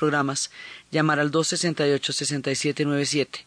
programas, 0.00 0.50
llamar 0.90 1.20
al 1.20 1.30
268-6797, 1.30 3.44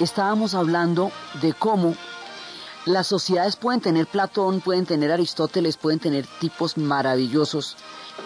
Estábamos 0.00 0.54
hablando 0.54 1.12
de 1.40 1.52
cómo 1.52 1.94
las 2.86 3.06
sociedades 3.06 3.56
pueden 3.56 3.80
tener 3.80 4.06
Platón, 4.06 4.60
pueden 4.60 4.86
tener 4.86 5.12
Aristóteles, 5.12 5.76
pueden 5.76 5.98
tener 6.00 6.26
tipos 6.40 6.78
maravillosos, 6.78 7.76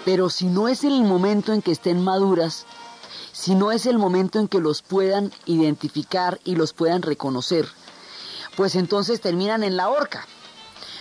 pero 0.05 0.31
si 0.31 0.47
no 0.47 0.69
es 0.69 0.85
el 0.85 1.03
momento 1.03 1.53
en 1.53 1.61
que 1.61 1.73
estén 1.73 2.03
maduras, 2.03 2.65
si 3.33 3.57
no 3.57 3.73
es 3.73 3.87
el 3.87 3.99
momento 3.99 4.39
en 4.39 4.47
que 4.47 4.61
los 4.61 4.83
puedan 4.83 5.33
identificar 5.47 6.41
y 6.45 6.55
los 6.55 6.73
puedan 6.73 7.03
reconocer, 7.03 7.69
pues 8.57 8.77
entonces 8.77 9.21
terminan 9.21 9.65
en 9.65 9.77
la 9.77 9.89
horca. 9.89 10.27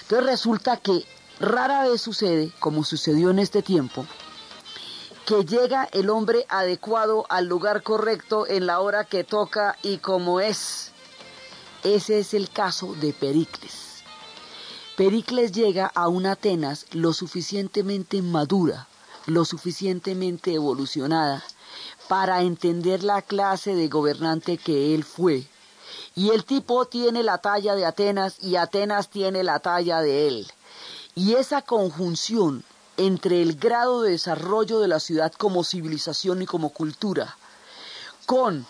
Entonces 0.01 0.25
resulta 0.25 0.77
que 0.77 1.05
rara 1.39 1.87
vez 1.87 2.01
sucede, 2.01 2.51
como 2.59 2.83
sucedió 2.83 3.29
en 3.29 3.37
este 3.37 3.61
tiempo, 3.61 4.07
que 5.25 5.45
llega 5.45 5.87
el 5.93 6.09
hombre 6.09 6.45
adecuado 6.49 7.25
al 7.29 7.45
lugar 7.45 7.81
correcto 7.81 8.45
en 8.47 8.65
la 8.65 8.81
hora 8.81 9.05
que 9.05 9.23
toca 9.23 9.77
y 9.81 9.97
como 9.99 10.41
es. 10.41 10.91
Ese 11.83 12.19
es 12.19 12.33
el 12.33 12.49
caso 12.49 12.93
de 12.95 13.13
Pericles. 13.13 14.03
Pericles 14.97 15.51
llega 15.53 15.87
a 15.87 16.07
una 16.07 16.33
Atenas 16.33 16.85
lo 16.91 17.13
suficientemente 17.13 18.21
madura, 18.21 18.87
lo 19.25 19.45
suficientemente 19.45 20.53
evolucionada 20.53 21.43
para 22.07 22.41
entender 22.41 23.03
la 23.03 23.21
clase 23.21 23.75
de 23.75 23.87
gobernante 23.87 24.57
que 24.57 24.93
él 24.93 25.03
fue. 25.03 25.47
Y 26.15 26.29
el 26.29 26.43
tipo 26.43 26.85
tiene 26.85 27.23
la 27.23 27.37
talla 27.37 27.75
de 27.75 27.85
Atenas 27.85 28.35
y 28.41 28.57
Atenas 28.57 29.09
tiene 29.09 29.43
la 29.43 29.59
talla 29.59 30.01
de 30.01 30.27
él. 30.27 30.51
Y 31.15 31.35
esa 31.35 31.61
conjunción 31.61 32.63
entre 32.97 33.41
el 33.41 33.55
grado 33.55 34.01
de 34.01 34.11
desarrollo 34.11 34.79
de 34.79 34.87
la 34.87 34.99
ciudad 34.99 35.33
como 35.33 35.63
civilización 35.63 36.41
y 36.41 36.45
como 36.45 36.69
cultura 36.69 37.37
con 38.25 38.65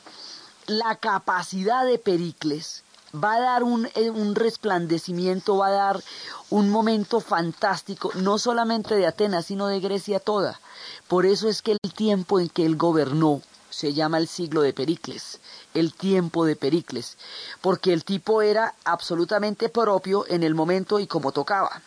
la 0.68 0.96
capacidad 0.96 1.86
de 1.86 1.98
Pericles 1.98 2.84
va 3.14 3.36
a 3.36 3.40
dar 3.40 3.64
un, 3.64 3.88
eh, 3.96 4.10
un, 4.10 4.34
resplandecimiento, 4.34 5.58
va 5.58 5.68
a 5.68 5.72
dar 5.72 6.04
un 6.50 6.70
momento 6.70 7.20
fantástico, 7.20 8.12
no 8.16 8.40
solamente 8.40 8.96
de 8.96 9.06
Atenas, 9.06 9.46
sino 9.46 9.68
de 9.68 9.80
Grecia 9.80 10.20
toda. 10.20 10.60
Por 11.08 11.26
eso 11.26 11.48
es 11.48 11.62
que 11.62 11.74
el 11.74 11.94
tiempo 11.94 12.40
en 12.40 12.50
que 12.50 12.66
él 12.66 12.76
gobernó 12.76 13.42
se 13.70 13.94
llama 13.94 14.18
el 14.18 14.28
siglo 14.28 14.62
de 14.62 14.74
Pericles, 14.74 15.40
el 15.74 15.94
tiempo 15.94 16.46
de 16.46 16.56
Pericles, 16.56 17.18
porque 17.62 17.94
el 17.94 18.04
tipo 18.04 18.42
era 18.42 18.76
absolutamente 18.84 19.70
propio 19.70 20.26
en 20.28 20.44
el 20.44 20.56
momento 20.56 21.00
y 21.00 21.08
como 21.08 21.32
tocaba. 21.32 21.82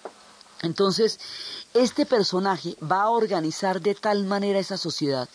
Entonces, 0.63 1.21
este 1.75 2.07
personaje 2.07 2.77
va 2.83 3.03
a 3.03 3.11
organizar 3.11 3.81
de 3.81 3.95
tal 3.95 4.25
manera 4.25 4.59
esa 4.59 4.77
sociedad 4.77 5.29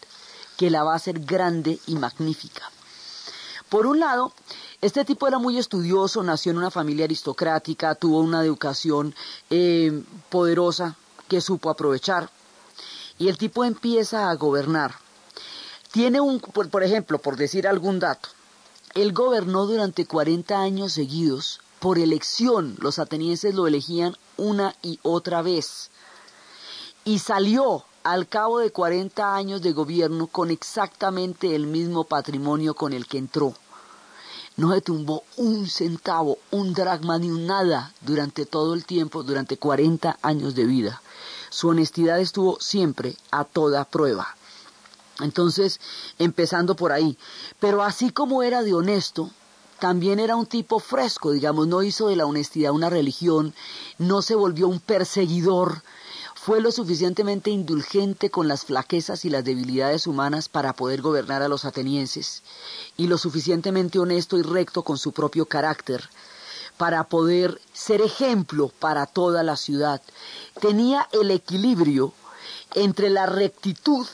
que 0.57 0.69
la 0.69 0.83
va 0.83 0.93
a 0.93 0.97
hacer 0.97 1.19
grande 1.19 1.79
y 1.87 1.95
magnífica. 1.95 2.69
Por 3.69 3.85
un 3.85 3.99
lado, 3.99 4.33
este 4.81 5.05
tipo 5.05 5.27
era 5.27 5.39
muy 5.39 5.57
estudioso, 5.57 6.23
nació 6.23 6.51
en 6.51 6.57
una 6.57 6.71
familia 6.71 7.05
aristocrática, 7.05 7.95
tuvo 7.95 8.19
una 8.19 8.43
educación 8.43 9.15
eh, 9.49 10.03
poderosa 10.29 10.97
que 11.27 11.39
supo 11.39 11.69
aprovechar. 11.69 12.29
Y 13.17 13.29
el 13.29 13.37
tipo 13.37 13.63
empieza 13.63 14.29
a 14.29 14.35
gobernar. 14.35 14.95
Tiene 15.91 16.19
un, 16.19 16.39
por, 16.39 16.69
por 16.69 16.83
ejemplo, 16.83 17.19
por 17.19 17.37
decir 17.37 17.67
algún 17.67 17.99
dato, 17.99 18.29
él 18.93 19.13
gobernó 19.13 19.65
durante 19.65 20.05
40 20.05 20.59
años 20.59 20.93
seguidos 20.93 21.61
por 21.81 21.97
elección. 21.97 22.75
Los 22.79 22.99
atenienses 22.99 23.55
lo 23.55 23.67
elegían 23.67 24.15
una 24.37 24.75
y 24.83 24.99
otra 25.01 25.41
vez. 25.41 25.89
Y 27.03 27.19
salió 27.19 27.83
al 28.03 28.27
cabo 28.27 28.59
de 28.59 28.71
40 28.71 29.35
años 29.35 29.63
de 29.63 29.73
gobierno 29.73 30.27
con 30.27 30.51
exactamente 30.51 31.55
el 31.55 31.65
mismo 31.65 32.03
patrimonio 32.03 32.75
con 32.75 32.93
el 32.93 33.07
que 33.07 33.17
entró. 33.17 33.55
No 34.57 34.71
se 34.73 34.81
tumbó 34.81 35.23
un 35.37 35.67
centavo, 35.67 36.37
un 36.51 36.73
dracma 36.73 37.17
ni 37.17 37.31
un 37.31 37.47
nada 37.47 37.93
durante 38.01 38.45
todo 38.45 38.75
el 38.75 38.85
tiempo, 38.85 39.23
durante 39.23 39.57
40 39.57 40.19
años 40.21 40.53
de 40.53 40.65
vida. 40.65 41.01
Su 41.49 41.69
honestidad 41.69 42.19
estuvo 42.19 42.59
siempre 42.59 43.17
a 43.31 43.43
toda 43.43 43.85
prueba. 43.85 44.35
Entonces, 45.19 45.79
empezando 46.19 46.75
por 46.75 46.91
ahí. 46.91 47.17
Pero 47.59 47.81
así 47.81 48.11
como 48.11 48.43
era 48.43 48.61
de 48.61 48.75
honesto, 48.75 49.31
también 49.81 50.19
era 50.19 50.35
un 50.35 50.45
tipo 50.45 50.77
fresco, 50.77 51.31
digamos, 51.31 51.65
no 51.65 51.81
hizo 51.81 52.07
de 52.07 52.15
la 52.15 52.27
honestidad 52.27 52.71
una 52.71 52.91
religión, 52.91 53.55
no 53.97 54.21
se 54.21 54.35
volvió 54.35 54.67
un 54.67 54.79
perseguidor, 54.79 55.81
fue 56.35 56.61
lo 56.61 56.71
suficientemente 56.71 57.49
indulgente 57.49 58.29
con 58.29 58.47
las 58.47 58.63
flaquezas 58.63 59.25
y 59.25 59.31
las 59.31 59.43
debilidades 59.43 60.05
humanas 60.05 60.49
para 60.49 60.73
poder 60.73 61.01
gobernar 61.01 61.41
a 61.41 61.47
los 61.47 61.65
atenienses, 61.65 62.43
y 62.95 63.07
lo 63.07 63.17
suficientemente 63.17 63.97
honesto 63.97 64.37
y 64.37 64.43
recto 64.43 64.83
con 64.83 64.99
su 64.99 65.13
propio 65.13 65.47
carácter 65.47 66.07
para 66.77 67.05
poder 67.05 67.59
ser 67.73 68.01
ejemplo 68.01 68.67
para 68.67 69.07
toda 69.07 69.41
la 69.41 69.57
ciudad. 69.57 69.99
Tenía 70.61 71.09
el 71.11 71.31
equilibrio 71.31 72.13
entre 72.75 73.09
la 73.09 73.25
rectitud 73.25 74.05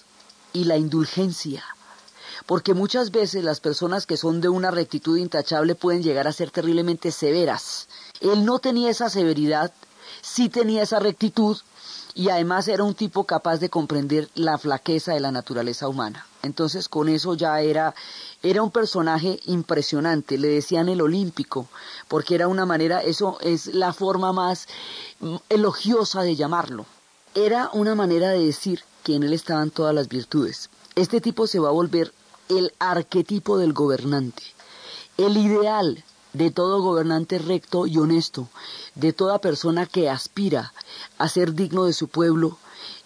y 0.54 0.64
la 0.64 0.78
indulgencia 0.78 1.66
porque 2.48 2.74
muchas 2.74 3.12
veces 3.12 3.44
las 3.44 3.60
personas 3.60 4.08
que 4.08 4.18
son 4.18 4.42
de 4.42 4.50
una 4.50 4.72
rectitud 4.72 5.18
intachable 5.18 5.76
pueden 5.76 6.02
llegar 6.02 6.28
a 6.28 6.34
ser 6.34 6.50
terriblemente 6.50 7.12
severas. 7.12 7.90
Él 8.22 8.46
no 8.46 8.58
tenía 8.60 8.90
esa 8.90 9.10
severidad, 9.10 9.72
sí 10.22 10.50
tenía 10.50 10.82
esa 10.82 11.00
rectitud 11.00 11.58
y 12.16 12.30
además 12.30 12.68
era 12.70 12.84
un 12.84 12.96
tipo 12.96 13.26
capaz 13.26 13.58
de 13.58 13.70
comprender 13.70 14.30
la 14.34 14.58
flaqueza 14.58 15.14
de 15.14 15.20
la 15.20 15.32
naturaleza 15.32 15.90
humana. 15.90 16.26
Entonces 16.42 16.88
con 16.88 17.10
eso 17.10 17.36
ya 17.36 17.60
era 17.62 17.94
era 18.42 18.64
un 18.64 18.72
personaje 18.72 19.40
impresionante, 19.46 20.38
le 20.38 20.48
decían 20.48 20.88
el 20.88 21.02
olímpico, 21.02 21.68
porque 22.08 22.36
era 22.36 22.48
una 22.48 22.66
manera, 22.66 23.04
eso 23.04 23.38
es 23.42 23.68
la 23.68 23.92
forma 23.92 24.32
más 24.32 24.68
elogiosa 25.50 26.22
de 26.22 26.36
llamarlo. 26.36 26.86
Era 27.36 27.70
una 27.74 27.94
manera 27.94 28.30
de 28.30 28.46
decir 28.46 28.84
que 29.04 29.16
en 29.16 29.24
él 29.24 29.34
estaban 29.34 29.70
todas 29.70 29.94
las 29.94 30.08
virtudes. 30.08 30.70
Este 30.96 31.20
tipo 31.20 31.46
se 31.46 31.60
va 31.60 31.70
a 31.70 31.74
volver 31.74 32.14
el 32.50 32.74
arquetipo 32.80 33.58
del 33.58 33.74
gobernante, 33.74 34.44
el 35.18 35.38
ideal 35.38 36.04
de 36.34 36.52
todo 36.52 36.82
gobernante 36.82 37.40
recto 37.40 37.88
y 37.88 37.98
honesto, 37.98 38.48
de 38.96 39.14
toda 39.14 39.40
persona 39.40 39.86
que 39.86 40.10
aspira 40.10 40.74
a 41.18 41.30
ser 41.30 41.54
digno 41.54 41.86
de 41.86 41.94
su 41.94 42.08
pueblo, 42.08 42.58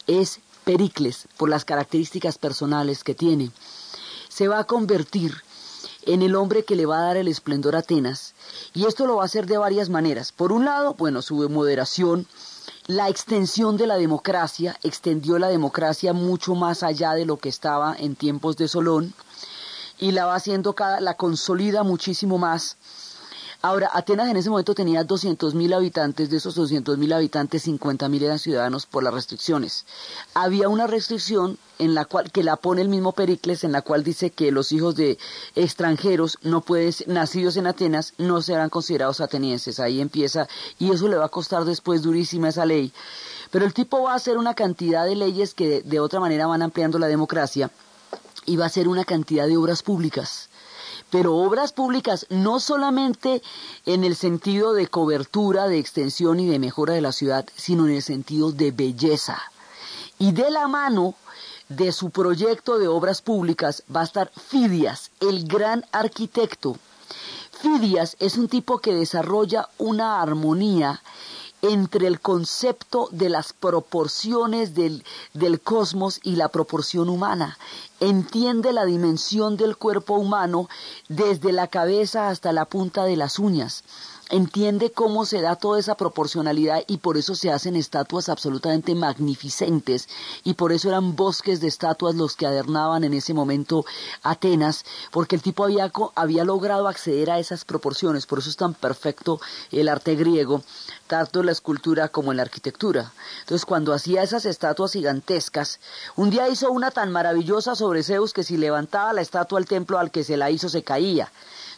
es 0.08 0.40
Pericles 0.64 1.28
por 1.38 1.50
las 1.50 1.66
características 1.66 2.38
personales 2.38 3.04
que 3.04 3.16
tiene. 3.16 3.52
Se 4.30 4.48
va 4.48 4.60
a 4.60 4.64
convertir 4.66 5.34
en 6.04 6.22
el 6.22 6.36
hombre 6.36 6.66
que 6.66 6.76
le 6.76 6.86
va 6.86 7.00
a 7.00 7.06
dar 7.06 7.18
el 7.18 7.28
esplendor 7.28 7.76
a 7.76 7.80
Atenas, 7.80 8.34
y 8.74 8.86
esto 8.86 9.06
lo 9.06 9.18
va 9.18 9.24
a 9.24 9.26
hacer 9.26 9.46
de 9.46 9.58
varias 9.58 9.90
maneras. 9.90 10.32
Por 10.32 10.52
un 10.52 10.66
lado, 10.66 10.96
bueno, 10.96 11.22
su 11.22 11.36
moderación, 11.50 12.28
la 12.88 13.10
extensión 13.10 13.78
de 13.78 13.88
la 13.88 13.98
democracia, 13.98 14.78
extendió 14.84 15.40
la 15.40 15.48
democracia 15.48 16.14
mucho 16.14 16.56
más 16.56 16.84
allá 16.84 17.14
de 17.14 17.26
lo 17.26 17.38
que 17.38 17.50
estaba 17.50 17.96
en 17.98 18.16
tiempos 18.16 18.58
de 18.58 18.68
Solón, 18.68 19.14
y 20.02 20.12
la 20.12 20.26
va 20.26 20.36
haciendo 20.36 20.74
cada, 20.74 21.00
la 21.00 21.14
consolida 21.14 21.84
muchísimo 21.84 22.38
más. 22.38 22.76
Ahora, 23.64 23.92
Atenas 23.94 24.28
en 24.28 24.38
ese 24.38 24.50
momento 24.50 24.74
tenía 24.74 25.06
200.000 25.06 25.76
habitantes, 25.76 26.32
de 26.32 26.38
esos 26.38 26.58
200.000 26.58 27.14
habitantes, 27.14 27.68
50.000 27.68 28.24
eran 28.24 28.40
ciudadanos 28.40 28.88
por 28.88 29.04
las 29.04 29.14
restricciones. 29.14 29.86
Había 30.34 30.68
una 30.68 30.88
restricción 30.88 31.60
en 31.78 31.94
la 31.94 32.06
cual, 32.06 32.32
que 32.32 32.44
la 32.44 32.56
pone 32.56 32.82
el 32.82 32.90
mismo 32.90 33.12
Pericles, 33.12 33.64
en 33.64 33.72
la 33.72 33.84
cual 33.84 34.04
dice 34.04 34.32
que 34.32 34.52
los 34.52 34.72
hijos 34.72 34.96
de 34.96 35.20
extranjeros 35.56 36.40
no 36.42 36.62
pueden, 36.62 36.92
nacidos 37.06 37.56
en 37.56 37.68
Atenas, 37.68 38.16
no 38.18 38.42
serán 38.42 38.72
considerados 38.72 39.22
atenienses. 39.22 39.80
Ahí 39.80 40.02
empieza, 40.02 40.48
y 40.80 40.90
eso 40.90 41.08
le 41.08 41.18
va 41.18 41.26
a 41.26 41.30
costar 41.30 41.64
después 41.64 42.02
durísima 42.02 42.50
esa 42.50 42.66
ley. 42.66 42.92
Pero 43.52 43.66
el 43.66 43.76
tipo 43.76 44.02
va 44.02 44.14
a 44.14 44.16
hacer 44.16 44.40
una 44.40 44.56
cantidad 44.56 45.06
de 45.06 45.16
leyes 45.16 45.54
que 45.54 45.84
de, 45.84 46.00
otra 46.00 46.20
manera 46.20 46.48
van 46.48 46.64
ampliando 46.64 46.98
la 46.98 47.08
democracia 47.08 47.70
va 48.58 48.66
a 48.66 48.68
hacer 48.68 48.88
una 48.88 49.06
cantidad 49.06 49.48
de 49.48 49.58
obras 49.58 49.84
públicas 49.84 50.50
pero 51.12 51.36
obras 51.36 51.74
públicas 51.74 52.26
no 52.30 52.60
solamente 52.60 53.44
en 53.86 54.04
el 54.04 54.16
sentido 54.16 54.74
de 54.74 54.88
cobertura, 54.88 55.68
de 55.68 55.78
extensión 55.78 56.40
y 56.40 56.48
de 56.48 56.58
mejora 56.58 56.94
de 56.94 57.02
la 57.02 57.12
ciudad, 57.12 57.46
sino 57.56 57.86
en 57.86 57.96
el 57.96 58.02
sentido 58.02 58.52
de 58.52 58.72
belleza. 58.72 59.40
Y 60.18 60.32
de 60.32 60.50
la 60.50 60.68
mano 60.68 61.16
de 61.68 61.92
su 61.92 62.10
proyecto 62.10 62.80
de 62.80 62.88
obras 62.88 63.22
públicas 63.22 63.84
va 63.94 64.02
a 64.02 64.06
estar 64.06 64.32
Fidias, 64.36 65.12
el 65.20 65.48
gran 65.48 65.86
arquitecto. 65.92 66.78
Fidias 67.52 68.16
es 68.20 68.38
un 68.38 68.48
tipo 68.48 68.80
que 68.80 68.94
desarrolla 68.94 69.68
una 69.78 70.22
armonía 70.22 71.02
entre 71.62 72.08
el 72.08 72.20
concepto 72.20 73.08
de 73.12 73.30
las 73.30 73.54
proporciones 73.54 74.74
del, 74.74 75.04
del, 75.34 75.62
cosmos 75.62 76.20
y 76.24 76.36
la 76.36 76.50
proporción 76.50 77.10
humana. 77.10 77.58
Entiende 78.00 78.74
la 78.74 78.86
dimensión 78.86 79.58
del 79.58 79.78
cuerpo 79.78 80.16
humano 80.16 80.70
desde 81.08 81.52
la 81.52 81.68
cabeza 81.68 82.30
hasta 82.30 82.52
la 82.52 82.66
punta 82.66 83.04
de 83.04 83.16
las 83.16 83.40
uñas 83.40 83.84
entiende 84.32 84.92
cómo 84.92 85.26
se 85.26 85.42
da 85.42 85.58
toda 85.58 85.80
esa 85.80 85.96
proporcionalidad 85.96 86.84
y 86.88 86.98
por 86.98 87.18
eso 87.18 87.36
se 87.36 87.52
hacen 87.52 87.76
estatuas 87.76 88.30
absolutamente 88.30 88.96
magnificentes 88.96 90.08
y 90.44 90.54
por 90.54 90.72
eso 90.72 90.88
eran 90.88 91.18
bosques 91.18 91.60
de 91.60 91.68
estatuas 91.68 92.16
los 92.16 92.38
que 92.38 92.46
adornaban 92.46 93.04
en 93.04 93.14
ese 93.14 93.34
momento 93.34 93.86
Atenas, 94.24 94.86
porque 95.12 95.36
el 95.36 95.42
tipo 95.42 95.66
había, 95.66 95.92
había 96.16 96.46
logrado 96.46 96.88
acceder 96.88 97.30
a 97.30 97.40
esas 97.40 97.66
proporciones, 97.66 98.26
por 98.26 98.40
eso 98.40 98.50
es 98.50 98.56
tan 98.56 98.74
perfecto 98.74 99.42
el 99.72 99.90
arte 99.90 100.16
griego, 100.16 100.64
tanto 101.08 101.42
en 101.42 101.48
la 101.48 101.52
escultura 101.52 102.08
como 102.08 102.32
en 102.32 102.38
la 102.38 102.44
arquitectura. 102.44 103.12
Entonces 103.42 103.66
cuando 103.66 103.94
hacía 103.94 104.24
esas 104.24 104.46
estatuas 104.46 104.94
gigantescas, 104.94 105.82
un 106.16 106.30
día 106.30 106.48
hizo 106.48 106.72
una 106.72 106.92
tan 106.92 107.12
maravillosa 107.12 107.76
sobre 107.76 108.04
Zeus 108.04 108.32
que 108.32 108.46
si 108.46 108.56
levantaba 108.56 109.12
la 109.12 109.22
estatua 109.22 109.60
al 109.60 109.66
templo 109.66 110.00
al 110.00 110.10
que 110.10 110.24
se 110.24 110.38
la 110.38 110.50
hizo 110.50 110.70
se 110.70 110.84
caía. 110.84 111.30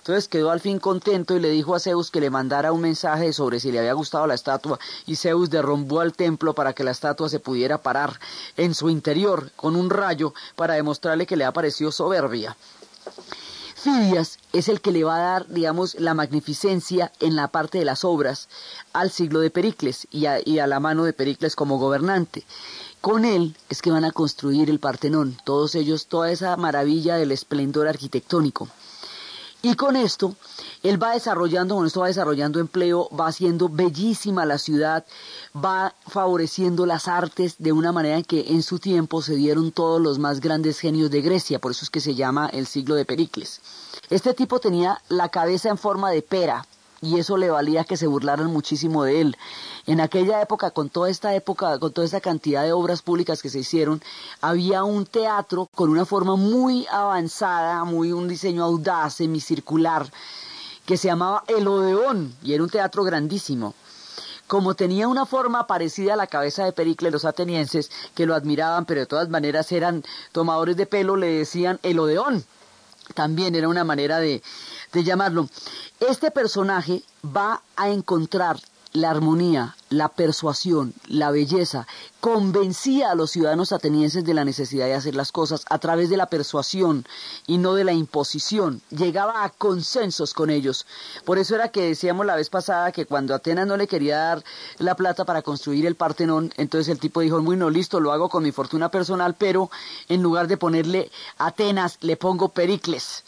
Entonces 0.03 0.27
quedó 0.27 0.51
al 0.51 0.59
fin 0.59 0.79
contento 0.79 1.33
y 1.33 1.39
le 1.39 1.49
dijo 1.49 1.75
a 1.75 1.79
Zeus 1.79 2.11
que 2.11 2.19
le 2.19 2.29
mandara 2.29 2.73
un 2.73 2.81
mensaje 2.81 3.31
sobre 3.31 3.61
si 3.61 3.71
le 3.71 3.79
había 3.79 3.93
gustado 3.93 4.27
la 4.27 4.33
estatua 4.33 4.77
y 5.05 5.15
Zeus 5.15 5.49
derrumbó 5.49 6.01
al 6.01 6.11
templo 6.11 6.53
para 6.53 6.73
que 6.73 6.83
la 6.83 6.91
estatua 6.91 7.29
se 7.29 7.39
pudiera 7.39 7.77
parar 7.77 8.19
en 8.57 8.75
su 8.75 8.89
interior 8.89 9.53
con 9.55 9.77
un 9.77 9.89
rayo 9.89 10.33
para 10.57 10.73
demostrarle 10.73 11.25
que 11.25 11.37
le 11.37 11.45
ha 11.45 11.53
parecido 11.53 11.89
soberbia. 11.89 12.57
Fidias 13.75 14.39
es 14.51 14.67
el 14.67 14.81
que 14.81 14.91
le 14.91 15.05
va 15.05 15.15
a 15.15 15.19
dar, 15.19 15.47
digamos, 15.47 15.95
la 15.95 16.13
magnificencia 16.13 17.13
en 17.21 17.37
la 17.37 17.47
parte 17.47 17.77
de 17.77 17.85
las 17.85 18.03
obras 18.03 18.49
al 18.91 19.09
siglo 19.09 19.39
de 19.39 19.51
Pericles 19.51 20.09
y 20.11 20.25
a, 20.25 20.45
y 20.45 20.59
a 20.59 20.67
la 20.67 20.81
mano 20.81 21.05
de 21.05 21.13
Pericles 21.13 21.55
como 21.55 21.77
gobernante. 21.77 22.43
Con 22.99 23.23
él 23.23 23.55
es 23.69 23.81
que 23.81 23.91
van 23.91 24.03
a 24.03 24.11
construir 24.11 24.69
el 24.69 24.79
Partenón, 24.79 25.37
todos 25.45 25.75
ellos, 25.75 26.07
toda 26.07 26.29
esa 26.29 26.57
maravilla 26.57 27.15
del 27.15 27.31
esplendor 27.31 27.87
arquitectónico. 27.87 28.67
Y 29.65 29.75
con 29.75 29.95
esto, 29.95 30.35
él 30.83 31.01
va 31.01 31.13
desarrollando, 31.13 31.75
con 31.75 31.87
esto 31.87 32.01
va 32.01 32.07
desarrollando 32.07 32.59
empleo, 32.59 33.07
va 33.17 33.27
haciendo 33.27 33.69
bellísima 33.69 34.45
la 34.45 34.57
ciudad, 34.57 35.05
va 35.55 35.95
favoreciendo 36.05 36.85
las 36.85 37.07
artes 37.07 37.55
de 37.59 37.71
una 37.71 37.93
manera 37.93 38.21
que 38.23 38.41
en 38.49 38.61
su 38.61 38.79
tiempo 38.79 39.21
se 39.21 39.35
dieron 39.35 39.71
todos 39.71 40.01
los 40.01 40.19
más 40.19 40.41
grandes 40.41 40.79
genios 40.79 41.09
de 41.11 41.21
Grecia, 41.21 41.59
por 41.59 41.71
eso 41.71 41.85
es 41.85 41.89
que 41.89 42.01
se 42.01 42.13
llama 42.13 42.49
el 42.51 42.67
siglo 42.67 42.95
de 42.95 43.05
Pericles. 43.05 43.61
Este 44.09 44.33
tipo 44.33 44.59
tenía 44.59 45.01
la 45.07 45.29
cabeza 45.29 45.69
en 45.69 45.77
forma 45.77 46.11
de 46.11 46.21
pera, 46.23 46.65
y 47.03 47.19
eso 47.19 47.35
le 47.35 47.49
valía 47.49 47.83
que 47.83 47.97
se 47.97 48.07
burlaran 48.07 48.47
muchísimo 48.47 49.03
de 49.03 49.19
él. 49.19 49.37
En 49.85 49.99
aquella 49.99 50.41
época, 50.41 50.71
con 50.71 50.89
toda 50.89 51.09
esta 51.09 51.35
época, 51.35 51.77
con 51.77 51.91
toda 51.91 52.05
esta 52.05 52.21
cantidad 52.21 52.63
de 52.63 52.71
obras 52.71 53.01
públicas 53.01 53.41
que 53.41 53.49
se 53.49 53.59
hicieron, 53.59 54.01
había 54.39 54.85
un 54.85 55.05
teatro 55.05 55.69
con 55.75 55.89
una 55.89 56.05
forma 56.05 56.37
muy 56.37 56.87
avanzada, 56.89 57.83
muy 57.83 58.13
un 58.13 58.29
diseño 58.29 58.63
audaz, 58.63 59.15
semicircular, 59.15 60.09
que 60.85 60.95
se 60.95 61.09
llamaba 61.09 61.43
El 61.47 61.67
Odeón, 61.67 62.33
y 62.41 62.53
era 62.53 62.63
un 62.63 62.69
teatro 62.69 63.03
grandísimo. 63.03 63.73
Como 64.47 64.75
tenía 64.75 65.09
una 65.09 65.25
forma 65.25 65.67
parecida 65.67 66.13
a 66.13 66.17
la 66.17 66.27
cabeza 66.27 66.63
de 66.63 66.71
Pericles, 66.71 67.11
los 67.11 67.25
atenienses, 67.25 67.91
que 68.15 68.25
lo 68.25 68.33
admiraban, 68.33 68.85
pero 68.85 69.01
de 69.01 69.07
todas 69.07 69.27
maneras 69.27 69.71
eran 69.73 70.05
tomadores 70.31 70.77
de 70.77 70.85
pelo, 70.85 71.17
le 71.17 71.27
decían 71.27 71.79
el 71.83 71.99
Odeón. 71.99 72.45
También 73.13 73.55
era 73.55 73.67
una 73.67 73.83
manera 73.83 74.19
de, 74.19 74.41
de 74.93 75.03
llamarlo. 75.03 75.49
Este 75.99 76.31
personaje 76.31 77.03
va 77.25 77.61
a 77.75 77.89
encontrar 77.89 78.57
la 78.93 79.09
armonía, 79.09 79.75
la 79.89 80.07
persuasión, 80.07 80.93
la 81.07 81.31
belleza, 81.31 81.87
convencía 82.19 83.09
a 83.09 83.15
los 83.15 83.31
ciudadanos 83.31 83.71
atenienses 83.71 84.23
de 84.23 84.35
la 84.35 84.45
necesidad 84.45 84.85
de 84.85 84.93
hacer 84.93 85.15
las 85.15 85.31
cosas 85.31 85.65
a 85.69 85.79
través 85.79 86.11
de 86.11 86.17
la 86.17 86.27
persuasión 86.27 87.03
y 87.47 87.57
no 87.57 87.73
de 87.73 87.83
la 87.83 87.93
imposición. 87.93 88.81
Llegaba 88.91 89.43
a 89.43 89.49
consensos 89.49 90.35
con 90.35 90.51
ellos. 90.51 90.85
Por 91.25 91.39
eso 91.39 91.55
era 91.55 91.69
que 91.69 91.81
decíamos 91.81 92.27
la 92.27 92.35
vez 92.35 92.51
pasada 92.51 92.91
que 92.91 93.07
cuando 93.07 93.33
Atenas 93.33 93.65
no 93.65 93.77
le 93.77 93.87
quería 93.87 94.17
dar 94.17 94.43
la 94.77 94.95
plata 94.95 95.25
para 95.25 95.41
construir 95.41 95.87
el 95.87 95.95
Partenón, 95.95 96.53
entonces 96.57 96.89
el 96.89 96.99
tipo 96.99 97.21
dijo, 97.21 97.41
bueno, 97.41 97.71
listo, 97.71 97.99
lo 97.99 98.11
hago 98.11 98.29
con 98.29 98.43
mi 98.43 98.51
fortuna 98.51 98.89
personal, 98.89 99.33
pero 99.33 99.71
en 100.07 100.21
lugar 100.21 100.47
de 100.47 100.57
ponerle 100.57 101.11
Atenas, 101.39 101.97
le 102.01 102.15
pongo 102.15 102.49
Pericles 102.49 103.23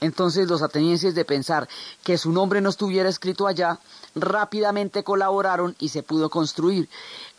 entonces 0.00 0.48
los 0.48 0.62
atenienses 0.62 1.14
de 1.14 1.24
pensar 1.24 1.68
que 2.04 2.18
su 2.18 2.32
nombre 2.32 2.60
no 2.60 2.70
estuviera 2.70 3.08
escrito 3.08 3.46
allá, 3.46 3.80
rápidamente 4.14 5.02
colaboraron 5.02 5.74
y 5.78 5.88
se 5.88 6.02
pudo 6.02 6.30
construir. 6.30 6.88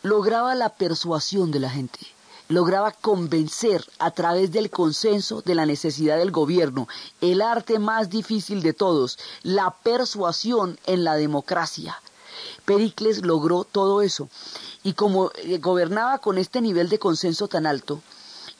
Lograba 0.02 0.54
la 0.54 0.70
persuasión 0.70 1.50
de 1.50 1.60
la 1.60 1.70
gente, 1.70 2.00
lograba 2.48 2.92
convencer 2.92 3.84
a 3.98 4.10
través 4.10 4.52
del 4.52 4.70
consenso 4.70 5.40
de 5.42 5.54
la 5.54 5.66
necesidad 5.66 6.18
del 6.18 6.30
gobierno, 6.30 6.88
el 7.20 7.40
arte 7.42 7.78
más 7.78 8.10
difícil 8.10 8.62
de 8.62 8.74
todos, 8.74 9.18
la 9.42 9.70
persuasión 9.82 10.78
en 10.86 11.04
la 11.04 11.14
democracia. 11.14 12.00
Pericles 12.64 13.24
logró 13.24 13.64
todo 13.64 14.02
eso 14.02 14.28
y 14.82 14.94
como 14.94 15.30
eh, 15.34 15.58
gobernaba 15.58 16.18
con 16.18 16.38
este 16.38 16.60
nivel 16.60 16.88
de 16.88 16.98
consenso 16.98 17.48
tan 17.48 17.66
alto, 17.66 18.00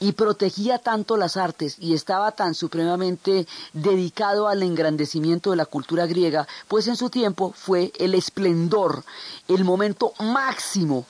y 0.00 0.12
protegía 0.12 0.78
tanto 0.78 1.16
las 1.16 1.36
artes 1.36 1.76
y 1.78 1.94
estaba 1.94 2.32
tan 2.32 2.54
supremamente 2.54 3.46
dedicado 3.74 4.48
al 4.48 4.62
engrandecimiento 4.62 5.50
de 5.50 5.56
la 5.56 5.66
cultura 5.66 6.06
griega, 6.06 6.48
pues 6.68 6.88
en 6.88 6.96
su 6.96 7.10
tiempo 7.10 7.52
fue 7.54 7.92
el 7.98 8.14
esplendor, 8.14 9.04
el 9.46 9.64
momento 9.64 10.14
máximo 10.18 11.06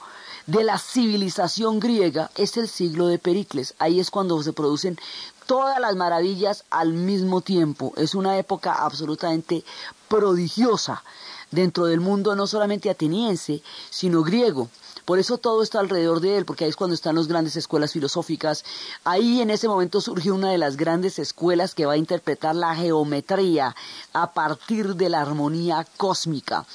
de 0.46 0.64
la 0.64 0.78
civilización 0.78 1.78
griega, 1.78 2.30
es 2.34 2.56
el 2.56 2.68
siglo 2.68 3.06
de 3.06 3.18
Pericles. 3.18 3.74
Ahí 3.78 4.00
es 4.00 4.10
cuando 4.10 4.42
se 4.42 4.52
producen 4.52 4.98
todas 5.46 5.78
las 5.78 5.94
maravillas 5.94 6.64
al 6.70 6.92
mismo 6.92 7.40
tiempo. 7.40 7.92
Es 7.96 8.16
una 8.16 8.36
época 8.36 8.72
absolutamente 8.72 9.64
prodigiosa 10.08 11.04
dentro 11.50 11.86
del 11.86 12.00
mundo 12.00 12.34
no 12.34 12.46
solamente 12.46 12.90
ateniense, 12.90 13.62
sino 13.90 14.22
griego. 14.22 14.68
Por 15.04 15.18
eso 15.18 15.38
todo 15.38 15.62
está 15.62 15.80
alrededor 15.80 16.20
de 16.20 16.38
él, 16.38 16.44
porque 16.44 16.64
ahí 16.64 16.70
es 16.70 16.76
cuando 16.76 16.94
están 16.94 17.16
las 17.16 17.28
grandes 17.28 17.56
escuelas 17.56 17.92
filosóficas. 17.92 18.64
Ahí 19.04 19.40
en 19.40 19.50
ese 19.50 19.68
momento 19.68 20.00
surge 20.00 20.30
una 20.30 20.50
de 20.50 20.58
las 20.58 20.76
grandes 20.76 21.18
escuelas 21.18 21.74
que 21.74 21.86
va 21.86 21.94
a 21.94 21.98
interpretar 21.98 22.54
la 22.54 22.74
geometría 22.74 23.74
a 24.12 24.32
partir 24.32 24.96
de 24.96 25.08
la 25.08 25.20
armonía 25.20 25.86
cósmica. 25.96 26.66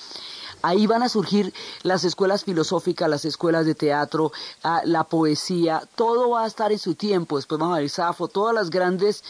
Ahí 0.65 0.87
van 0.87 1.03
a 1.03 1.09
surgir 1.09 1.53
las 1.83 2.03
escuelas 2.05 2.43
filosóficas, 2.43 3.07
las 3.07 3.23
escuelas 3.23 3.67
de 3.67 3.75
teatro, 3.75 4.31
ah, 4.63 4.81
la 4.83 5.03
poesía, 5.03 5.87
todo 5.93 6.31
va 6.31 6.43
a 6.43 6.47
estar 6.47 6.71
en 6.71 6.79
su 6.79 6.95
tiempo. 6.95 7.35
Después 7.35 7.59
vamos 7.59 7.77
a 7.77 7.81
ver 7.81 7.89
Safo, 7.91 8.27
todas 8.27 8.55
las 8.55 8.71
grandes, 8.71 9.23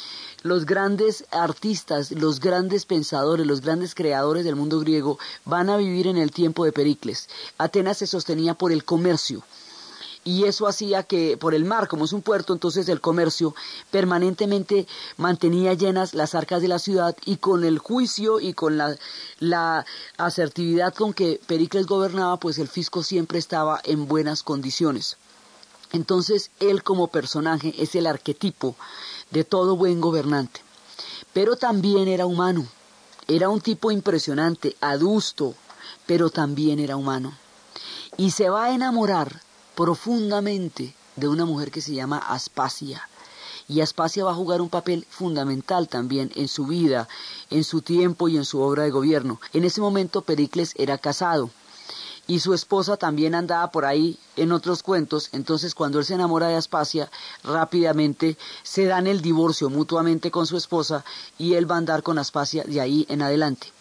los 0.43 0.65
grandes 0.65 1.25
artistas, 1.31 2.11
los 2.11 2.39
grandes 2.39 2.85
pensadores, 2.85 3.45
los 3.45 3.59
grandes 3.59 3.95
creadores 3.95 4.45
del 4.45 4.55
mundo 4.55 4.79
griego 4.79 5.19
van 5.43 5.69
a 5.69 5.75
vivir 5.75 6.07
en 6.07 6.15
el 6.15 6.31
tiempo 6.31 6.63
de 6.63 6.71
Pericles. 6.71 7.27
Atenas 7.57 7.97
se 7.97 8.07
sostenía 8.07 8.53
por 8.53 8.71
el 8.71 8.85
comercio 8.85 9.43
y 10.25 10.45
eso 10.45 10.67
hacía 10.67 11.03
que 11.03 11.37
por 11.37 11.53
el 11.53 11.65
mar, 11.65 11.87
como 11.87 12.05
es 12.05 12.11
un 12.11 12.23
puerto, 12.23 12.51
entonces 12.51 12.89
el 12.89 12.99
comercio 12.99 13.53
permanentemente 13.91 14.87
mantenía 15.17 15.75
llenas 15.75 16.15
las 16.15 16.33
arcas 16.33 16.63
de 16.63 16.67
la 16.67 16.79
ciudad 16.79 17.15
y 17.25 17.37
con 17.37 17.63
el 17.63 17.77
juicio 17.77 18.39
y 18.39 18.53
con 18.53 18.75
la, 18.75 18.97
la 19.39 19.85
asertividad 20.17 20.95
con 20.95 21.13
que 21.13 21.39
Pericles 21.45 21.85
gobernaba, 21.85 22.37
pues 22.37 22.57
el 22.57 22.67
fisco 22.67 23.03
siempre 23.03 23.37
estaba 23.37 23.79
en 23.83 24.07
buenas 24.07 24.41
condiciones. 24.41 25.17
Entonces 25.91 26.49
él 26.59 26.81
como 26.81 27.07
personaje 27.07 27.75
es 27.77 27.93
el 27.93 28.07
arquetipo 28.07 28.75
de 29.29 29.43
todo 29.43 29.77
buen 29.77 30.01
gobernante, 30.01 30.59
pero 31.33 31.55
también 31.55 32.07
era 32.07 32.25
humano 32.25 32.67
Era 33.27 33.49
un 33.49 33.61
tipo 33.61 33.91
impresionante, 33.91 34.75
adusto, 34.81 35.55
pero 36.05 36.29
también 36.29 36.79
era 36.79 36.95
humano. 36.95 37.33
Y 38.17 38.31
se 38.31 38.49
va 38.49 38.65
a 38.65 38.71
enamorar 38.71 39.44
profundamente 39.75 40.95
de 41.15 41.27
una 41.27 41.45
mujer 41.45 41.71
que 41.71 41.81
se 41.81 41.93
llama 41.93 42.17
Aspasia. 42.17 43.07
Y 43.67 43.81
Aspasia 43.81 44.23
va 44.23 44.31
a 44.31 44.35
jugar 44.35 44.61
un 44.61 44.69
papel 44.69 45.07
fundamental 45.09 45.87
también 45.87 46.31
en 46.35 46.47
su 46.47 46.67
vida, 46.67 47.07
en 47.49 47.63
su 47.63 47.81
tiempo 47.81 48.27
y 48.27 48.37
en 48.37 48.45
su 48.45 48.61
obra 48.61 48.83
de 48.83 48.91
gobierno. 48.91 49.39
En 49.53 49.63
ese 49.63 49.81
momento 49.81 50.21
Pericles 50.21 50.73
era 50.77 50.97
casado 50.97 51.49
y 52.27 52.39
su 52.39 52.53
esposa 52.53 52.97
también 52.97 53.35
andaba 53.35 53.69
por 53.71 53.85
ahí 53.85 54.17
en 54.35 54.51
otros 54.51 54.81
cuentos, 54.83 55.29
entonces 55.31 55.75
cuando 55.75 55.99
él 55.99 56.05
se 56.05 56.15
enamora 56.15 56.47
de 56.47 56.55
Aspasia, 56.55 57.09
rápidamente 57.43 58.37
se 58.63 58.85
dan 58.85 59.07
el 59.07 59.21
divorcio 59.21 59.69
mutuamente 59.69 60.31
con 60.31 60.47
su 60.47 60.57
esposa 60.57 61.05
y 61.37 61.53
él 61.53 61.69
va 61.69 61.75
a 61.75 61.79
andar 61.79 62.03
con 62.03 62.17
Aspasia 62.17 62.63
de 62.63 62.81
ahí 62.81 63.05
en 63.09 63.21
adelante. 63.21 63.74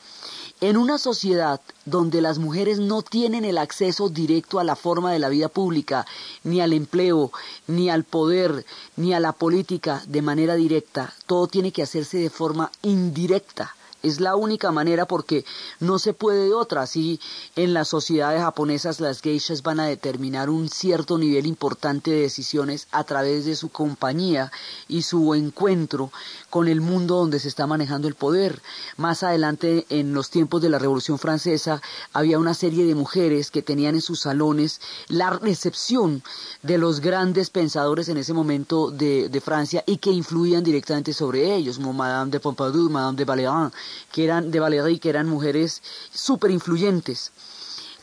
En 0.64 0.78
una 0.78 0.96
sociedad 0.96 1.60
donde 1.84 2.22
las 2.22 2.38
mujeres 2.38 2.78
no 2.78 3.02
tienen 3.02 3.44
el 3.44 3.58
acceso 3.58 4.08
directo 4.08 4.58
a 4.58 4.64
la 4.64 4.76
forma 4.76 5.12
de 5.12 5.18
la 5.18 5.28
vida 5.28 5.50
pública, 5.50 6.06
ni 6.42 6.62
al 6.62 6.72
empleo, 6.72 7.32
ni 7.66 7.90
al 7.90 8.04
poder, 8.04 8.64
ni 8.96 9.12
a 9.12 9.20
la 9.20 9.32
política 9.32 10.02
de 10.06 10.22
manera 10.22 10.54
directa, 10.54 11.12
todo 11.26 11.48
tiene 11.48 11.70
que 11.70 11.82
hacerse 11.82 12.16
de 12.16 12.30
forma 12.30 12.72
indirecta 12.80 13.74
es 14.04 14.20
la 14.20 14.36
única 14.36 14.70
manera 14.70 15.06
porque 15.06 15.44
no 15.80 15.98
se 15.98 16.12
puede 16.12 16.46
de 16.46 16.54
otra. 16.54 16.82
Así 16.82 17.20
en 17.56 17.74
las 17.74 17.88
sociedades 17.88 18.42
japonesas 18.42 19.00
las 19.00 19.20
geishas 19.20 19.62
van 19.62 19.80
a 19.80 19.86
determinar 19.86 20.50
un 20.50 20.68
cierto 20.68 21.18
nivel 21.18 21.46
importante 21.46 22.10
de 22.10 22.20
decisiones 22.20 22.86
a 22.92 23.04
través 23.04 23.44
de 23.44 23.56
su 23.56 23.70
compañía 23.70 24.52
y 24.88 25.02
su 25.02 25.34
encuentro 25.34 26.10
con 26.50 26.68
el 26.68 26.80
mundo 26.80 27.16
donde 27.16 27.40
se 27.40 27.48
está 27.48 27.66
manejando 27.66 28.08
el 28.08 28.14
poder. 28.14 28.62
Más 28.96 29.22
adelante, 29.22 29.86
en 29.88 30.14
los 30.14 30.30
tiempos 30.30 30.62
de 30.62 30.68
la 30.68 30.78
Revolución 30.78 31.18
Francesa, 31.18 31.80
había 32.12 32.38
una 32.38 32.54
serie 32.54 32.84
de 32.84 32.94
mujeres 32.94 33.50
que 33.50 33.62
tenían 33.62 33.94
en 33.94 34.00
sus 34.00 34.20
salones 34.20 34.80
la 35.08 35.30
recepción 35.30 36.22
de 36.62 36.78
los 36.78 37.00
grandes 37.00 37.50
pensadores 37.50 38.08
en 38.08 38.18
ese 38.18 38.32
momento 38.32 38.90
de, 38.90 39.42
Francia 39.44 39.84
y 39.86 39.98
que 39.98 40.10
influían 40.10 40.64
directamente 40.64 41.12
sobre 41.12 41.54
ellos, 41.54 41.76
como 41.76 41.92
Madame 41.92 42.30
de 42.30 42.40
Pompadour, 42.40 42.90
Madame 42.90 43.18
de 43.18 43.24
Valéry, 43.24 43.70
que 44.12 44.24
eran 44.24 44.50
de 44.50 44.60
Valéry, 44.60 44.98
que 44.98 45.10
eran 45.10 45.28
mujeres 45.28 45.82
súper 46.12 46.50
influyentes. 46.50 47.32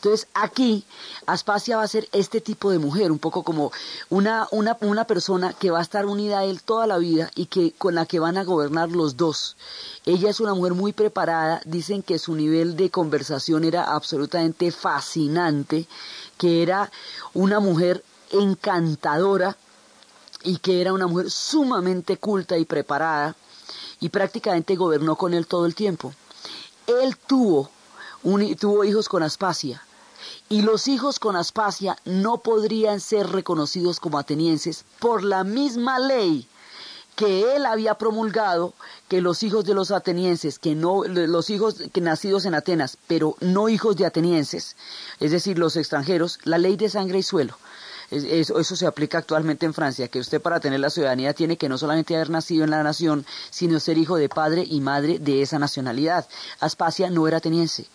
Entonces 0.02 0.26
aquí 0.34 0.84
Aspasia 1.26 1.76
va 1.76 1.84
a 1.84 1.88
ser 1.88 2.08
este 2.10 2.40
tipo 2.40 2.72
de 2.72 2.80
mujer, 2.80 3.12
un 3.12 3.20
poco 3.20 3.44
como 3.44 3.70
una, 4.10 4.48
una, 4.50 4.76
una, 4.80 5.04
persona 5.04 5.52
que 5.52 5.70
va 5.70 5.78
a 5.78 5.82
estar 5.82 6.06
unida 6.06 6.40
a 6.40 6.44
él 6.44 6.60
toda 6.60 6.88
la 6.88 6.98
vida 6.98 7.30
y 7.36 7.46
que 7.46 7.70
con 7.78 7.94
la 7.94 8.04
que 8.04 8.18
van 8.18 8.36
a 8.36 8.42
gobernar 8.42 8.90
los 8.90 9.16
dos. 9.16 9.56
Ella 10.04 10.28
es 10.28 10.40
una 10.40 10.54
mujer 10.54 10.74
muy 10.74 10.92
preparada, 10.92 11.60
dicen 11.66 12.02
que 12.02 12.18
su 12.18 12.34
nivel 12.34 12.74
de 12.74 12.90
conversación 12.90 13.62
era 13.62 13.94
absolutamente 13.94 14.72
fascinante, 14.72 15.86
que 16.36 16.64
era 16.64 16.90
una 17.32 17.60
mujer 17.60 18.02
encantadora 18.32 19.56
y 20.42 20.56
que 20.58 20.80
era 20.80 20.92
una 20.92 21.06
mujer 21.06 21.30
sumamente 21.30 22.16
culta 22.16 22.58
y 22.58 22.64
preparada 22.64 23.36
y 24.02 24.08
prácticamente 24.08 24.74
gobernó 24.74 25.14
con 25.14 25.32
él 25.32 25.46
todo 25.46 25.64
el 25.64 25.76
tiempo. 25.76 26.12
Él 26.88 27.16
tuvo, 27.16 27.70
tuvo 28.58 28.84
hijos 28.84 29.08
con 29.08 29.22
Aspasia 29.22 29.80
y 30.48 30.62
los 30.62 30.88
hijos 30.88 31.20
con 31.20 31.36
Aspasia 31.36 31.96
no 32.04 32.38
podrían 32.38 32.98
ser 32.98 33.28
reconocidos 33.28 34.00
como 34.00 34.18
atenienses 34.18 34.84
por 34.98 35.22
la 35.22 35.44
misma 35.44 36.00
ley 36.00 36.48
que 37.14 37.54
él 37.54 37.64
había 37.64 37.94
promulgado 37.94 38.74
que 39.08 39.20
los 39.20 39.44
hijos 39.44 39.64
de 39.64 39.74
los 39.74 39.92
atenienses, 39.92 40.58
que 40.58 40.74
no 40.74 41.04
los 41.04 41.50
hijos 41.50 41.76
que 41.92 42.00
nacidos 42.00 42.44
en 42.44 42.54
Atenas, 42.54 42.98
pero 43.06 43.36
no 43.40 43.68
hijos 43.68 43.96
de 43.96 44.06
atenienses, 44.06 44.76
es 45.20 45.30
decir, 45.30 45.58
los 45.58 45.76
extranjeros, 45.76 46.40
la 46.42 46.58
ley 46.58 46.76
de 46.76 46.88
sangre 46.88 47.18
y 47.18 47.22
suelo. 47.22 47.56
Eso, 48.12 48.76
se 48.76 48.86
aplica 48.86 49.16
actualmente 49.16 49.64
en 49.64 49.72
Francia, 49.72 50.08
que 50.08 50.18
usted 50.18 50.42
para 50.42 50.60
tener 50.60 50.80
la 50.80 50.90
ciudadanía 50.90 51.32
tiene 51.32 51.56
que 51.56 51.70
no 51.70 51.78
solamente 51.78 52.14
haber 52.14 52.28
nacido 52.28 52.64
en 52.64 52.70
la 52.70 52.82
nación, 52.82 53.24
sino 53.48 53.80
ser 53.80 53.96
hijo 53.96 54.16
de 54.16 54.28
padre 54.28 54.66
y 54.68 54.82
madre 54.82 55.18
de 55.18 55.40
esa 55.40 55.58
nacionalidad. 55.58 56.28
Aspasia 56.60 57.08
no 57.08 57.26
era 57.26 57.38
ateniense. 57.38 57.86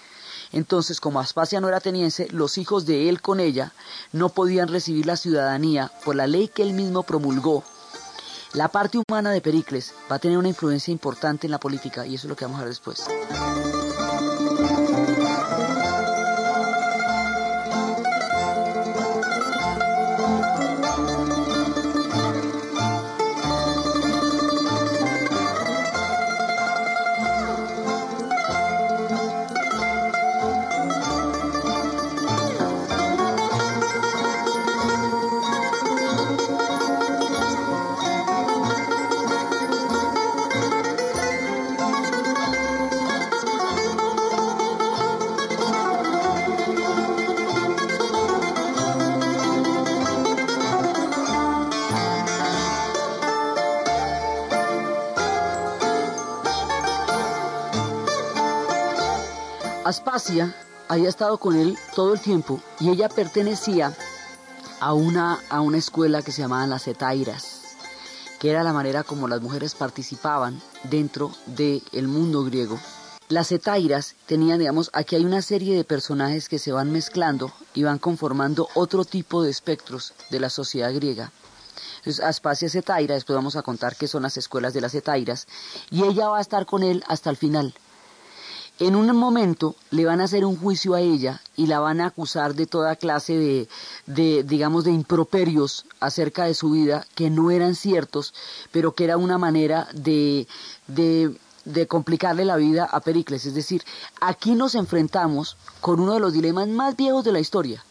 Entonces, 0.51 0.99
como 0.99 1.19
Aspasia 1.19 1.61
no 1.61 1.67
era 1.67 1.77
ateniense, 1.77 2.27
los 2.31 2.57
hijos 2.57 2.87
de 2.87 3.09
él 3.09 3.21
con 3.21 3.39
ella 3.39 3.73
no 4.11 4.29
podían 4.29 4.69
recibir 4.69 5.05
la 5.05 5.17
ciudadanía 5.17 5.91
por 6.03 6.15
la 6.15 6.25
ley 6.25 6.47
que 6.47 6.63
él 6.63 6.73
mismo 6.73 7.03
promulgó. 7.03 7.63
La 8.53 8.69
parte 8.69 8.97
humana 8.97 9.29
de 9.29 9.41
Pericles 9.41 9.93
va 10.11 10.15
a 10.15 10.19
tener 10.19 10.39
una 10.39 10.47
influencia 10.47 10.91
importante 10.91 11.45
en 11.45 11.51
la 11.51 11.59
política 11.59 12.07
y 12.07 12.15
eso 12.15 12.25
es 12.25 12.29
lo 12.29 12.35
que 12.35 12.45
vamos 12.45 12.59
a 12.59 12.63
ver 12.63 12.69
después. 12.69 13.05
Aspasia 59.87 60.53
había 60.89 61.07
estado 61.07 61.37
con 61.37 61.55
él 61.55 61.77
todo 61.95 62.13
el 62.13 62.19
tiempo 62.19 62.59
y 62.77 62.89
ella 62.89 63.07
pertenecía 63.07 63.95
a 64.81 64.93
una, 64.93 65.39
a 65.49 65.61
una 65.61 65.77
escuela 65.77 66.21
que 66.21 66.33
se 66.33 66.41
llamaba 66.41 66.67
las 66.67 66.89
Etairas, 66.89 67.61
que 68.37 68.49
era 68.49 68.63
la 68.63 68.73
manera 68.73 69.03
como 69.03 69.29
las 69.29 69.41
mujeres 69.41 69.75
participaban 69.75 70.61
dentro 70.83 71.31
del 71.45 72.09
mundo 72.09 72.43
griego. 72.43 72.77
Las 73.29 73.49
etairas 73.53 74.15
tenían, 74.25 74.59
digamos, 74.59 74.89
aquí 74.91 75.15
hay 75.15 75.23
una 75.23 75.41
serie 75.41 75.77
de 75.77 75.85
personajes 75.85 76.49
que 76.49 76.59
se 76.59 76.73
van 76.73 76.91
mezclando 76.91 77.53
y 77.73 77.83
van 77.83 77.97
conformando 77.97 78.67
otro 78.73 79.05
tipo 79.05 79.41
de 79.41 79.51
espectros 79.51 80.13
de 80.29 80.41
la 80.41 80.49
sociedad 80.49 80.93
griega. 80.93 81.31
Entonces, 81.99 82.25
Aspasia 82.25 82.67
etaira, 82.73 83.15
después 83.15 83.35
vamos 83.35 83.55
a 83.55 83.61
contar 83.61 83.95
qué 83.95 84.09
son 84.09 84.23
las 84.23 84.35
escuelas 84.35 84.73
de 84.73 84.81
las 84.81 84.93
etairas, 84.95 85.47
y 85.91 86.03
ella 86.03 86.27
va 86.27 86.39
a 86.39 86.41
estar 86.41 86.65
con 86.65 86.83
él 86.83 87.05
hasta 87.07 87.29
el 87.29 87.37
final. 87.37 87.73
En 88.79 88.95
un 88.95 89.07
momento 89.15 89.75
le 89.89 90.05
van 90.05 90.21
a 90.21 90.25
hacer 90.25 90.45
un 90.45 90.55
juicio 90.55 90.93
a 90.93 91.01
ella 91.01 91.41
y 91.55 91.65
la 91.65 91.79
van 91.79 91.99
a 91.99 92.07
acusar 92.07 92.53
de 92.53 92.67
toda 92.67 92.95
clase 92.95 93.35
de, 93.35 93.67
de, 94.05 94.43
digamos, 94.43 94.83
de 94.83 94.91
improperios 94.91 95.85
acerca 95.99 96.45
de 96.45 96.53
su 96.53 96.69
vida 96.69 97.07
que 97.15 97.31
no 97.31 97.49
eran 97.49 97.73
ciertos, 97.73 98.35
pero 98.71 98.93
que 98.93 99.05
era 99.05 99.17
una 99.17 99.39
manera 99.39 99.87
de, 99.93 100.47
de, 100.85 101.35
de 101.65 101.87
complicarle 101.87 102.45
la 102.45 102.55
vida 102.55 102.85
a 102.85 102.99
Pericles. 102.99 103.47
Es 103.47 103.55
decir, 103.55 103.83
aquí 104.21 104.53
nos 104.53 104.75
enfrentamos 104.75 105.57
con 105.81 105.99
uno 105.99 106.13
de 106.13 106.19
los 106.19 106.33
dilemas 106.33 106.67
más 106.67 106.95
viejos 106.95 107.23
de 107.23 107.31
la 107.31 107.39
historia, 107.39 107.83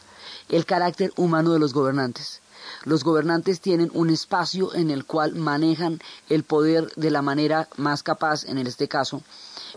el 0.49 0.67
carácter 0.67 1.13
humano 1.17 1.53
de 1.53 1.59
los 1.59 1.73
gobernantes. 1.73 2.43
Los 2.85 3.03
gobernantes 3.03 3.61
tienen 3.61 3.91
un 3.93 4.11
espacio 4.11 4.73
en 4.73 4.91
el 4.91 5.05
cual 5.05 5.35
manejan 5.35 6.01
el 6.29 6.45
poder 6.45 6.93
de 6.95 7.11
la 7.11 7.23
manera 7.23 7.69
más 7.77 8.05
capaz, 8.05 8.45
en 8.45 8.59
este 8.59 8.87
caso, 8.87 9.23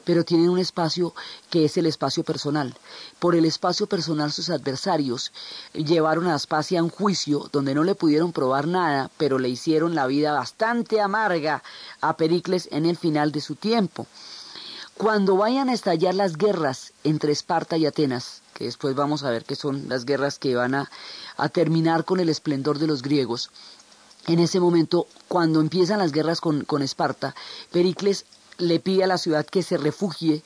pero 0.09 0.25
tienen 0.25 0.49
un 0.49 0.57
espacio 0.57 1.13
que 1.51 1.65
es 1.65 1.77
el 1.77 1.85
espacio 1.85 2.23
personal. 2.23 2.75
Por 3.19 3.35
el 3.35 3.45
espacio 3.45 3.85
personal 3.85 4.31
sus 4.31 4.49
adversarios 4.49 5.31
llevaron 5.71 6.25
a 6.25 6.33
Aspasia 6.33 6.79
a 6.79 6.83
un 6.83 6.89
juicio 6.89 7.47
donde 7.51 7.75
no 7.75 7.83
le 7.83 7.93
pudieron 7.93 8.31
probar 8.31 8.65
nada, 8.65 9.11
pero 9.19 9.37
le 9.37 9.49
hicieron 9.49 9.93
la 9.93 10.07
vida 10.07 10.31
bastante 10.31 10.99
amarga 10.99 11.61
a 12.01 12.17
Pericles 12.17 12.69
en 12.71 12.87
el 12.87 12.97
final 12.97 13.31
de 13.31 13.41
su 13.41 13.53
tiempo. 13.53 14.07
Cuando 14.97 15.37
vayan 15.37 15.69
a 15.69 15.73
estallar 15.73 16.15
las 16.15 16.37
guerras 16.37 16.91
entre 17.03 17.31
Esparta 17.31 17.77
y 17.77 17.85
Atenas, 17.85 18.41
que 18.55 18.63
después 18.63 18.95
vamos 18.95 19.21
a 19.21 19.29
ver 19.29 19.45
que 19.45 19.55
son 19.55 19.89
las 19.89 20.05
guerras 20.05 20.39
que 20.39 20.55
van 20.55 20.73
a, 20.73 20.89
terminar 21.53 22.03
con 22.03 22.19
el 22.19 22.29
esplendor 22.29 22.79
de 22.79 22.87
los 22.87 23.03
griegos, 23.03 23.51
en 24.25 24.39
ese 24.39 24.59
momento, 24.59 25.05
cuando 25.27 25.61
empiezan 25.61 25.99
las 25.99 26.11
guerras 26.11 26.41
con, 26.41 26.65
con 26.65 26.81
Esparta, 26.81 27.35
Pericles 27.71 28.25
le 28.59 28.79
pide 28.79 29.03
a 29.03 29.07
la 29.07 29.17
ciudad 29.17 29.45
que 29.45 29.63
se 29.63 29.77
refugie 29.77 30.43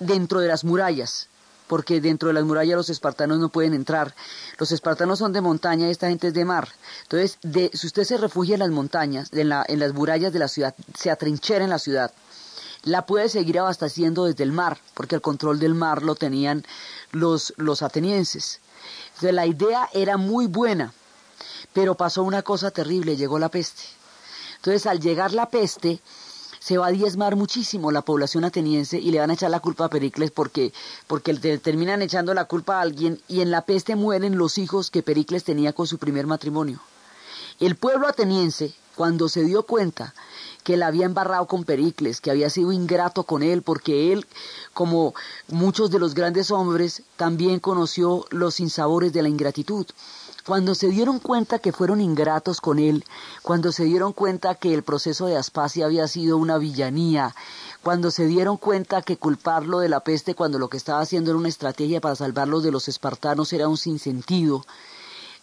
dentro 0.00 0.40
de 0.40 0.48
las 0.48 0.64
murallas, 0.64 1.28
porque 1.68 2.00
dentro 2.00 2.28
de 2.28 2.34
las 2.34 2.44
murallas 2.44 2.76
los 2.76 2.90
espartanos 2.90 3.38
no 3.38 3.48
pueden 3.48 3.74
entrar. 3.74 4.14
Los 4.58 4.72
espartanos 4.72 5.20
son 5.20 5.32
de 5.32 5.40
montaña 5.40 5.86
y 5.86 5.90
esta 5.92 6.08
gente 6.08 6.28
es 6.28 6.34
de 6.34 6.44
mar. 6.44 6.68
Entonces, 7.02 7.38
si 7.72 7.86
usted 7.86 8.04
se 8.04 8.16
refugia 8.18 8.54
en 8.54 8.60
las 8.60 8.70
montañas, 8.70 9.28
en, 9.32 9.48
la, 9.48 9.64
las 9.68 9.94
murallas 9.94 10.32
de 10.32 10.40
la 10.40 10.48
ciudad, 10.48 10.74
se 10.98 11.10
atrinchera 11.10 11.62
en 11.62 11.70
la 11.70 11.78
ciudad, 11.78 12.10
la 12.82 13.06
puede 13.06 13.28
seguir 13.28 13.58
abasteciendo 13.58 14.24
desde 14.24 14.42
el 14.42 14.52
mar, 14.52 14.78
porque 14.94 15.14
el 15.14 15.20
control 15.20 15.58
del 15.58 15.74
mar 15.74 16.02
lo 16.02 16.14
tenían 16.14 16.64
los, 17.12 17.52
los 17.56 17.82
atenienses. 17.82 18.60
Entonces 19.08 19.34
la 19.34 19.46
idea 19.46 19.88
era 19.92 20.16
muy 20.16 20.46
buena, 20.46 20.94
pero 21.74 21.94
pasó 21.94 22.22
una 22.22 22.42
cosa 22.42 22.70
terrible, 22.70 23.16
llegó 23.16 23.38
la 23.38 23.50
peste. 23.50 23.82
Entonces 24.56 24.86
al 24.86 25.00
llegar 25.00 25.32
la 25.32 25.50
peste, 25.50 26.00
se 26.60 26.78
va 26.78 26.88
a 26.88 26.92
diezmar 26.92 27.34
muchísimo 27.36 27.90
la 27.90 28.02
población 28.02 28.44
ateniense 28.44 28.98
y 28.98 29.10
le 29.10 29.18
van 29.18 29.30
a 29.30 29.34
echar 29.34 29.50
la 29.50 29.60
culpa 29.60 29.86
a 29.86 29.90
Pericles 29.90 30.30
porque, 30.30 30.72
porque 31.06 31.34
terminan 31.58 32.02
echando 32.02 32.34
la 32.34 32.44
culpa 32.44 32.76
a 32.76 32.82
alguien 32.82 33.20
y 33.26 33.40
en 33.40 33.50
la 33.50 33.62
peste 33.62 33.96
mueren 33.96 34.36
los 34.36 34.58
hijos 34.58 34.90
que 34.90 35.02
Pericles 35.02 35.42
tenía 35.42 35.72
con 35.72 35.86
su 35.86 35.98
primer 35.98 36.26
matrimonio. 36.26 36.78
El 37.58 37.76
pueblo 37.76 38.06
ateniense, 38.06 38.74
cuando 38.94 39.28
se 39.30 39.42
dio 39.44 39.62
cuenta 39.62 40.14
que 40.62 40.74
él 40.74 40.82
había 40.82 41.06
embarrado 41.06 41.46
con 41.46 41.64
Pericles, 41.64 42.20
que 42.20 42.30
había 42.30 42.50
sido 42.50 42.72
ingrato 42.72 43.24
con 43.24 43.42
él, 43.42 43.62
porque 43.62 44.12
él, 44.12 44.26
como 44.74 45.14
muchos 45.48 45.90
de 45.90 45.98
los 45.98 46.14
grandes 46.14 46.50
hombres, 46.50 47.02
también 47.16 47.60
conoció 47.60 48.26
los 48.30 48.56
sinsabores 48.56 49.12
de 49.14 49.22
la 49.22 49.30
ingratitud. 49.30 49.86
Cuando 50.46 50.74
se 50.74 50.88
dieron 50.88 51.18
cuenta 51.18 51.58
que 51.58 51.72
fueron 51.72 52.00
ingratos 52.00 52.60
con 52.60 52.78
él, 52.78 53.04
cuando 53.42 53.72
se 53.72 53.84
dieron 53.84 54.12
cuenta 54.12 54.54
que 54.54 54.72
el 54.72 54.82
proceso 54.82 55.26
de 55.26 55.36
Aspasia 55.36 55.84
había 55.86 56.08
sido 56.08 56.36
una 56.38 56.58
villanía, 56.58 57.34
cuando 57.82 58.10
se 58.10 58.26
dieron 58.26 58.56
cuenta 58.56 59.02
que 59.02 59.16
culparlo 59.16 59.80
de 59.80 59.88
la 59.88 60.00
peste 60.00 60.34
cuando 60.34 60.58
lo 60.58 60.68
que 60.68 60.76
estaba 60.76 61.00
haciendo 61.00 61.30
era 61.30 61.38
una 61.38 61.48
estrategia 61.48 62.00
para 62.00 62.16
salvarlos 62.16 62.62
de 62.62 62.70
los 62.70 62.88
espartanos 62.88 63.52
era 63.52 63.68
un 63.68 63.76
sinsentido, 63.76 64.64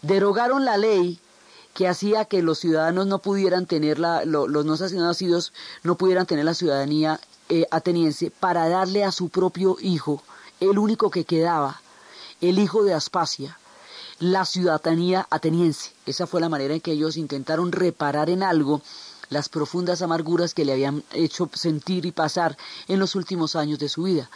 derogaron 0.01 0.66
la 0.66 0.77
ley 0.77 1.20
que 1.74 1.88
hacía 1.88 2.25
que 2.25 2.42
los 2.42 2.58
ciudadanos 2.58 3.06
no 3.06 3.20
pudieran 3.20 3.68
tener 3.68 4.00
la, 4.00 4.25
los 4.25 4.66
no 4.66 4.75
nacidos 4.75 5.54
no 5.84 5.96
pudieran 5.96 6.25
tener 6.25 6.46
la 6.46 6.56
ciudadanía 6.56 7.20
eh, 7.50 7.66
ateniense 7.72 8.32
para 8.32 8.68
darle 8.68 9.04
a 9.04 9.12
su 9.12 9.30
propio 9.30 9.77
hijo, 9.80 10.22
el 10.60 10.80
único 10.80 11.12
que 11.12 11.24
quedaba, 11.24 11.82
el 12.42 12.60
hijo 12.60 12.84
de 12.84 12.94
Aspasia, 12.94 13.58
la 14.19 14.45
ciudadanía 14.45 15.27
ateniense. 15.29 15.91
Esa 16.05 16.27
fue 16.27 16.41
la 16.41 16.50
manera 16.50 16.74
en 16.74 16.81
que 16.81 16.91
ellos 16.91 17.17
intentaron 17.17 17.71
reparar 17.71 18.29
en 18.29 18.43
algo 18.43 18.81
las 19.29 19.50
profundas 19.50 20.01
amarguras 20.01 20.53
que 20.53 20.65
le 20.65 20.74
habían 20.74 21.03
hecho 21.12 21.50
sentir 21.53 22.05
y 22.05 22.12
pasar 22.12 22.57
en 22.88 23.00
los 23.00 23.15
últimos 23.15 23.55
años 23.55 23.79
de 23.79 23.89
su 23.89 24.03
vida. 24.03 24.29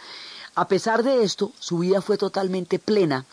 A 0.54 0.68
pesar 0.68 1.02
de 1.02 1.24
esto, 1.24 1.52
su 1.58 1.78
vida 1.78 2.02
fue 2.02 2.18
totalmente 2.18 2.78
plena 2.78 3.24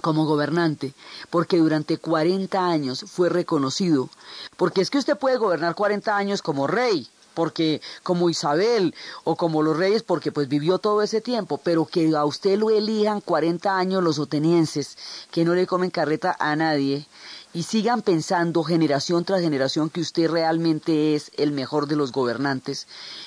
como 0.00 0.24
gobernante, 0.24 0.94
porque 1.28 1.58
durante 1.58 1.98
40 1.98 2.64
años 2.64 3.04
fue 3.06 3.28
reconocido, 3.28 4.08
porque 4.56 4.80
es 4.80 4.88
que 4.88 4.98
usted 4.98 5.18
puede 5.18 5.36
gobernar 5.36 5.74
40 5.74 6.16
años 6.16 6.40
como 6.40 6.66
rey, 6.66 7.08
porque 7.34 7.80
como 8.02 8.30
Isabel 8.30 8.94
o 9.24 9.36
como 9.36 9.62
los 9.62 9.76
reyes, 9.76 10.02
porque 10.02 10.32
pues 10.32 10.48
vivió 10.48 10.78
todo 10.78 11.02
ese 11.02 11.20
tiempo, 11.20 11.58
pero 11.62 11.86
que 11.86 12.14
a 12.16 12.24
usted 12.24 12.58
lo 12.58 12.70
elijan 12.70 13.20
40 13.20 13.76
años 13.76 14.02
los 14.02 14.18
otenienses, 14.18 14.96
que 15.30 15.44
no 15.44 15.54
le 15.54 15.66
comen 15.66 15.90
carreta 15.90 16.36
a 16.38 16.56
nadie, 16.56 17.06
y 17.54 17.64
sigan 17.64 18.00
pensando 18.00 18.62
generación 18.62 19.24
tras 19.24 19.42
generación 19.42 19.90
que 19.90 20.00
usted 20.00 20.30
realmente 20.30 21.14
es 21.14 21.30
el 21.36 21.52
mejor 21.52 21.86
de 21.86 21.96
los 21.96 22.10
gobernantes, 22.10 22.86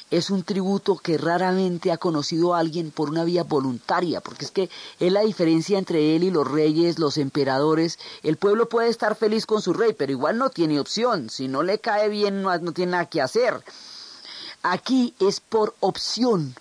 es 0.10 0.30
un 0.30 0.44
tributo 0.44 0.98
que 0.98 1.18
raramente 1.18 1.92
ha 1.92 1.98
conocido 1.98 2.56
alguien 2.56 2.92
por 2.92 3.10
una 3.10 3.24
vía 3.24 3.44
voluntaria, 3.44 4.22
porque 4.22 4.46
es 4.46 4.52
que 4.52 4.70
es 5.00 5.12
la 5.12 5.22
diferencia 5.22 5.78
entre 5.78 6.16
él 6.16 6.24
y 6.24 6.32
los 6.32 6.50
reyes, 6.50 6.98
los 6.98 7.18
emperadores. 7.18 8.00
El 8.24 8.38
pueblo 8.38 8.68
puede 8.68 8.90
estar 8.90 9.16
feliz 9.16 9.46
con 9.46 9.62
su 9.62 9.74
rey, 9.74 9.94
pero 9.94 10.12
igual 10.12 10.38
no 10.38 10.50
tiene 10.50 10.80
opción, 10.80 11.30
si 11.30 11.48
no 11.48 11.62
le 11.62 11.80
cae 11.80 12.10
bien 12.10 12.42
no, 12.42 12.58
no 12.58 12.72
tiene 12.72 12.94
nada 12.94 13.06
que 13.06 13.22
hacer. 13.22 13.64
Aquí 14.68 15.14
es 15.20 15.42
por 15.42 15.76
opción, 15.80 16.56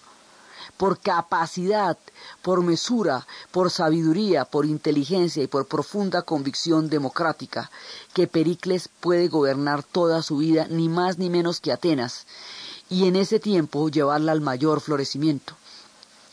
por 0.76 1.00
capacidad, 1.00 1.96
por 2.42 2.62
mesura, 2.62 3.26
por 3.50 3.70
sabiduría, 3.70 4.44
por 4.44 4.66
inteligencia 4.66 5.42
y 5.42 5.46
por 5.46 5.66
profunda 5.68 6.20
convicción 6.20 6.90
democrática, 6.90 7.70
que 8.12 8.26
Pericles 8.26 8.90
puede 9.00 9.28
gobernar 9.28 9.82
toda 9.82 10.20
su 10.20 10.37
vida, 10.37 10.66
ni 10.68 10.90
más 10.90 11.16
ni 11.16 11.30
menos 11.30 11.61
que 11.61 11.73
Atenas, 11.73 12.26
y 12.90 13.06
en 13.06 13.16
ese 13.16 13.40
tiempo 13.40 13.88
llevarla 13.88 14.32
al 14.32 14.42
mayor 14.42 14.82
florecimiento. 14.82 15.54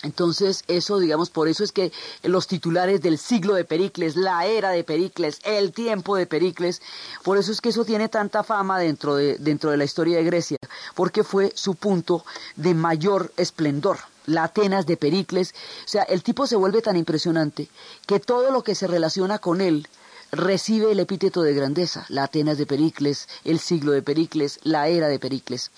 Entonces, 0.04 0.64
eso, 0.68 0.98
digamos, 0.98 1.30
por 1.30 1.48
eso 1.48 1.64
es 1.64 1.72
que 1.72 1.92
los 2.24 2.48
titulares 2.48 3.02
del 3.02 3.18
siglo 3.20 3.54
de 3.54 3.66
Pericles, 3.66 4.16
la 4.16 4.46
era 4.46 4.72
de 4.72 4.84
Pericles, 4.84 5.40
el 5.44 5.72
tiempo 5.74 6.16
de 6.16 6.26
Pericles, 6.26 6.82
por 7.24 7.38
eso 7.38 7.52
es 7.52 7.62
que 7.62 7.70
eso 7.70 7.86
tiene 7.86 8.10
tanta 8.10 8.44
fama 8.44 8.80
dentro 8.80 9.16
de, 9.16 9.38
dentro 9.38 9.70
de 9.70 9.78
la 9.78 9.84
historia 9.84 10.18
de 10.18 10.24
Grecia, 10.24 10.58
porque 10.96 11.24
fue 11.24 11.52
su 11.56 11.76
punto 11.76 12.26
de 12.56 12.74
mayor 12.74 13.32
esplendor 13.38 14.00
la 14.28 14.46
Atenas 14.46 14.86
de 14.86 14.98
Pericles. 14.98 15.54
O 15.86 15.88
sea, 15.88 16.04
el 16.04 16.24
tipo 16.24 16.48
se 16.48 16.56
vuelve 16.56 16.82
tan 16.82 16.96
impresionante 16.96 17.68
que 18.06 18.20
todo 18.20 18.52
lo 18.52 18.64
que 18.64 18.76
se 18.76 18.88
relaciona 18.88 19.40
con 19.40 19.62
él 19.62 19.88
recibe 20.32 20.92
el 20.92 21.00
epíteto 21.00 21.42
de 21.42 21.54
grandeza. 21.54 22.06
La 22.10 22.24
Atenas 22.24 22.58
de 22.58 22.66
Pericles, 22.66 23.28
el 23.44 23.60
siglo 23.60 23.92
de 23.92 24.02
Pericles, 24.02 24.60
la 24.64 24.88
era 24.88 25.08
de 25.08 25.20
Pericles. 25.20 25.72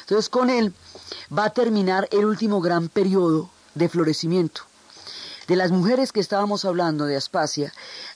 Entonces 0.00 0.28
con 0.28 0.50
él 0.50 0.72
va 1.36 1.46
a 1.46 1.50
terminar 1.50 2.08
el 2.10 2.24
último 2.24 2.60
gran 2.60 2.88
periodo 2.88 3.50
de 3.74 3.88
florecimiento. 3.88 4.62
De 5.46 5.56
las 5.56 5.70
mujeres 5.70 6.12
que 6.12 6.20
estábamos 6.20 6.64
hablando 6.64 7.04
de 7.04 7.16
Aspasia, 7.16 7.72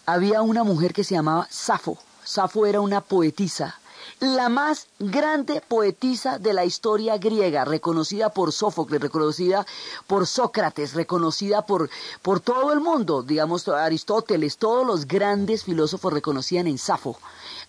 había 0.07 0.43
una 0.43 0.65
mujer 0.65 0.93
que 0.93 1.05
se 1.05 1.15
llamaba 1.15 1.47
Safo. 1.51 1.99
Safo 2.25 2.67
era 2.67 2.81
una 2.81 3.01
poetisa 3.01 3.79
la 4.21 4.49
más 4.49 4.89
grande 4.99 5.61
poetisa 5.61 6.39
de 6.39 6.53
la 6.53 6.65
historia 6.65 7.19
griega, 7.19 7.65
reconocida 7.65 8.31
por 8.31 8.53
Sófocles, 8.53 9.01
reconocida 9.01 9.67
por 10.07 10.27
Sócrates, 10.27 10.95
reconocida 10.95 11.67
por, 11.67 11.89
por 12.23 12.41
todo 12.41 12.73
el 12.73 12.81
mundo, 12.81 13.23
digamos 13.23 13.69
Aristóteles, 13.69 14.57
todos 14.57 14.87
los 14.87 15.07
grandes 15.07 15.65
filósofos 15.65 16.13
reconocían 16.13 16.67
en 16.67 16.79
Safo 16.79 17.19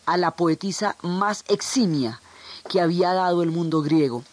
a 0.06 0.18
la 0.18 0.32
poetisa 0.32 0.96
más 1.02 1.44
eximia 1.48 2.20
que 2.68 2.82
había 2.82 3.14
dado 3.14 3.44
el 3.44 3.52
mundo 3.52 3.82
griego. 3.82 4.24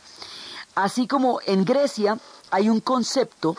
Así 0.76 1.06
como 1.06 1.40
en 1.46 1.64
Grecia 1.64 2.18
hay 2.50 2.68
un 2.68 2.80
concepto 2.80 3.56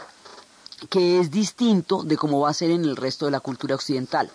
que 0.88 1.20
es 1.20 1.32
distinto 1.32 2.04
de 2.04 2.16
cómo 2.16 2.42
va 2.42 2.52
a 2.52 2.54
ser 2.54 2.70
en 2.70 2.86
el 2.86 2.96
resto 2.96 3.26
de 3.26 3.32
la 3.32 3.40
cultura 3.40 3.74
occidental. 3.74 4.32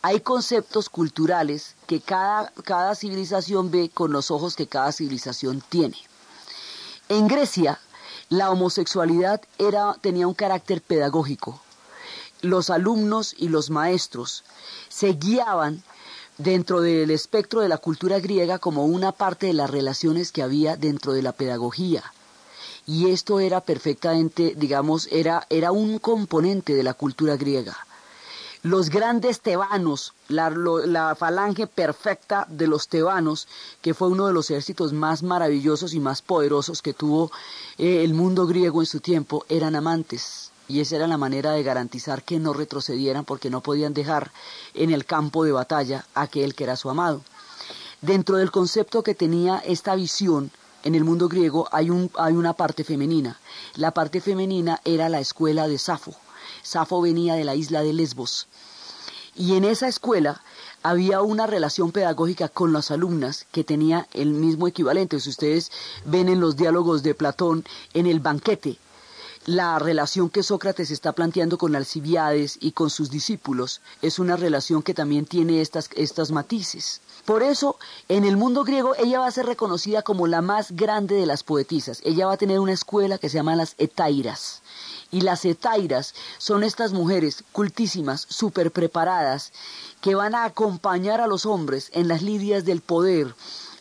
Hay 0.00 0.20
conceptos 0.20 0.90
culturales 0.90 1.74
que 1.88 2.00
cada, 2.00 2.52
cada 2.62 2.94
civilización 2.94 3.72
ve 3.72 3.90
con 3.92 4.12
los 4.12 4.30
ojos 4.30 4.54
que 4.54 4.68
cada 4.68 4.92
civilización 4.92 5.60
tiene. 5.68 5.96
En 7.08 7.26
Grecia, 7.26 7.80
la 8.28 8.52
homosexualidad 8.52 9.42
tenía 10.00 10.28
un 10.28 10.34
carácter 10.34 10.80
pedagógico. 10.80 11.60
Los 12.42 12.70
alumnos 12.70 13.34
y 13.36 13.48
los 13.48 13.70
maestros 13.70 14.44
se 14.88 15.14
guiaban 15.14 15.82
dentro 16.38 16.80
del 16.80 17.10
espectro 17.10 17.60
de 17.60 17.68
la 17.68 17.78
cultura 17.78 18.20
griega 18.20 18.58
como 18.58 18.86
una 18.86 19.12
parte 19.12 19.46
de 19.46 19.52
las 19.52 19.70
relaciones 19.70 20.32
que 20.32 20.42
había 20.42 20.76
dentro 20.76 21.12
de 21.12 21.22
la 21.22 21.32
pedagogía. 21.32 22.02
Y 22.86 23.10
esto 23.10 23.38
era 23.40 23.60
perfectamente, 23.60 24.54
digamos, 24.56 25.08
era, 25.12 25.46
era 25.50 25.72
un 25.72 25.98
componente 25.98 26.74
de 26.74 26.82
la 26.82 26.94
cultura 26.94 27.36
griega 27.36 27.76
los 28.62 28.90
grandes 28.90 29.40
tebanos, 29.40 30.14
la, 30.28 31.14
falange 31.18 31.66
perfecta 31.66 32.46
de 32.48 32.66
los 32.66 32.88
tebanos, 32.88 33.46
que 33.80 33.94
fue 33.94 34.08
uno 34.08 34.26
de 34.26 34.32
los 34.32 34.50
ejércitos 34.50 34.92
más 34.92 35.22
maravillosos 35.22 35.94
y 35.94 36.00
más 36.00 36.22
poderosos 36.22 36.82
que 36.82 36.92
tuvo 36.92 37.30
eh, 37.78 38.02
el 38.04 38.14
mundo 38.14 38.46
griego 38.46 38.82
en 38.82 38.86
su 38.86 39.00
tiempo, 39.00 39.44
eran 39.48 39.76
amantes. 39.76 40.47
Y 40.68 40.80
esa 40.80 40.96
era 40.96 41.06
la 41.06 41.16
manera 41.16 41.52
de 41.52 41.62
garantizar 41.62 42.22
que 42.22 42.38
no 42.38 42.52
retrocedieran 42.52 43.24
porque 43.24 43.50
no 43.50 43.62
podían 43.62 43.94
dejar 43.94 44.30
en 44.74 44.90
el 44.90 45.04
campo 45.04 45.44
de 45.44 45.52
batalla 45.52 46.06
a 46.14 46.22
aquel 46.22 46.54
que 46.54 46.64
era 46.64 46.76
su 46.76 46.90
amado. 46.90 47.22
Dentro 48.02 48.36
del 48.36 48.52
concepto 48.52 49.02
que 49.02 49.14
tenía 49.14 49.58
esta 49.58 49.96
visión, 49.96 50.50
en 50.84 50.94
el 50.94 51.04
mundo 51.04 51.28
griego 51.28 51.68
hay, 51.72 51.88
hay 52.16 52.34
una 52.34 52.52
parte 52.52 52.84
femenina. 52.84 53.40
La 53.74 53.90
parte 53.92 54.20
femenina 54.20 54.80
era 54.84 55.08
la 55.08 55.20
escuela 55.20 55.66
de 55.66 55.78
Safo 55.78 56.14
Safo 56.62 57.00
venía 57.00 57.34
de 57.34 57.44
la 57.44 57.54
isla 57.54 57.82
de 57.82 57.92
Lesbos. 57.92 58.46
Y 59.34 59.54
en 59.54 59.64
esa 59.64 59.88
escuela 59.88 60.42
había 60.82 61.22
una 61.22 61.46
relación 61.46 61.92
pedagógica 61.92 62.48
con 62.48 62.72
las 62.72 62.90
alumnas 62.90 63.46
que 63.52 63.64
tenía 63.64 64.08
el 64.12 64.30
mismo 64.30 64.66
equivalente. 64.66 65.20
Si 65.20 65.30
ustedes 65.30 65.70
ven 66.04 66.28
en 66.28 66.40
los 66.40 66.56
diálogos 66.56 67.02
de 67.02 67.14
Platón, 67.14 67.64
en 67.94 68.06
el 68.06 68.20
banquete, 68.20 68.78
la 69.48 69.78
relación 69.78 70.28
que 70.28 70.42
Sócrates 70.42 70.90
está 70.90 71.12
planteando 71.12 71.56
con 71.56 71.74
Alcibiades 71.74 72.58
y 72.60 72.72
con 72.72 72.90
sus 72.90 73.08
discípulos 73.08 73.80
es 74.02 74.18
una 74.18 74.36
relación 74.36 74.82
que 74.82 74.92
también 74.92 75.24
tiene 75.24 75.62
estas, 75.62 75.88
estas 75.96 76.30
matices. 76.30 77.00
Por 77.24 77.42
eso, 77.42 77.78
en 78.10 78.24
el 78.24 78.36
mundo 78.36 78.62
griego, 78.62 78.94
ella 78.98 79.20
va 79.20 79.26
a 79.26 79.30
ser 79.30 79.46
reconocida 79.46 80.02
como 80.02 80.26
la 80.26 80.42
más 80.42 80.72
grande 80.72 81.14
de 81.14 81.24
las 81.24 81.44
poetisas. 81.44 82.02
Ella 82.04 82.26
va 82.26 82.34
a 82.34 82.36
tener 82.36 82.60
una 82.60 82.74
escuela 82.74 83.16
que 83.16 83.30
se 83.30 83.38
llama 83.38 83.56
las 83.56 83.74
Etairas. 83.78 84.60
Y 85.10 85.22
las 85.22 85.46
etairas 85.46 86.14
son 86.36 86.62
estas 86.62 86.92
mujeres 86.92 87.42
cultísimas, 87.52 88.26
súper 88.28 88.70
preparadas, 88.70 89.52
que 90.02 90.14
van 90.14 90.34
a 90.34 90.44
acompañar 90.44 91.22
a 91.22 91.26
los 91.26 91.46
hombres 91.46 91.90
en 91.94 92.06
las 92.06 92.20
lidias 92.20 92.66
del 92.66 92.82
poder, 92.82 93.34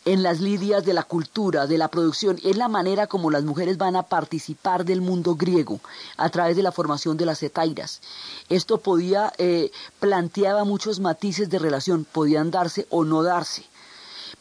en 0.07 0.23
las 0.23 0.39
lidias 0.39 0.85
de 0.85 0.93
la 0.93 1.03
cultura, 1.03 1.67
de 1.67 1.77
la 1.77 1.89
producción, 1.89 2.39
es 2.41 2.55
la 2.55 2.69
manera 2.69 3.07
como 3.07 3.29
las 3.29 3.43
mujeres 3.43 3.77
van 3.77 3.97
a 3.97 4.03
participar 4.03 4.85
del 4.85 5.01
mundo 5.01 5.35
griego 5.35 5.81
a 6.15 6.29
través 6.29 6.55
de 6.55 6.63
la 6.63 6.71
formación 6.71 7.17
de 7.17 7.25
las 7.25 7.43
etairas. 7.43 7.99
Esto 8.47 8.77
podía, 8.77 9.33
eh, 9.37 9.69
planteaba 9.99 10.63
muchos 10.63 11.01
matices 11.01 11.49
de 11.49 11.59
relación, 11.59 12.05
podían 12.05 12.51
darse 12.51 12.87
o 12.89 13.03
no 13.03 13.21
darse 13.21 13.65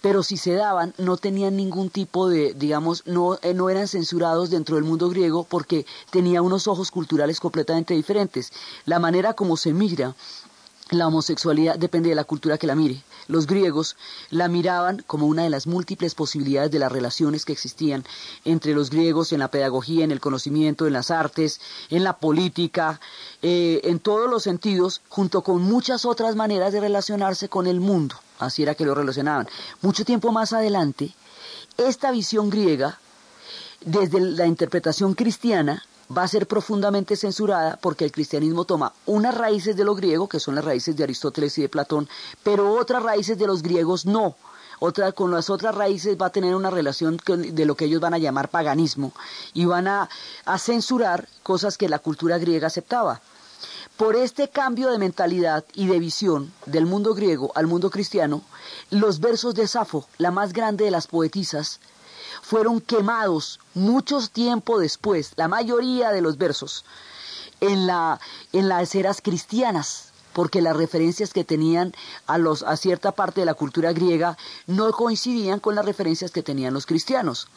pero 0.03 0.23
si 0.23 0.37
se 0.37 0.53
daban 0.53 0.95
no 0.99 1.17
tenían 1.17 1.57
ningún 1.57 1.91
tipo 1.91 2.29
de, 2.29 2.55
digamos, 2.55 3.03
no, 3.07 3.39
eh, 3.43 3.55
no 3.55 3.71
eran 3.71 3.89
censurados 3.89 4.51
dentro 4.51 4.77
del 4.77 4.85
mundo 4.85 5.09
griego 5.09 5.43
porque 5.43 5.85
tenía 6.11 6.43
unos 6.43 6.69
ojos 6.69 6.93
culturales 6.93 7.41
completamente 7.41 7.95
diferentes. 7.95 8.53
La 8.85 9.01
manera 9.01 9.33
como 9.33 9.57
se 9.57 9.73
mira 9.73 10.15
la 10.91 11.09
homosexualidad 11.09 11.77
depende 11.79 12.11
de 12.11 12.15
la 12.15 12.25
cultura 12.25 12.59
que 12.59 12.67
la 12.67 12.77
mire. 12.77 13.03
Los 13.27 13.47
griegos 13.47 13.97
la 14.31 14.47
miraban 14.47 15.03
como 15.07 15.27
una 15.27 15.43
de 15.43 15.51
las 15.51 15.67
múltiples 15.67 16.15
posibilidades 16.15 16.71
de 16.71 16.79
las 16.79 16.93
relaciones 16.93 17.45
que 17.45 17.53
existían 17.53 18.05
entre 18.45 18.73
los 18.73 18.91
griegos 18.91 19.33
en 19.33 19.41
la 19.41 19.51
pedagogía, 19.51 20.05
en 20.05 20.13
el 20.13 20.21
conocimiento, 20.21 20.87
en 20.87 20.93
las 20.93 21.11
artes, 21.11 21.61
en 21.91 22.05
la 22.05 22.19
política, 22.19 23.01
eh, 23.43 23.81
en 23.85 23.99
todos 23.99 24.31
los 24.31 24.45
sentidos, 24.45 25.03
junto 25.09 25.43
con 25.43 25.63
muchas 25.63 26.05
otras 26.05 26.37
maneras 26.37 26.73
de 26.73 26.81
relacionarse 26.81 27.49
con 27.49 27.67
el 27.67 27.81
mundo. 27.81 28.15
Así 28.39 28.63
era 28.63 28.77
que 28.77 28.85
lo 28.85 28.95
relacionaban. 28.95 29.49
Mucho 29.83 30.05
tiempo 30.05 30.31
más 30.31 30.53
adelante, 30.53 31.15
esta 31.79 32.13
visión 32.13 32.49
griega, 32.49 33.01
desde 33.85 34.21
la 34.21 34.47
interpretación 34.47 35.15
cristiana, 35.15 35.83
va 36.15 36.23
a 36.23 36.29
ser 36.29 36.47
profundamente 36.47 37.17
censurada 37.17 37.79
porque 37.81 38.05
el 38.05 38.13
cristianismo 38.13 38.65
toma 38.65 38.93
unas 39.07 39.37
raíces 39.37 39.77
de 39.77 39.85
lo 39.85 39.95
griego, 39.95 40.29
que 40.29 40.41
son 40.41 40.55
las 40.55 40.65
raíces 40.65 40.97
de 40.97 41.05
Aristóteles 41.05 41.57
y 41.59 41.63
de 41.63 41.69
Platón, 41.69 42.09
pero 42.43 42.75
otras 42.75 43.03
raíces 43.03 43.39
de 43.39 43.47
los 43.47 43.63
griegos 43.63 44.07
no. 44.07 44.37
Otra, 44.79 45.13
con 45.13 45.31
las 45.31 45.49
otras 45.49 45.75
raíces 45.75 46.19
va 46.21 46.27
a 46.27 46.31
tener 46.31 46.55
una 46.55 46.69
relación 46.69 47.19
de 47.27 47.65
lo 47.65 47.77
que 47.77 47.87
ellos 47.87 48.01
van 48.01 48.13
a 48.13 48.19
llamar 48.19 48.51
paganismo 48.51 49.13
y 49.55 49.65
van 49.65 49.89
a, 49.89 50.11
a 50.45 50.59
censurar 50.59 51.29
cosas 51.43 51.79
que 51.79 51.89
la 51.89 51.99
cultura 51.99 52.37
griega 52.37 52.67
aceptaba. 52.67 53.23
Por 53.97 54.17
este 54.17 54.51
cambio 54.51 54.91
de 54.91 54.99
mentalidad 54.99 55.65
y 55.73 55.87
de 55.87 55.99
visión 55.99 56.53
del 56.67 56.85
mundo 56.85 57.15
griego 57.15 57.53
al 57.55 57.67
mundo 57.67 57.91
cristiano, 57.91 58.43
los 58.91 59.21
versos 59.21 59.55
de 59.55 59.67
Safo, 59.67 60.07
la 60.19 60.31
más 60.31 60.53
grande 60.53 60.85
de 60.85 60.91
las 60.91 61.07
poetisas, 61.07 61.81
fueron 62.47 62.81
quemados 62.81 63.59
mucho 63.75 64.21
tiempo 64.29 64.79
después, 64.79 65.33
la 65.35 65.49
mayoría 65.49 66.13
de 66.13 66.21
los 66.21 66.39
versos, 66.39 66.85
en, 67.61 67.89
la, 67.89 68.21
en 68.53 68.69
las 68.69 68.95
eras 68.95 69.21
cristianas, 69.21 70.13
porque 70.33 70.63
las 70.63 70.77
referencias 70.77 71.33
que 71.33 71.43
tenían 71.43 71.93
a, 72.29 72.39
los, 72.39 72.63
a 72.63 72.77
cierta 72.77 73.11
parte 73.11 73.41
de 73.41 73.47
la 73.47 73.55
cultura 73.55 73.93
griega 73.93 74.39
no 74.69 74.93
coincidían 74.93 75.59
con 75.59 75.75
las 75.75 75.85
referencias 75.85 76.31
que 76.31 76.45
tenían 76.45 76.73
los 76.73 76.87
cristianos. 76.87 77.49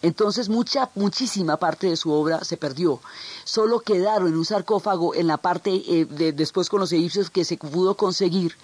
Entonces 0.00 0.48
mucha, 0.48 0.88
muchísima 0.94 1.58
parte 1.58 1.88
de 1.88 1.96
su 1.96 2.10
obra 2.10 2.42
se 2.42 2.56
perdió. 2.56 3.00
Solo 3.44 3.80
quedaron 3.80 4.28
en 4.28 4.36
un 4.36 4.46
sarcófago 4.46 5.14
en 5.14 5.26
la 5.26 5.36
parte, 5.36 5.74
eh, 5.74 6.06
de, 6.06 6.32
después 6.32 6.70
con 6.70 6.80
los 6.80 6.92
egipcios, 6.92 7.28
que 7.28 7.44
se 7.44 7.58
pudo 7.58 7.96
conseguir 7.96 8.56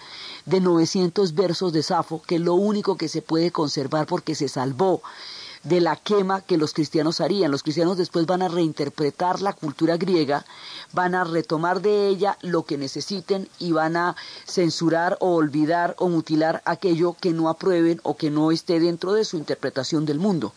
de 0.45 0.61
900 0.61 1.35
versos 1.35 1.73
de 1.73 1.83
Safo, 1.83 2.23
que 2.25 2.35
es 2.35 2.41
lo 2.41 2.55
único 2.55 2.97
que 2.97 3.07
se 3.07 3.21
puede 3.21 3.51
conservar 3.51 4.07
porque 4.07 4.33
se 4.33 4.47
salvó 4.47 5.03
de 5.65 5.81
la 5.81 5.95
quema 5.95 6.41
que 6.41 6.57
los 6.57 6.73
cristianos 6.73 7.19
harían. 7.19 7.51
Los 7.51 7.63
cristianos 7.63 7.97
después 7.97 8.25
van 8.25 8.41
a 8.41 8.47
reinterpretar 8.47 9.41
la 9.41 9.53
cultura 9.53 9.97
griega, 9.97 10.45
van 10.93 11.15
a 11.15 11.23
retomar 11.23 11.81
de 11.81 12.07
ella 12.07 12.37
lo 12.41 12.63
que 12.63 12.77
necesiten 12.77 13.49
y 13.59 13.71
van 13.71 13.97
a 13.97 14.15
censurar 14.45 15.17
o 15.19 15.35
olvidar 15.35 15.95
o 15.97 16.07
mutilar 16.07 16.61
aquello 16.65 17.17
que 17.19 17.33
no 17.33 17.49
aprueben 17.49 17.99
o 18.03 18.15
que 18.15 18.29
no 18.29 18.51
esté 18.51 18.79
dentro 18.79 19.13
de 19.13 19.25
su 19.25 19.37
interpretación 19.37 20.05
del 20.05 20.19
mundo. 20.19 20.53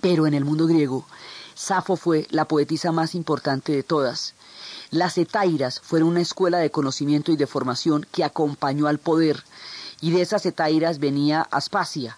Pero 0.00 0.26
en 0.26 0.34
el 0.34 0.44
mundo 0.44 0.66
griego, 0.66 1.06
Safo 1.54 1.96
fue 1.96 2.26
la 2.30 2.46
poetisa 2.46 2.92
más 2.92 3.14
importante 3.14 3.72
de 3.72 3.82
todas. 3.82 4.34
Las 4.90 5.18
etairas 5.18 5.80
fueron 5.80 6.08
una 6.08 6.20
escuela 6.20 6.58
de 6.58 6.70
conocimiento 6.70 7.30
y 7.32 7.36
de 7.36 7.46
formación 7.46 8.06
que 8.10 8.24
acompañó 8.24 8.88
al 8.88 8.98
poder 8.98 9.42
y 10.00 10.10
de 10.10 10.22
esas 10.22 10.44
etairas 10.46 10.98
venía 10.98 11.46
Aspasia. 11.50 12.16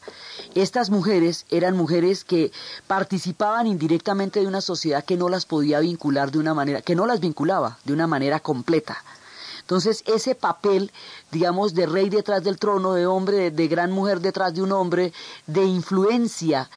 Estas 0.54 0.90
mujeres 0.90 1.46
eran 1.50 1.76
mujeres 1.76 2.24
que 2.24 2.52
participaban 2.86 3.66
indirectamente 3.66 4.40
de 4.40 4.46
una 4.46 4.60
sociedad 4.60 5.04
que 5.04 5.16
no 5.16 5.28
las 5.28 5.46
podía 5.46 5.80
vincular 5.80 6.30
de 6.30 6.38
una 6.38 6.54
manera, 6.54 6.82
que 6.82 6.94
no 6.94 7.06
las 7.06 7.20
vinculaba 7.20 7.78
de 7.84 7.92
una 7.92 8.06
manera 8.06 8.40
completa. 8.40 9.04
Entonces, 9.68 10.02
ese 10.06 10.34
papel, 10.34 10.90
digamos, 11.30 11.74
de 11.74 11.84
rey 11.84 12.08
detrás 12.08 12.42
del 12.42 12.58
trono, 12.58 12.94
de 12.94 13.06
hombre, 13.06 13.50
de, 13.50 13.68
gran 13.68 13.92
mujer 13.92 14.20
detrás 14.20 14.54
de 14.54 14.62
un 14.62 14.72
hombre, 14.72 15.12
de 15.46 15.62
influencia 15.62 16.70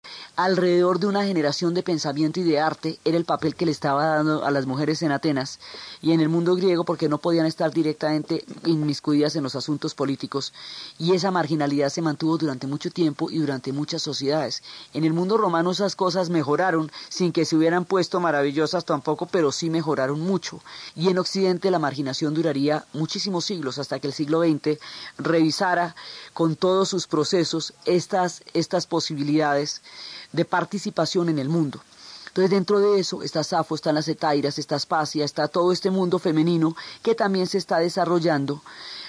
alrededor 0.44 1.00
de 1.00 1.08
una 1.08 1.26
generación 1.26 1.74
de 1.74 1.84
pensamiento 1.84 2.40
y 2.40 2.44
de 2.44 2.60
arte, 2.60 3.00
era 3.06 3.18
el 3.18 3.26
papel 3.26 3.56
que 3.56 3.66
le 3.66 3.72
estaba 3.72 4.06
dando 4.06 4.44
a 4.44 4.52
las 4.52 4.66
mujeres 4.66 5.02
en 5.02 5.12
Atenas 5.12 5.60
y 6.02 6.12
en 6.12 6.22
el 6.22 6.30
mundo 6.30 6.56
griego 6.56 6.84
porque 6.84 7.10
no 7.10 7.20
podían 7.20 7.46
estar 7.46 7.72
directamente 7.72 8.44
inmiscuidas 8.66 9.36
en 9.36 9.44
los 9.44 9.56
asuntos 9.56 9.94
políticos. 9.94 10.54
Y 10.98 11.14
esa 11.14 11.32
marginalidad 11.32 11.90
se 11.90 12.02
mantuvo 12.02 12.38
durante 12.38 12.68
mucho 12.68 12.90
tiempo 12.90 13.30
y 13.30 13.38
durante 13.38 13.72
muchas 13.72 14.02
sociedades. 14.02 14.64
En 14.94 15.04
el 15.04 15.14
mundo 15.14 15.38
romano 15.38 15.72
esas 15.72 15.96
cosas 15.96 16.30
mejoraron, 16.30 16.92
sin 17.10 17.32
que 17.32 17.46
se 17.46 17.56
hubieran 17.56 17.86
puesto 17.86 18.20
maravillosas 18.20 18.86
tampoco, 18.86 19.28
pero 19.28 19.52
sí 19.52 19.70
mejoraron 19.70 20.20
mucho. 20.20 20.62
Y 20.96 21.10
en 21.10 21.20
Occidente 21.20 21.72
la 21.72 21.80
marginación 21.80 22.34
duraría 22.34 22.86
muchísimos 22.94 23.46
siglos, 23.46 23.78
hasta 23.78 24.00
que 24.00 24.08
el 24.08 24.14
siglo 24.14 24.42
XX 24.42 24.80
revisara 25.18 25.96
con 26.34 26.56
todos 26.56 26.90
sus 26.90 27.08
procesos 27.08 27.74
estas, 27.86 28.44
estas 28.54 28.88
posibilidades 28.88 29.82
de 30.32 30.46
participación 30.46 31.30
en 31.30 31.40
el 31.40 31.50
mundo. 31.50 31.82
Entonces 32.28 32.50
dentro 32.52 32.80
de 32.80 33.00
eso 33.00 33.24
está 33.24 33.44
Safo, 33.44 33.76
están 33.76 33.96
las 33.96 34.08
etairas, 34.08 34.58
está 34.58 34.76
Aspasia, 34.76 35.26
está 35.26 35.50
todo 35.50 35.74
este 35.74 35.90
mundo 35.90 36.18
femenino 36.18 36.76
que 37.02 37.14
también 37.14 37.46
se 37.46 37.58
está 37.58 37.80
desarrollando 37.80 38.62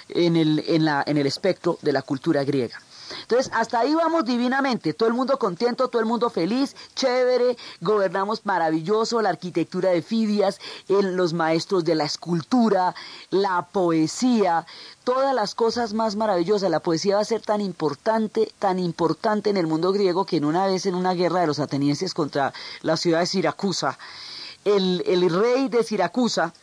en 0.09 0.35
el, 0.35 0.63
en 0.67 0.83
la, 0.83 1.03
en 1.07 1.17
el 1.17 1.25
espectro 1.25 1.79
de 1.81 1.93
la 1.93 2.01
cultura 2.01 2.43
griega. 2.43 2.81
Entonces, 3.21 3.51
hasta 3.53 3.79
ahí 3.79 3.93
vamos 3.93 4.25
divinamente, 4.25 4.93
todo 4.93 5.09
el 5.09 5.15
mundo 5.15 5.37
contento, 5.37 5.87
todo 5.87 6.01
el 6.01 6.07
mundo 6.07 6.29
feliz, 6.29 6.75
chévere, 6.95 7.57
gobernamos 7.81 8.45
maravilloso, 8.45 9.21
la 9.21 9.29
arquitectura 9.29 9.91
de 9.91 10.01
Fidias, 10.01 10.59
los 10.87 11.33
maestros 11.33 11.83
de 11.83 11.95
la 11.95 12.05
escultura, 12.05 12.95
la 13.29 13.67
poesía, 13.71 14.65
todas 15.03 15.33
las 15.33 15.55
cosas 15.55 15.93
más 15.93 16.15
maravillosas. 16.15 16.69
La 16.69 16.79
poesía 16.79 17.15
va 17.15 17.21
a 17.21 17.25
ser 17.25 17.41
tan 17.41 17.61
importante, 17.61 18.51
tan 18.59 18.79
importante 18.79 19.49
en 19.49 19.57
el 19.57 19.67
mundo 19.67 19.91
griego 19.91 20.25
que 20.25 20.37
en 20.37 20.45
una 20.45 20.67
vez 20.67 20.85
en 20.85 20.95
una 20.95 21.13
guerra 21.13 21.41
de 21.41 21.47
los 21.47 21.59
atenienses 21.59 22.13
contra 22.13 22.53
la 22.81 22.97
ciudad 22.97 23.19
de 23.19 23.25
Siracusa, 23.25 23.97
el, 24.65 25.03
el 25.05 25.29
rey 25.29 25.67
de 25.67 25.83
Siracusa, 25.83 26.53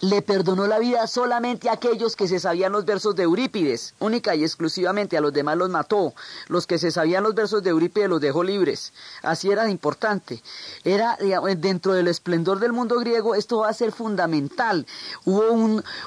le 0.00 0.20
perdonó 0.20 0.66
la 0.66 0.78
vida 0.78 1.06
solamente 1.06 1.68
a 1.68 1.72
aquellos 1.72 2.16
que 2.16 2.28
se 2.28 2.38
sabían 2.38 2.72
los 2.72 2.84
versos 2.84 3.16
de 3.16 3.22
Eurípides, 3.22 3.94
única 3.98 4.34
y 4.34 4.42
exclusivamente, 4.42 5.16
a 5.16 5.20
los 5.20 5.32
demás 5.32 5.56
los 5.56 5.70
mató. 5.70 6.14
Los 6.48 6.66
que 6.66 6.78
se 6.78 6.90
sabían 6.90 7.22
los 7.22 7.34
versos 7.34 7.62
de 7.62 7.70
Eurípides 7.70 8.08
los 8.08 8.20
dejó 8.20 8.44
libres. 8.44 8.92
Así 9.22 9.50
era 9.50 9.68
importante. 9.70 10.42
Era, 10.84 11.16
dentro 11.56 11.94
del 11.94 12.08
esplendor 12.08 12.60
del 12.60 12.72
mundo 12.72 12.98
griego, 12.98 13.34
esto 13.34 13.58
va 13.58 13.68
a 13.68 13.74
ser 13.74 13.92
fundamental. 13.92 14.86
Hubo 15.24 15.50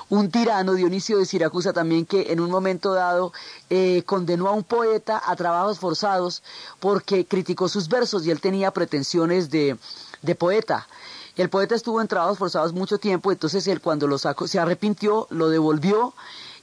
un, 0.10 0.32
tirano, 0.32 0.73
Dionisio 0.73 1.17
de 1.17 1.25
Siracusa 1.25 1.73
también, 1.73 2.06
que 2.06 2.32
en 2.32 2.39
un 2.39 2.52
momento 2.52 2.93
dado 2.93 3.34
eh, 3.69 4.04
condenó 4.06 4.47
a 4.49 4.54
un 4.54 4.63
poeta 4.63 5.21
a 5.25 5.36
trabajos 5.36 5.80
forzados 5.80 6.43
porque 6.80 7.25
criticó 7.25 7.67
sus 7.67 7.89
versos 7.89 8.25
y 8.25 8.32
él 8.32 8.39
tenía 8.39 8.71
pretensiones 8.71 9.49
de, 9.49 9.78
de 10.21 10.36
poeta. 10.36 10.88
El 11.39 11.49
poeta 11.49 11.73
estuvo 11.73 12.02
en 12.02 12.10
trabajos 12.10 12.38
forzados 12.38 12.73
mucho 12.73 12.97
tiempo, 12.97 13.32
entonces 13.32 13.65
él 13.67 13.80
cuando 13.80 14.08
lo 14.08 14.17
sacó, 14.17 14.45
se 14.45 14.60
arrepintió, 14.60 15.25
lo 15.30 15.47
devolvió 15.47 16.13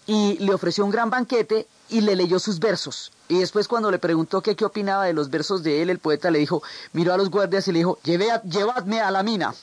y 0.06 0.36
le 0.36 0.52
ofreció 0.52 0.84
un 0.84 0.90
gran 0.90 1.08
banquete 1.08 1.66
y 1.88 2.02
le 2.02 2.14
leyó 2.14 2.38
sus 2.38 2.58
versos. 2.58 3.10
Y 3.26 3.38
después 3.38 3.68
cuando 3.68 3.90
le 3.90 3.98
preguntó 3.98 4.42
qué, 4.42 4.54
qué 4.54 4.66
opinaba 4.66 5.06
de 5.06 5.14
los 5.14 5.30
versos 5.30 5.62
de 5.62 5.80
él, 5.80 5.88
el 5.88 5.98
poeta 5.98 6.30
le 6.30 6.40
dijo, 6.40 6.62
miró 6.92 7.14
a 7.14 7.16
los 7.16 7.30
guardias 7.30 7.66
y 7.68 7.72
le 7.72 7.78
dijo, 7.78 7.98
llevadme 8.04 9.00
a 9.00 9.10
la 9.10 9.22
mina. 9.22 9.54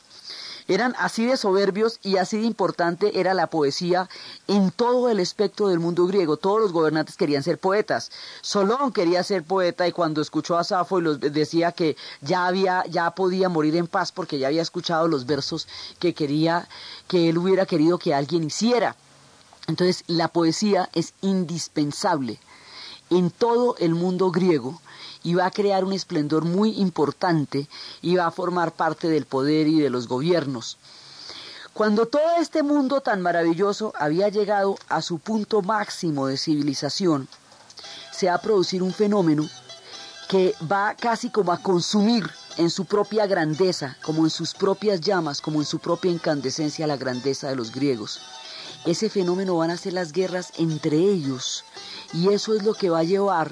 Eran 0.68 0.96
así 0.98 1.26
de 1.26 1.38
soberbios 1.38 2.00
y 2.04 2.18
así 2.18 2.38
de 2.38 2.46
importante 2.46 3.20
era 3.20 3.34
la 3.34 3.48
poesía 3.48 4.10
en 4.48 4.72
todo 4.72 5.10
el 5.10 5.20
espectro 5.20 5.68
del 5.68 5.80
mundo 5.80 6.06
griego. 6.08 6.38
Todos 6.38 6.62
los 6.62 6.72
gobernantes 6.72 7.18
querían 7.18 7.44
ser 7.44 7.58
poetas. 7.58 8.12
Solón 8.42 8.94
quería 8.94 9.24
ser 9.24 9.44
poeta 9.44 9.88
y 9.88 9.92
cuando 9.92 10.22
escuchó 10.22 10.58
a 10.58 10.64
Safo 10.64 11.00
y 11.00 11.18
decía 11.18 11.72
que 11.72 11.98
ya 12.22 12.48
había, 12.48 12.86
ya 12.90 13.12
podía 13.12 13.50
morir 13.50 13.76
en 13.76 13.88
paz 13.88 14.12
porque 14.12 14.40
ya 14.40 14.48
había 14.48 14.62
escuchado 14.62 15.08
los 15.08 15.26
versos 15.26 15.68
que 16.00 16.14
quería, 16.14 16.68
que 17.08 17.30
él 17.30 17.38
hubiera 17.38 17.66
querido 17.66 17.98
que 17.98 18.14
alguien 18.14 18.44
hiciera. 18.44 18.96
Entonces 19.68 20.04
la 20.08 20.28
poesía 20.28 20.90
es 20.94 21.14
indispensable 21.22 22.40
en 23.10 23.32
todo 23.32 23.76
el 23.80 23.96
mundo 23.96 24.32
griego 24.32 24.82
y 25.24 25.34
va 25.34 25.46
a 25.48 25.52
crear 25.52 25.84
un 25.84 25.94
esplendor 25.94 26.46
muy 26.46 26.78
importante 26.80 27.68
y 28.02 28.16
va 28.16 28.28
a 28.28 28.32
formar 28.32 28.74
parte 28.74 29.08
del 29.08 29.26
poder 29.26 29.68
y 29.68 29.80
de 29.80 29.90
los 29.90 30.08
gobiernos. 30.08 30.78
Cuando 31.74 32.06
todo 32.06 32.38
este 32.40 32.62
mundo 32.62 33.02
tan 33.02 33.22
maravilloso 33.22 33.94
había 33.98 34.30
llegado 34.30 34.78
a 34.90 35.02
su 35.02 35.18
punto 35.18 35.62
máximo 35.62 36.28
de 36.28 36.38
civilización, 36.38 37.28
se 38.12 38.28
va 38.28 38.36
a 38.36 38.42
producir 38.42 38.84
un 38.84 38.94
fenómeno 38.94 39.50
que 40.30 40.54
va 40.72 40.96
casi 40.96 41.30
como 41.30 41.52
a 41.52 41.58
consumir 41.58 42.30
en 42.58 42.70
su 42.70 42.86
propia 42.86 43.26
grandeza, 43.26 43.98
como 44.04 44.24
en 44.24 44.30
sus 44.30 44.54
propias 44.54 45.02
llamas, 45.02 45.42
como 45.42 45.60
en 45.60 45.66
su 45.66 45.80
propia 45.80 46.12
incandescencia 46.12 46.86
la 46.86 46.98
grandeza 46.98 47.50
de 47.50 47.56
los 47.56 47.72
griegos. 47.72 48.22
Ese 48.86 49.10
fenómeno 49.10 49.58
van 49.58 49.72
a 49.72 49.78
ser 49.78 49.94
las 49.94 50.12
guerras 50.12 50.52
entre 50.58 50.98
ellos 50.98 51.64
y 52.14 52.30
eso 52.30 52.56
es 52.56 52.64
lo 52.64 52.74
que 52.74 52.90
va 52.90 53.00
a 53.00 53.04
llevar 53.04 53.52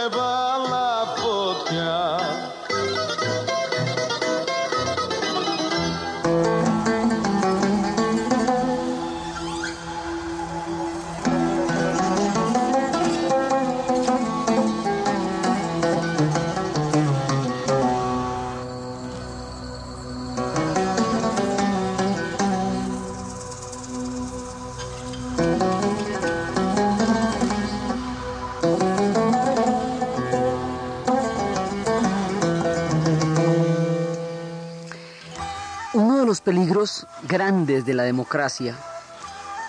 grandes 37.27 37.85
de 37.85 37.93
la 37.93 38.01
democracia 38.03 38.75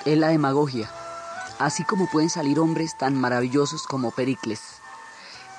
es 0.07 0.17
la 0.17 0.29
demagogia, 0.29 0.91
así 1.59 1.85
como 1.85 2.09
pueden 2.11 2.31
salir 2.31 2.59
hombres 2.59 2.97
tan 2.97 3.15
maravillosos 3.15 3.83
como 3.87 4.13
Pericles, 4.13 4.61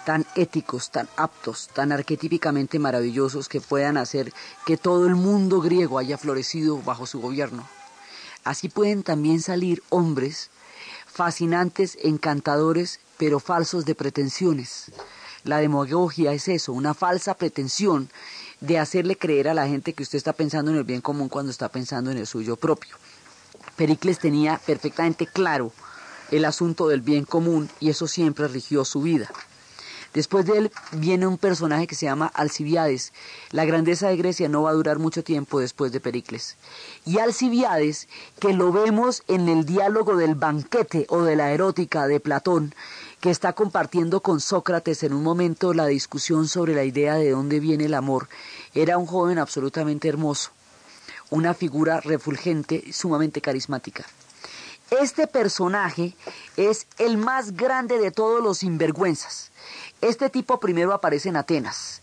tan 0.03 0.25
éticos, 0.35 0.89
tan 0.89 1.07
aptos, 1.15 1.69
tan 1.71 1.91
arquetípicamente 1.91 2.79
maravillosos 2.79 3.49
que 3.49 3.61
puedan 3.61 3.97
hacer 3.97 4.33
que 4.65 4.77
todo 4.77 5.05
el 5.05 5.13
mundo 5.13 5.61
griego 5.61 5.99
haya 5.99 6.17
florecido 6.17 6.81
bajo 6.81 7.05
su 7.05 7.21
gobierno. 7.21 7.67
Así 8.43 8.67
pueden 8.67 9.03
también 9.03 9.39
salir 9.39 9.83
hombres 9.89 10.49
fascinantes, 11.05 11.99
encantadores, 12.01 12.99
pero 13.17 13.39
falsos 13.39 13.85
de 13.85 13.93
pretensiones. 13.93 14.91
La 15.43 15.57
demagogia 15.57 16.33
es 16.33 16.47
eso, 16.47 16.73
una 16.73 16.95
falsa 16.95 17.35
pretensión 17.35 18.09
de 18.63 18.79
hacerle 18.79 19.17
creer 19.17 19.49
a 19.49 19.53
la 19.53 19.67
gente 19.67 19.91
que 19.91 20.03
usted 20.03 20.17
está 20.17 20.31
pensando 20.31 20.71
en 20.71 20.77
el 20.77 20.85
bien 20.85 21.01
común 21.01 21.27
cuando 21.27 21.51
está 21.51 21.67
pensando 21.67 22.11
en 22.11 22.17
el 22.17 22.25
suyo 22.25 22.55
propio. 22.55 22.95
Pericles 23.75 24.19
tenía 24.19 24.57
perfectamente 24.65 25.27
claro 25.27 25.73
el 26.31 26.45
asunto 26.45 26.87
del 26.87 27.01
bien 27.01 27.25
común 27.25 27.69
y 27.81 27.89
eso 27.89 28.07
siempre 28.07 28.47
rigió 28.47 28.85
su 28.85 29.01
vida. 29.01 29.29
Después 30.13 30.45
de 30.45 30.59
él 30.59 30.71
viene 30.93 31.27
un 31.27 31.37
personaje 31.37 31.87
que 31.87 31.95
se 31.95 32.05
llama 32.05 32.31
Alcibiades. 32.33 33.11
La 33.51 33.65
grandeza 33.65 34.07
de 34.07 34.15
Grecia 34.15 34.47
no 34.47 34.61
va 34.61 34.69
a 34.69 34.73
durar 34.73 34.97
mucho 34.97 35.25
tiempo 35.25 35.59
después 35.59 35.91
de 35.91 35.99
Pericles. 35.99 36.55
Y 37.05 37.17
Alcibiades, 37.17 38.07
que 38.39 38.53
lo 38.53 38.71
vemos 38.71 39.23
en 39.27 39.49
el 39.49 39.65
diálogo 39.65 40.15
del 40.15 40.35
banquete 40.35 41.05
o 41.09 41.23
de 41.23 41.35
la 41.35 41.51
erótica 41.51 42.07
de 42.07 42.21
Platón, 42.21 42.73
que 43.23 43.29
está 43.29 43.53
compartiendo 43.53 44.19
con 44.19 44.41
Sócrates 44.41 45.01
en 45.01 45.13
un 45.13 45.23
momento 45.23 45.73
la 45.73 45.85
discusión 45.85 46.49
sobre 46.49 46.75
la 46.75 46.83
idea 46.83 47.15
de 47.15 47.29
dónde 47.31 47.61
viene 47.61 47.85
el 47.85 47.93
amor, 47.93 48.27
era 48.73 48.97
un 48.97 49.05
joven 49.05 49.39
absolutamente 49.39 50.09
hermoso, 50.09 50.51
una 51.29 51.53
figura 51.53 52.01
refulgente, 52.01 52.91
sumamente 52.91 53.39
carismática. 53.39 54.05
Este 54.91 55.25
personaje 55.25 56.17
es 56.57 56.85
el 56.97 57.15
más 57.15 57.55
grande 57.55 57.97
de 57.97 58.11
todos 58.11 58.43
los 58.43 58.57
sinvergüenzas. 58.57 59.51
Este 60.01 60.29
tipo 60.29 60.59
primero 60.59 60.91
aparece 60.93 61.29
en 61.29 61.37
Atenas 61.37 62.02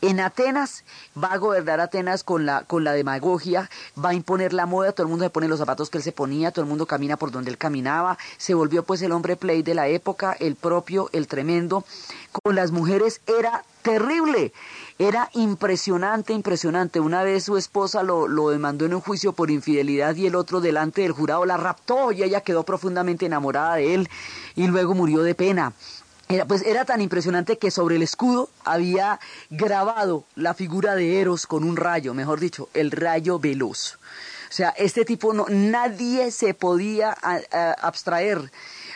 en 0.00 0.20
Atenas 0.20 0.84
va 1.22 1.32
a 1.32 1.38
gobernar 1.38 1.80
Atenas 1.80 2.22
con 2.22 2.46
la, 2.46 2.62
con 2.62 2.84
la 2.84 2.92
demagogia, 2.92 3.68
va 4.02 4.10
a 4.10 4.14
imponer 4.14 4.52
la 4.52 4.66
moda, 4.66 4.92
todo 4.92 5.06
el 5.06 5.10
mundo 5.10 5.24
se 5.24 5.30
pone 5.30 5.48
los 5.48 5.58
zapatos 5.58 5.90
que 5.90 5.98
él 5.98 6.04
se 6.04 6.12
ponía, 6.12 6.52
todo 6.52 6.62
el 6.62 6.68
mundo 6.68 6.86
camina 6.86 7.16
por 7.16 7.30
donde 7.30 7.50
él 7.50 7.58
caminaba, 7.58 8.18
se 8.36 8.54
volvió 8.54 8.84
pues 8.84 9.02
el 9.02 9.12
hombre 9.12 9.36
play 9.36 9.62
de 9.62 9.74
la 9.74 9.88
época, 9.88 10.36
el 10.38 10.54
propio, 10.54 11.10
el 11.12 11.26
tremendo. 11.26 11.84
Con 12.30 12.54
las 12.54 12.70
mujeres 12.70 13.20
era 13.26 13.64
terrible, 13.82 14.52
era 14.98 15.30
impresionante, 15.34 16.32
impresionante. 16.32 17.00
Una 17.00 17.22
vez 17.22 17.44
su 17.44 17.56
esposa 17.56 18.02
lo, 18.02 18.28
lo 18.28 18.50
demandó 18.50 18.84
en 18.84 18.94
un 18.94 19.00
juicio 19.00 19.32
por 19.32 19.50
infidelidad 19.50 20.14
y 20.14 20.26
el 20.26 20.34
otro 20.34 20.60
delante 20.60 21.02
del 21.02 21.12
jurado 21.12 21.44
la 21.46 21.56
raptó 21.56 22.12
y 22.12 22.22
ella 22.22 22.42
quedó 22.42 22.64
profundamente 22.64 23.26
enamorada 23.26 23.76
de 23.76 23.94
él 23.94 24.08
y 24.54 24.66
luego 24.66 24.94
murió 24.94 25.22
de 25.22 25.34
pena. 25.34 25.72
Era, 26.28 26.44
pues 26.44 26.62
era 26.62 26.84
tan 26.84 27.00
impresionante 27.00 27.56
que 27.56 27.70
sobre 27.70 27.96
el 27.96 28.02
escudo 28.02 28.50
había 28.64 29.18
grabado 29.48 30.24
la 30.36 30.52
figura 30.52 30.94
de 30.94 31.20
Eros 31.20 31.46
con 31.46 31.64
un 31.64 31.76
rayo, 31.76 32.12
mejor 32.12 32.38
dicho, 32.38 32.68
el 32.74 32.90
rayo 32.90 33.38
veloz. 33.38 33.98
O 34.50 34.52
sea, 34.52 34.70
este 34.70 35.04
tipo 35.04 35.32
no, 35.32 35.46
nadie 35.48 36.30
se 36.30 36.54
podía 36.54 37.12
abstraer 37.12 38.50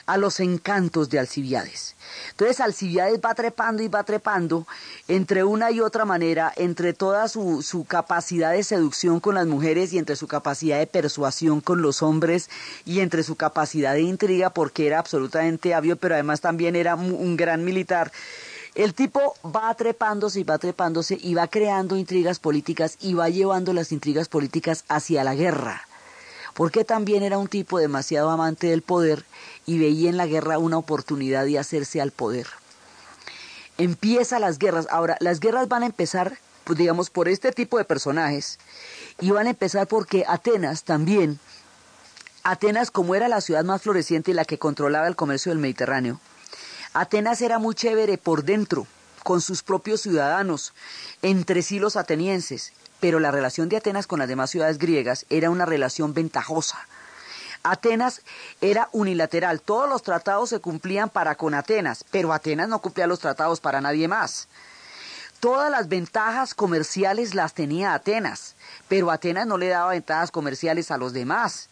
a 0.06 0.16
los 0.16 0.40
encantos 0.40 1.08
de 1.10 1.18
Alcibiades. 1.18 1.94
Entonces 2.30 2.60
Alcibiades 2.60 3.20
va 3.24 3.34
trepando 3.34 3.82
y 3.82 3.88
va 3.88 4.04
trepando 4.04 4.66
entre 5.08 5.44
una 5.44 5.70
y 5.70 5.80
otra 5.80 6.04
manera, 6.04 6.52
entre 6.56 6.92
toda 6.92 7.28
su, 7.28 7.62
su, 7.62 7.84
capacidad 7.84 8.52
de 8.52 8.62
seducción 8.62 9.20
con 9.20 9.34
las 9.34 9.46
mujeres 9.46 9.92
y 9.92 9.98
entre 9.98 10.16
su 10.16 10.26
capacidad 10.26 10.78
de 10.78 10.86
persuasión 10.86 11.60
con 11.60 11.82
los 11.82 12.02
hombres 12.02 12.48
y 12.84 13.00
entre 13.00 13.22
su 13.22 13.36
capacidad 13.36 13.94
de 13.94 14.02
intriga 14.02 14.50
porque 14.50 14.86
era 14.86 14.98
absolutamente 14.98 15.74
hábil, 15.74 15.96
pero 15.96 16.14
además 16.14 16.40
también 16.40 16.76
era 16.76 16.94
un 16.94 17.36
gran 17.36 17.64
militar. 17.64 18.12
El 18.74 18.94
tipo 18.94 19.34
va 19.44 19.74
trepándose 19.74 20.40
y 20.40 20.44
va 20.44 20.56
trepándose 20.56 21.18
y 21.20 21.34
va 21.34 21.46
creando 21.46 21.96
intrigas 21.96 22.38
políticas 22.38 22.96
y 23.00 23.12
va 23.12 23.28
llevando 23.28 23.74
las 23.74 23.92
intrigas 23.92 24.28
políticas 24.28 24.84
hacia 24.88 25.24
la 25.24 25.34
guerra 25.34 25.86
porque 26.54 26.84
también 26.84 27.22
era 27.22 27.38
un 27.38 27.48
tipo 27.48 27.78
demasiado 27.78 28.30
amante 28.30 28.68
del 28.68 28.82
poder 28.82 29.24
y 29.66 29.78
veía 29.78 30.10
en 30.10 30.16
la 30.16 30.26
guerra 30.26 30.58
una 30.58 30.78
oportunidad 30.78 31.44
de 31.44 31.58
hacerse 31.58 32.00
al 32.00 32.10
poder. 32.10 32.46
Empieza 33.78 34.38
las 34.38 34.58
guerras. 34.58 34.86
Ahora, 34.90 35.16
las 35.20 35.40
guerras 35.40 35.68
van 35.68 35.82
a 35.82 35.86
empezar, 35.86 36.38
pues, 36.64 36.78
digamos, 36.78 37.10
por 37.10 37.28
este 37.28 37.52
tipo 37.52 37.78
de 37.78 37.84
personajes 37.84 38.58
y 39.20 39.30
van 39.30 39.46
a 39.46 39.50
empezar 39.50 39.86
porque 39.86 40.24
Atenas 40.28 40.84
también, 40.84 41.38
Atenas 42.44 42.90
como 42.90 43.14
era 43.14 43.28
la 43.28 43.40
ciudad 43.40 43.64
más 43.64 43.82
floreciente 43.82 44.32
y 44.32 44.34
la 44.34 44.44
que 44.44 44.58
controlaba 44.58 45.06
el 45.06 45.16
comercio 45.16 45.50
del 45.50 45.58
Mediterráneo, 45.58 46.20
Atenas 46.92 47.40
era 47.40 47.58
muy 47.58 47.74
chévere 47.74 48.18
por 48.18 48.44
dentro, 48.44 48.86
con 49.22 49.40
sus 49.40 49.62
propios 49.62 50.02
ciudadanos, 50.02 50.74
entre 51.22 51.62
sí 51.62 51.78
los 51.78 51.96
atenienses, 51.96 52.72
pero 53.00 53.20
la 53.20 53.30
relación 53.30 53.68
de 53.68 53.76
Atenas 53.76 54.06
con 54.06 54.18
las 54.18 54.28
demás 54.28 54.50
ciudades 54.50 54.78
griegas 54.78 55.24
era 55.30 55.50
una 55.50 55.64
relación 55.64 56.14
ventajosa. 56.14 56.86
Atenas 57.62 58.22
era 58.60 58.88
unilateral, 58.92 59.60
todos 59.60 59.88
los 59.88 60.02
tratados 60.02 60.50
se 60.50 60.58
cumplían 60.58 61.08
para 61.08 61.36
con 61.36 61.54
Atenas, 61.54 62.04
pero 62.10 62.32
Atenas 62.32 62.68
no 62.68 62.80
cumplía 62.80 63.06
los 63.06 63.20
tratados 63.20 63.60
para 63.60 63.80
nadie 63.80 64.08
más. 64.08 64.48
Todas 65.38 65.70
las 65.70 65.88
ventajas 65.88 66.54
comerciales 66.54 67.34
las 67.34 67.54
tenía 67.54 67.94
Atenas, 67.94 68.54
pero 68.88 69.10
Atenas 69.10 69.46
no 69.46 69.58
le 69.58 69.68
daba 69.68 69.90
ventajas 69.90 70.30
comerciales 70.30 70.90
a 70.90 70.98
los 70.98 71.12
demás. 71.12 71.68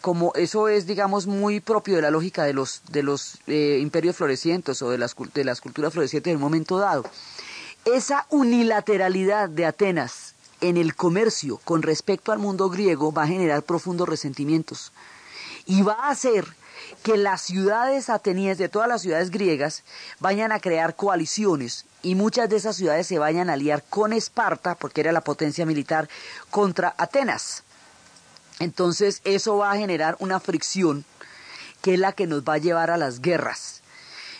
Como 0.00 0.32
eso 0.34 0.68
es, 0.68 0.86
digamos, 0.86 1.26
muy 1.26 1.60
propio 1.60 1.96
de 1.96 2.02
la 2.02 2.10
lógica 2.10 2.44
de 2.44 2.54
los, 2.54 2.82
de 2.90 3.02
los 3.02 3.38
eh, 3.46 3.78
imperios 3.80 4.16
florecientes 4.16 4.82
o 4.82 4.90
de 4.90 4.98
las, 4.98 5.14
de 5.34 5.44
las 5.44 5.60
culturas 5.60 5.92
florecientes 5.92 6.30
en 6.30 6.36
un 6.36 6.42
momento 6.42 6.78
dado. 6.78 7.04
Esa 7.84 8.26
unilateralidad 8.30 9.48
de 9.48 9.66
Atenas 9.66 10.34
en 10.60 10.76
el 10.76 10.94
comercio 10.94 11.60
con 11.64 11.82
respecto 11.82 12.32
al 12.32 12.38
mundo 12.38 12.70
griego 12.70 13.12
va 13.12 13.24
a 13.24 13.28
generar 13.28 13.62
profundos 13.62 14.08
resentimientos 14.08 14.92
y 15.66 15.82
va 15.82 15.94
a 15.94 16.10
hacer 16.10 16.46
que 17.02 17.16
las 17.16 17.42
ciudades 17.42 18.10
atenienses, 18.10 18.58
de 18.58 18.68
todas 18.68 18.88
las 18.88 19.02
ciudades 19.02 19.30
griegas, 19.30 19.82
vayan 20.20 20.52
a 20.52 20.60
crear 20.60 20.94
coaliciones 20.94 21.84
y 22.02 22.14
muchas 22.14 22.48
de 22.48 22.56
esas 22.56 22.76
ciudades 22.76 23.06
se 23.06 23.18
vayan 23.18 23.50
a 23.50 23.54
aliar 23.54 23.82
con 23.88 24.12
Esparta, 24.12 24.74
porque 24.74 25.00
era 25.00 25.12
la 25.12 25.20
potencia 25.20 25.66
militar, 25.66 26.08
contra 26.50 26.94
Atenas. 26.98 27.62
Entonces 28.58 29.20
eso 29.24 29.56
va 29.56 29.72
a 29.72 29.76
generar 29.76 30.16
una 30.18 30.40
fricción 30.40 31.04
que 31.80 31.94
es 31.94 32.00
la 32.00 32.12
que 32.12 32.26
nos 32.26 32.42
va 32.42 32.54
a 32.54 32.58
llevar 32.58 32.90
a 32.90 32.96
las 32.96 33.20
guerras. 33.20 33.80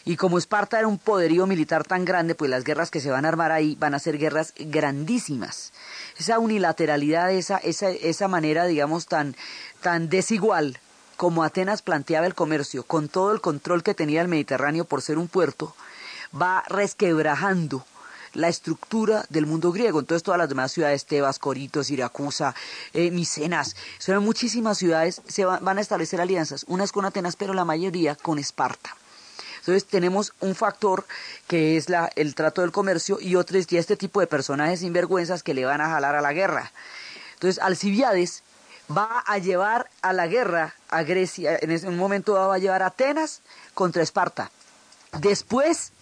Y 0.04 0.16
como 0.16 0.38
Esparta 0.38 0.78
era 0.78 0.88
un 0.88 0.98
poderío 0.98 1.46
militar 1.46 1.84
tan 1.84 2.04
grande, 2.04 2.34
pues 2.34 2.50
las 2.50 2.64
guerras 2.64 2.90
que 2.90 3.00
se 3.00 3.10
van 3.10 3.24
a 3.24 3.28
armar 3.28 3.52
ahí 3.52 3.76
van 3.78 3.94
a 3.94 4.00
ser 4.00 4.18
guerras 4.18 4.52
grandísimas. 4.58 5.72
Esa 6.18 6.40
unilateralidad, 6.40 7.30
esa, 7.30 7.58
esa, 7.58 7.90
esa 7.90 8.26
manera, 8.26 8.66
digamos, 8.66 9.06
tan, 9.06 9.36
tan 9.80 10.08
desigual 10.08 10.78
como 11.22 11.44
Atenas 11.44 11.82
planteaba 11.82 12.26
el 12.26 12.34
comercio, 12.34 12.82
con 12.82 13.08
todo 13.08 13.30
el 13.30 13.40
control 13.40 13.84
que 13.84 13.94
tenía 13.94 14.22
el 14.22 14.26
Mediterráneo 14.26 14.84
por 14.84 15.02
ser 15.02 15.18
un 15.18 15.28
puerto, 15.28 15.72
va 16.34 16.64
resquebrajando 16.66 17.86
la 18.32 18.48
estructura 18.48 19.24
del 19.28 19.46
mundo 19.46 19.70
griego. 19.70 20.00
Entonces 20.00 20.24
todas 20.24 20.38
las 20.38 20.48
demás 20.48 20.72
ciudades, 20.72 21.06
Tebas, 21.06 21.38
Corito, 21.38 21.84
Siracusa, 21.84 22.56
eh, 22.92 23.12
Micenas, 23.12 23.76
son 24.00 24.24
muchísimas 24.24 24.78
ciudades, 24.78 25.22
se 25.28 25.44
van 25.44 25.78
a 25.78 25.80
establecer 25.80 26.20
alianzas, 26.20 26.64
unas 26.66 26.90
con 26.90 27.04
Atenas, 27.04 27.36
pero 27.36 27.54
la 27.54 27.64
mayoría 27.64 28.16
con 28.16 28.40
Esparta. 28.40 28.96
Entonces 29.60 29.84
tenemos 29.84 30.32
un 30.40 30.56
factor 30.56 31.06
que 31.46 31.76
es 31.76 31.86
el 32.16 32.34
trato 32.34 32.62
del 32.62 32.72
comercio 32.72 33.20
y 33.20 33.36
otro 33.36 33.58
es 33.58 33.72
este 33.72 33.96
tipo 33.96 34.18
de 34.18 34.26
personajes 34.26 34.80
sinvergüenzas 34.80 35.44
que 35.44 35.54
le 35.54 35.66
van 35.66 35.82
a 35.82 35.88
jalar 35.88 36.16
a 36.16 36.20
la 36.20 36.32
guerra. 36.32 36.72
Entonces 37.34 37.62
Alcibiades 37.62 38.42
va 38.90 39.22
a 39.26 39.38
llevar 39.38 39.88
a 40.02 40.12
la 40.12 40.26
guerra 40.26 40.74
a 40.88 41.02
Grecia, 41.02 41.58
en 41.60 41.70
ese 41.70 41.88
momento 41.90 42.34
va 42.34 42.54
a 42.54 42.58
llevar 42.58 42.82
a 42.82 42.86
Atenas 42.86 43.42
contra 43.74 44.02
Esparta. 44.02 44.50
Después, 45.18 45.92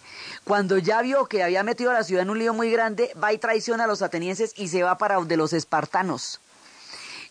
cuando 0.43 0.77
ya 0.77 1.01
vio 1.01 1.25
que 1.27 1.43
había 1.43 1.63
metido 1.63 1.91
a 1.91 1.95
la 1.95 2.03
ciudad 2.03 2.23
en 2.23 2.29
un 2.29 2.39
lío 2.39 2.53
muy 2.53 2.71
grande, 2.71 3.13
va 3.21 3.33
y 3.33 3.37
traiciona 3.37 3.83
a 3.83 3.87
los 3.87 4.01
atenienses 4.01 4.53
y 4.55 4.69
se 4.69 4.83
va 4.83 4.97
para 4.97 5.19
de 5.21 5.37
los 5.37 5.53
espartanos 5.53 6.39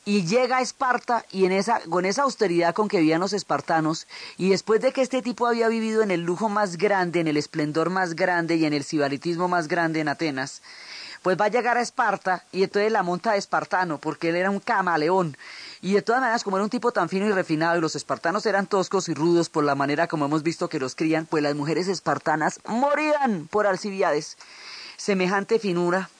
y 0.04 0.24
llega 0.24 0.58
a 0.58 0.60
Esparta 0.62 1.24
y 1.30 1.44
en 1.44 1.52
esa, 1.52 1.80
con 1.88 2.04
esa 2.04 2.22
austeridad 2.22 2.74
con 2.74 2.88
que 2.88 2.98
vivían 2.98 3.20
los 3.20 3.32
espartanos, 3.32 4.06
y 4.36 4.50
después 4.50 4.80
de 4.80 4.92
que 4.92 5.02
este 5.02 5.22
tipo 5.22 5.46
había 5.46 5.68
vivido 5.68 6.02
en 6.02 6.10
el 6.10 6.22
lujo 6.22 6.48
más 6.48 6.76
grande, 6.76 7.20
en 7.20 7.28
el 7.28 7.36
esplendor 7.36 7.90
más 7.90 8.16
grande 8.16 8.56
y 8.56 8.64
en 8.64 8.72
el 8.72 8.84
sibaritismo 8.84 9.48
más 9.48 9.68
grande 9.68 10.00
en 10.00 10.08
Atenas, 10.08 10.62
pues 11.22 11.38
va 11.38 11.46
a 11.46 11.48
llegar 11.48 11.76
a 11.76 11.82
Esparta 11.82 12.44
y 12.52 12.62
entonces 12.62 12.92
la 12.92 13.02
monta 13.02 13.32
de 13.32 13.38
espartano, 13.38 13.98
porque 13.98 14.30
él 14.30 14.36
era 14.36 14.50
un 14.50 14.60
camaleón. 14.60 15.36
Y 15.82 15.94
de 15.94 16.02
todas 16.02 16.20
maneras, 16.20 16.44
como 16.44 16.56
era 16.56 16.64
un 16.64 16.70
tipo 16.70 16.92
tan 16.92 17.08
fino 17.08 17.26
y 17.26 17.32
refinado, 17.32 17.78
y 17.78 17.80
los 17.80 17.96
espartanos 17.96 18.44
eran 18.46 18.66
toscos 18.66 19.08
y 19.08 19.14
rudos 19.14 19.48
por 19.48 19.64
la 19.64 19.74
manera 19.74 20.06
como 20.08 20.26
hemos 20.26 20.42
visto 20.42 20.68
que 20.68 20.78
los 20.78 20.94
crían, 20.94 21.26
pues 21.26 21.42
las 21.42 21.54
mujeres 21.54 21.88
espartanas 21.88 22.60
morían 22.66 23.48
por 23.50 23.66
Alcibiades. 23.66 24.36
Semejante 24.96 25.58
finura, 25.58 26.10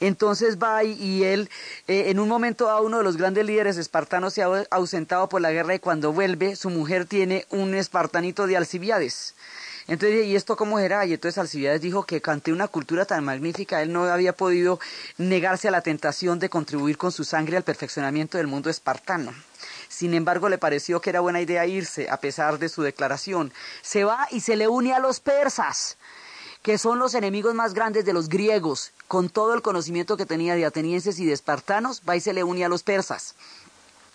entonces 0.00 0.58
va 0.58 0.82
y, 0.82 1.24
él, 1.24 1.50
eh, 1.86 2.04
en 2.08 2.18
un 2.18 2.28
momento 2.28 2.70
a 2.70 2.80
uno 2.80 2.98
de 2.98 3.04
los 3.04 3.18
grandes 3.18 3.44
líderes 3.44 3.76
espartanos 3.76 4.32
se 4.32 4.42
ha 4.42 4.66
ausentado 4.70 5.28
por 5.28 5.42
la 5.42 5.52
guerra 5.52 5.74
y 5.74 5.78
cuando 5.78 6.12
vuelve 6.12 6.56
su 6.56 6.70
mujer 6.70 7.04
tiene 7.04 7.46
un 7.50 7.74
espartanito 7.74 8.46
de 8.46 8.56
Alcibiades. 8.56 9.34
Entonces, 9.90 10.24
¿y 10.24 10.36
esto 10.36 10.54
cómo 10.54 10.78
era? 10.78 11.04
Y 11.04 11.14
entonces 11.14 11.36
Alcibiades 11.36 11.80
dijo 11.80 12.04
que 12.04 12.22
ante 12.24 12.52
una 12.52 12.68
cultura 12.68 13.06
tan 13.06 13.24
magnífica, 13.24 13.82
él 13.82 13.92
no 13.92 14.04
había 14.04 14.32
podido 14.32 14.78
negarse 15.18 15.66
a 15.66 15.72
la 15.72 15.80
tentación 15.80 16.38
de 16.38 16.48
contribuir 16.48 16.96
con 16.96 17.10
su 17.10 17.24
sangre 17.24 17.56
al 17.56 17.64
perfeccionamiento 17.64 18.38
del 18.38 18.46
mundo 18.46 18.70
espartano. 18.70 19.34
Sin 19.88 20.14
embargo, 20.14 20.48
le 20.48 20.58
pareció 20.58 21.00
que 21.00 21.10
era 21.10 21.18
buena 21.18 21.40
idea 21.40 21.66
irse, 21.66 22.08
a 22.08 22.18
pesar 22.18 22.60
de 22.60 22.68
su 22.68 22.82
declaración. 22.82 23.52
Se 23.82 24.04
va 24.04 24.28
y 24.30 24.42
se 24.42 24.54
le 24.54 24.68
une 24.68 24.94
a 24.94 25.00
los 25.00 25.18
persas 25.18 25.98
que 26.62 26.78
son 26.78 27.00
los 27.00 27.14
enemigos 27.14 27.54
más 27.54 27.74
grandes 27.74 28.04
de 28.04 28.12
los 28.12 28.28
griegos, 28.28 28.92
con 29.08 29.28
todo 29.28 29.54
el 29.54 29.62
conocimiento 29.62 30.16
que 30.16 30.26
tenía 30.26 30.54
de 30.54 30.66
atenienses 30.66 31.18
y 31.18 31.26
de 31.26 31.32
espartanos, 31.32 32.02
va 32.08 32.16
y 32.16 32.20
se 32.20 32.34
le 32.34 32.44
une 32.44 32.64
a 32.64 32.68
los 32.68 32.82
persas. 32.82 33.34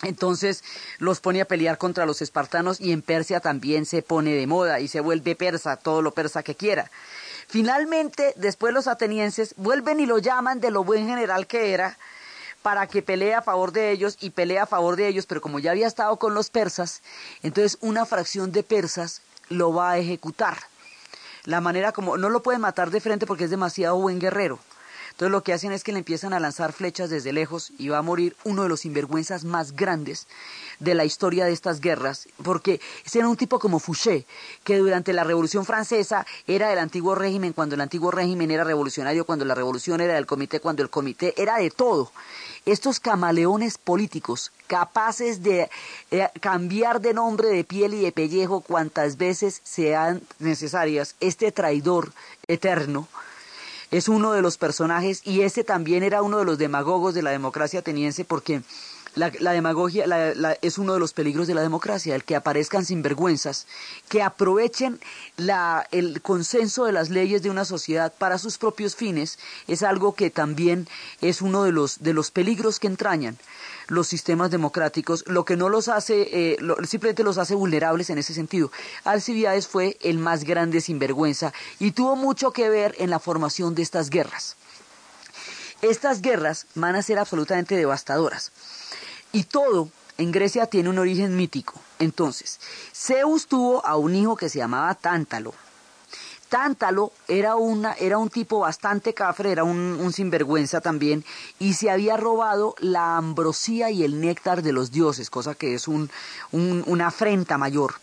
Entonces 0.01 0.63
los 0.99 1.19
pone 1.19 1.41
a 1.41 1.45
pelear 1.45 1.77
contra 1.77 2.05
los 2.05 2.21
espartanos 2.21 2.81
y 2.81 2.91
en 2.91 3.01
Persia 3.01 3.39
también 3.39 3.85
se 3.85 4.01
pone 4.01 4.31
de 4.33 4.47
moda 4.47 4.79
y 4.79 4.87
se 4.87 4.99
vuelve 4.99 5.35
persa, 5.35 5.77
todo 5.77 6.01
lo 6.01 6.11
persa 6.11 6.43
que 6.43 6.55
quiera. 6.55 6.91
Finalmente, 7.47 8.33
después 8.35 8.73
los 8.73 8.87
atenienses 8.87 9.53
vuelven 9.57 9.99
y 9.99 10.05
lo 10.05 10.17
llaman 10.17 10.59
de 10.59 10.71
lo 10.71 10.83
buen 10.83 11.07
general 11.07 11.47
que 11.47 11.73
era 11.73 11.97
para 12.61 12.87
que 12.87 13.03
pelee 13.03 13.35
a 13.35 13.41
favor 13.41 13.71
de 13.71 13.91
ellos 13.91 14.17
y 14.19 14.31
pelea 14.31 14.63
a 14.63 14.67
favor 14.67 14.95
de 14.95 15.07
ellos, 15.07 15.27
pero 15.27 15.39
como 15.39 15.59
ya 15.59 15.71
había 15.71 15.87
estado 15.87 16.17
con 16.17 16.33
los 16.33 16.49
persas, 16.49 17.03
entonces 17.43 17.77
una 17.81 18.05
fracción 18.05 18.51
de 18.51 18.63
persas 18.63 19.21
lo 19.49 19.73
va 19.73 19.91
a 19.91 19.97
ejecutar 19.99 20.57
la 21.45 21.61
manera 21.61 21.91
como 21.91 22.17
no 22.17 22.29
lo 22.29 22.41
pueden 22.41 22.61
matar 22.61 22.89
de 22.89 22.99
frente 22.99 23.25
porque 23.25 23.45
es 23.45 23.49
demasiado 23.49 23.97
buen 23.97 24.19
guerrero. 24.19 24.59
Entonces 25.15 25.31
lo 25.31 25.43
que 25.43 25.53
hacen 25.53 25.71
es 25.71 25.85
que 25.85 25.93
le 25.93 25.99
empiezan 25.99 26.33
a 26.33 26.41
lanzar 26.41 26.73
flechas 26.73 27.09
desde 27.09 27.31
lejos 27.31 27.71
y 27.77 27.87
va 27.87 27.99
a 27.99 28.01
morir 28.01 28.35
uno 28.43 28.63
de 28.63 28.69
los 28.69 28.81
sinvergüenzas 28.81 29.45
más 29.45 29.73
grandes 29.73 30.27
de 30.81 30.93
la 30.93 31.05
historia 31.05 31.45
de 31.45 31.53
estas 31.53 31.79
guerras, 31.79 32.27
porque 32.43 32.81
ese 33.05 33.19
era 33.19 33.29
un 33.29 33.37
tipo 33.37 33.57
como 33.57 33.79
Fouché, 33.79 34.25
que 34.65 34.77
durante 34.77 35.13
la 35.13 35.23
Revolución 35.23 35.63
Francesa 35.63 36.25
era 36.47 36.67
del 36.67 36.79
antiguo 36.79 37.15
régimen, 37.15 37.53
cuando 37.53 37.75
el 37.75 37.81
antiguo 37.81 38.11
régimen 38.11 38.51
era 38.51 38.65
revolucionario, 38.65 39.25
cuando 39.25 39.45
la 39.45 39.55
revolución 39.55 40.01
era 40.01 40.15
del 40.15 40.25
comité, 40.25 40.59
cuando 40.59 40.83
el 40.83 40.89
comité 40.89 41.33
era 41.41 41.59
de 41.59 41.71
todo. 41.71 42.11
Estos 42.65 42.99
camaleones 42.99 43.77
políticos, 43.77 44.51
capaces 44.67 45.43
de 45.43 45.69
eh, 46.11 46.27
cambiar 46.41 46.99
de 46.99 47.13
nombre, 47.13 47.47
de 47.47 47.63
piel 47.63 47.93
y 47.93 48.01
de 48.01 48.11
pellejo 48.11 48.59
cuantas 48.59 49.15
veces 49.15 49.61
sean 49.63 50.21
necesarias, 50.39 51.15
este 51.21 51.53
traidor 51.53 52.11
eterno, 52.49 53.07
es 53.91 54.09
uno 54.09 54.31
de 54.33 54.41
los 54.41 54.57
personajes 54.57 55.21
y 55.23 55.41
ese 55.41 55.63
también 55.63 56.03
era 56.03 56.21
uno 56.21 56.39
de 56.39 56.45
los 56.45 56.57
demagogos 56.57 57.13
de 57.13 57.21
la 57.21 57.31
democracia 57.31 57.79
ateniense 57.79 58.25
porque 58.25 58.61
la, 59.15 59.29
demagogia 59.29 60.05
es 60.61 60.77
uno 60.77 60.93
de 60.93 60.99
los 60.99 61.13
peligros 61.13 61.47
de 61.47 61.55
la 61.55 61.61
democracia, 61.61 62.15
el 62.15 62.25
que 62.25 62.35
aparezcan 62.35 62.85
sinvergüenzas, 62.85 63.65
que 64.09 64.21
aprovechen 64.21 64.99
el 65.91 66.21
consenso 66.21 66.85
de 66.85 66.91
las 66.91 67.09
leyes 67.09 67.41
de 67.41 67.49
una 67.49 67.63
sociedad 67.63 68.13
para 68.17 68.37
sus 68.37 68.57
propios 68.57 68.95
fines, 68.95 69.39
es 69.67 69.83
algo 69.83 70.15
que 70.15 70.29
también 70.29 70.87
es 71.21 71.41
uno 71.41 71.63
de 71.63 71.71
los, 71.71 72.03
de 72.03 72.13
los 72.13 72.29
peligros 72.31 72.79
que 72.79 72.87
entrañan 72.87 73.37
los 73.87 74.07
sistemas 74.07 74.51
democráticos, 74.51 75.23
lo 75.27 75.45
que 75.45 75.55
no 75.55 75.69
los 75.69 75.87
hace, 75.87 76.29
eh, 76.31 76.57
simplemente 76.87 77.23
los 77.23 77.37
hace 77.37 77.55
vulnerables 77.55 78.09
en 78.09 78.17
ese 78.17 78.33
sentido. 78.33 78.71
Alcibiades 79.03 79.67
fue 79.67 79.97
el 80.01 80.17
más 80.17 80.43
grande 80.43 80.81
sinvergüenza 80.81 81.53
y 81.79 81.91
tuvo 81.91 82.15
mucho 82.15 82.51
que 82.51 82.69
ver 82.69 82.95
en 82.97 83.09
la 83.09 83.19
formación 83.19 83.75
de 83.75 83.81
estas 83.81 84.09
guerras. 84.09 84.55
Estas 85.81 86.21
guerras 86.21 86.67
van 86.75 86.95
a 86.95 87.01
ser 87.01 87.19
absolutamente 87.19 87.75
devastadoras. 87.75 88.51
Y 89.31 89.43
todo 89.43 89.89
en 90.17 90.31
Grecia 90.31 90.67
tiene 90.67 90.89
un 90.89 90.97
origen 90.97 91.35
mítico. 91.35 91.79
Entonces, 91.99 92.59
Zeus 92.93 93.47
tuvo 93.47 93.85
a 93.85 93.97
un 93.97 94.15
hijo 94.15 94.35
que 94.35 94.49
se 94.49 94.59
llamaba 94.59 94.93
Tántalo. 94.95 95.53
Tántalo 96.49 97.11
era, 97.27 97.55
una, 97.55 97.93
era 97.93 98.17
un 98.19 98.29
tipo 98.29 98.59
bastante 98.59 99.13
cafre, 99.13 99.51
era 99.51 99.63
un, 99.63 100.13
sinvergüenza 100.13 100.79
también, 100.79 101.25
y 101.59 101.73
se 101.73 101.89
había 101.89 102.17
robado 102.17 102.75
la 102.79 103.17
ambrosía 103.17 103.89
y 103.89 104.03
el 104.03 104.21
néctar 104.21 104.61
de 104.61 104.71
los 104.71 104.91
dioses, 104.91 105.29
cosa 105.29 105.55
que 105.55 105.73
es 105.73 105.87
un, 105.87 106.09
una 106.51 107.07
afrenta 107.07 107.57
mayor. 107.57 107.95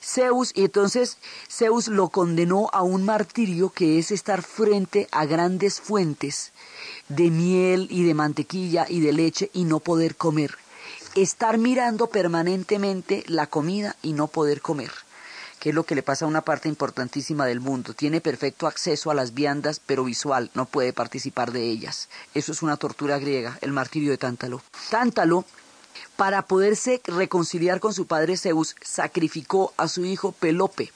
Zeus, 0.00 0.52
y 0.54 0.64
entonces 0.64 1.18
Zeus 1.50 1.88
lo 1.88 2.10
condenó 2.10 2.70
a 2.72 2.82
un 2.82 3.04
martirio 3.04 3.70
que 3.70 3.98
es 3.98 4.12
estar 4.12 4.42
frente 4.42 5.08
a 5.10 5.24
grandes 5.24 5.80
fuentes 5.80 6.52
de 7.08 7.30
miel 7.30 7.88
y 7.90 8.04
de 8.04 8.14
mantequilla 8.14 8.86
y 8.88 9.00
de 9.00 9.12
leche 9.12 9.50
y 9.52 9.64
no 9.64 9.80
poder 9.80 10.14
comer. 10.14 10.56
Estar 11.16 11.58
mirando 11.58 12.06
permanentemente 12.06 13.24
la 13.26 13.48
comida 13.48 13.96
y 14.02 14.12
no 14.12 14.28
poder 14.28 14.60
comer 14.60 14.92
que 15.58 15.70
es 15.70 15.74
lo 15.74 15.84
que 15.84 15.94
le 15.94 16.02
pasa 16.02 16.24
a 16.24 16.28
una 16.28 16.42
parte 16.42 16.68
importantísima 16.68 17.46
del 17.46 17.60
mundo. 17.60 17.94
Tiene 17.94 18.20
perfecto 18.20 18.66
acceso 18.66 19.10
a 19.10 19.14
las 19.14 19.34
viandas, 19.34 19.80
pero 19.84 20.04
visual, 20.04 20.50
no 20.54 20.66
puede 20.66 20.92
participar 20.92 21.52
de 21.52 21.64
ellas. 21.64 22.08
Eso 22.34 22.52
es 22.52 22.62
una 22.62 22.76
tortura 22.76 23.18
griega, 23.18 23.58
el 23.62 23.72
martirio 23.72 24.10
de 24.10 24.18
Tántalo. 24.18 24.62
Tántalo, 24.90 25.44
para 26.16 26.42
poderse 26.42 27.00
reconciliar 27.04 27.80
con 27.80 27.94
su 27.94 28.06
padre 28.06 28.36
Zeus, 28.36 28.76
sacrificó 28.82 29.72
a 29.76 29.88
su 29.88 30.04
hijo 30.04 30.32
Pelope. 30.32 30.92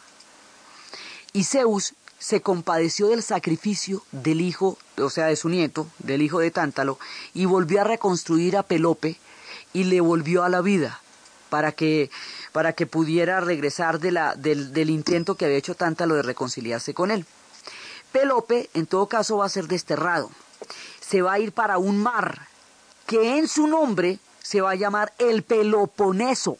Y 1.32 1.44
Zeus 1.44 1.94
se 2.18 2.42
compadeció 2.42 3.08
del 3.08 3.22
sacrificio 3.22 4.02
del 4.12 4.42
hijo, 4.42 4.76
o 4.98 5.08
sea, 5.08 5.26
de 5.26 5.36
su 5.36 5.48
nieto, 5.48 5.86
del 5.98 6.20
hijo 6.20 6.38
de 6.38 6.50
Tántalo, 6.50 6.98
y 7.32 7.46
volvió 7.46 7.80
a 7.80 7.84
reconstruir 7.84 8.56
a 8.56 8.62
Pelope 8.62 9.18
y 9.72 9.84
le 9.84 10.00
volvió 10.00 10.44
a 10.44 10.48
la 10.48 10.60
vida 10.60 11.00
para 11.50 11.72
que, 11.72 12.10
para 12.52 12.72
que 12.72 12.86
pudiera 12.86 13.40
regresar 13.40 14.00
de 14.00 14.12
la, 14.12 14.34
del, 14.34 14.72
del 14.72 14.88
intento 14.88 15.34
que 15.34 15.44
había 15.44 15.58
hecho 15.58 15.74
Tántalo 15.74 16.14
de 16.14 16.22
reconciliarse 16.22 16.94
con 16.94 17.10
él. 17.10 17.26
Pelope, 18.12 18.70
en 18.74 18.86
todo 18.86 19.06
caso, 19.06 19.36
va 19.36 19.46
a 19.46 19.50
ser 19.50 19.66
desterrado. 19.68 20.30
Se 21.00 21.22
va 21.22 21.34
a 21.34 21.38
ir 21.38 21.52
para 21.52 21.78
un 21.78 21.98
mar 21.98 22.46
que 23.06 23.38
en 23.38 23.48
su 23.48 23.66
nombre 23.66 24.18
se 24.42 24.60
va 24.60 24.70
a 24.70 24.76
llamar 24.76 25.12
el 25.18 25.42
Peloponeso. 25.42 26.56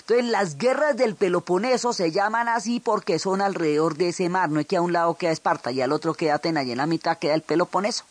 Entonces 0.00 0.26
las 0.26 0.58
guerras 0.58 0.96
del 0.96 1.14
Peloponeso 1.14 1.94
se 1.94 2.10
llaman 2.10 2.48
así 2.48 2.80
porque 2.80 3.18
son 3.18 3.40
alrededor 3.40 3.96
de 3.96 4.08
ese 4.08 4.28
mar, 4.28 4.50
no 4.50 4.60
es 4.60 4.66
que 4.66 4.76
a 4.76 4.82
un 4.82 4.92
lado 4.92 5.14
queda 5.14 5.30
Esparta 5.30 5.72
y 5.72 5.80
al 5.80 5.92
otro 5.92 6.12
queda 6.12 6.34
Atenas 6.34 6.66
y 6.66 6.72
en 6.72 6.78
la 6.78 6.86
mitad 6.86 7.16
queda 7.16 7.34
el 7.34 7.40
Peloponeso. 7.40 8.04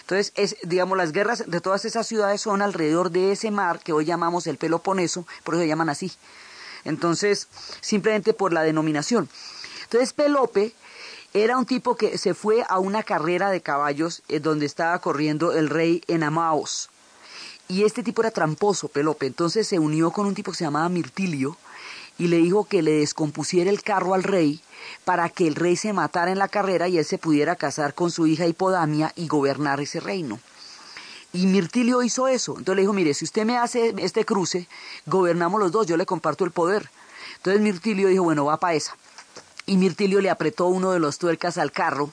Entonces, 0.00 0.32
es, 0.36 0.56
digamos, 0.62 0.96
las 0.98 1.12
guerras 1.12 1.44
de 1.46 1.60
todas 1.60 1.84
esas 1.84 2.06
ciudades 2.06 2.40
son 2.40 2.62
alrededor 2.62 3.10
de 3.10 3.32
ese 3.32 3.50
mar 3.50 3.80
que 3.80 3.92
hoy 3.92 4.04
llamamos 4.04 4.46
el 4.46 4.58
Peloponeso, 4.58 5.26
por 5.44 5.54
eso 5.54 5.62
se 5.62 5.68
llaman 5.68 5.88
así. 5.88 6.12
Entonces, 6.84 7.48
simplemente 7.80 8.34
por 8.34 8.52
la 8.52 8.62
denominación. 8.62 9.28
Entonces, 9.84 10.12
Pelope 10.12 10.74
era 11.34 11.56
un 11.56 11.66
tipo 11.66 11.96
que 11.96 12.18
se 12.18 12.34
fue 12.34 12.64
a 12.68 12.78
una 12.78 13.02
carrera 13.02 13.50
de 13.50 13.60
caballos 13.60 14.22
eh, 14.28 14.40
donde 14.40 14.66
estaba 14.66 14.98
corriendo 15.00 15.52
el 15.52 15.70
rey 15.70 16.02
Enamaos 16.06 16.90
y 17.72 17.84
este 17.84 18.02
tipo 18.02 18.20
era 18.20 18.30
tramposo, 18.30 18.88
Pelope. 18.88 19.26
Entonces 19.26 19.66
se 19.66 19.78
unió 19.78 20.10
con 20.10 20.26
un 20.26 20.34
tipo 20.34 20.50
que 20.50 20.58
se 20.58 20.64
llamaba 20.64 20.90
Mirtilio 20.90 21.56
y 22.18 22.28
le 22.28 22.36
dijo 22.36 22.64
que 22.64 22.82
le 22.82 22.92
descompusiera 22.92 23.70
el 23.70 23.82
carro 23.82 24.12
al 24.12 24.22
rey 24.22 24.60
para 25.04 25.28
que 25.28 25.46
el 25.46 25.54
rey 25.54 25.76
se 25.76 25.92
matara 25.92 26.30
en 26.30 26.38
la 26.38 26.48
carrera 26.48 26.88
y 26.88 26.98
él 26.98 27.04
se 27.04 27.18
pudiera 27.18 27.56
casar 27.56 27.94
con 27.94 28.10
su 28.10 28.26
hija 28.26 28.46
Hipodamia 28.46 29.12
y 29.16 29.28
gobernar 29.28 29.80
ese 29.80 30.00
reino. 30.00 30.40
Y 31.32 31.46
Mirtilio 31.46 32.02
hizo 32.02 32.28
eso. 32.28 32.52
Entonces 32.58 32.76
le 32.76 32.82
dijo, 32.82 32.92
mire, 32.92 33.14
si 33.14 33.24
usted 33.24 33.44
me 33.44 33.56
hace 33.56 33.94
este 33.98 34.24
cruce, 34.24 34.68
gobernamos 35.06 35.60
los 35.60 35.72
dos, 35.72 35.86
yo 35.86 35.96
le 35.96 36.06
comparto 36.06 36.44
el 36.44 36.50
poder. 36.50 36.90
Entonces 37.36 37.62
Mirtilio 37.62 38.08
dijo, 38.08 38.24
bueno, 38.24 38.44
va 38.44 38.58
para 38.58 38.74
esa. 38.74 38.96
Y 39.66 39.76
Mirtilio 39.76 40.20
le 40.20 40.30
apretó 40.30 40.66
uno 40.66 40.92
de 40.92 40.98
los 40.98 41.18
tuercas 41.18 41.56
al 41.56 41.72
carro 41.72 42.10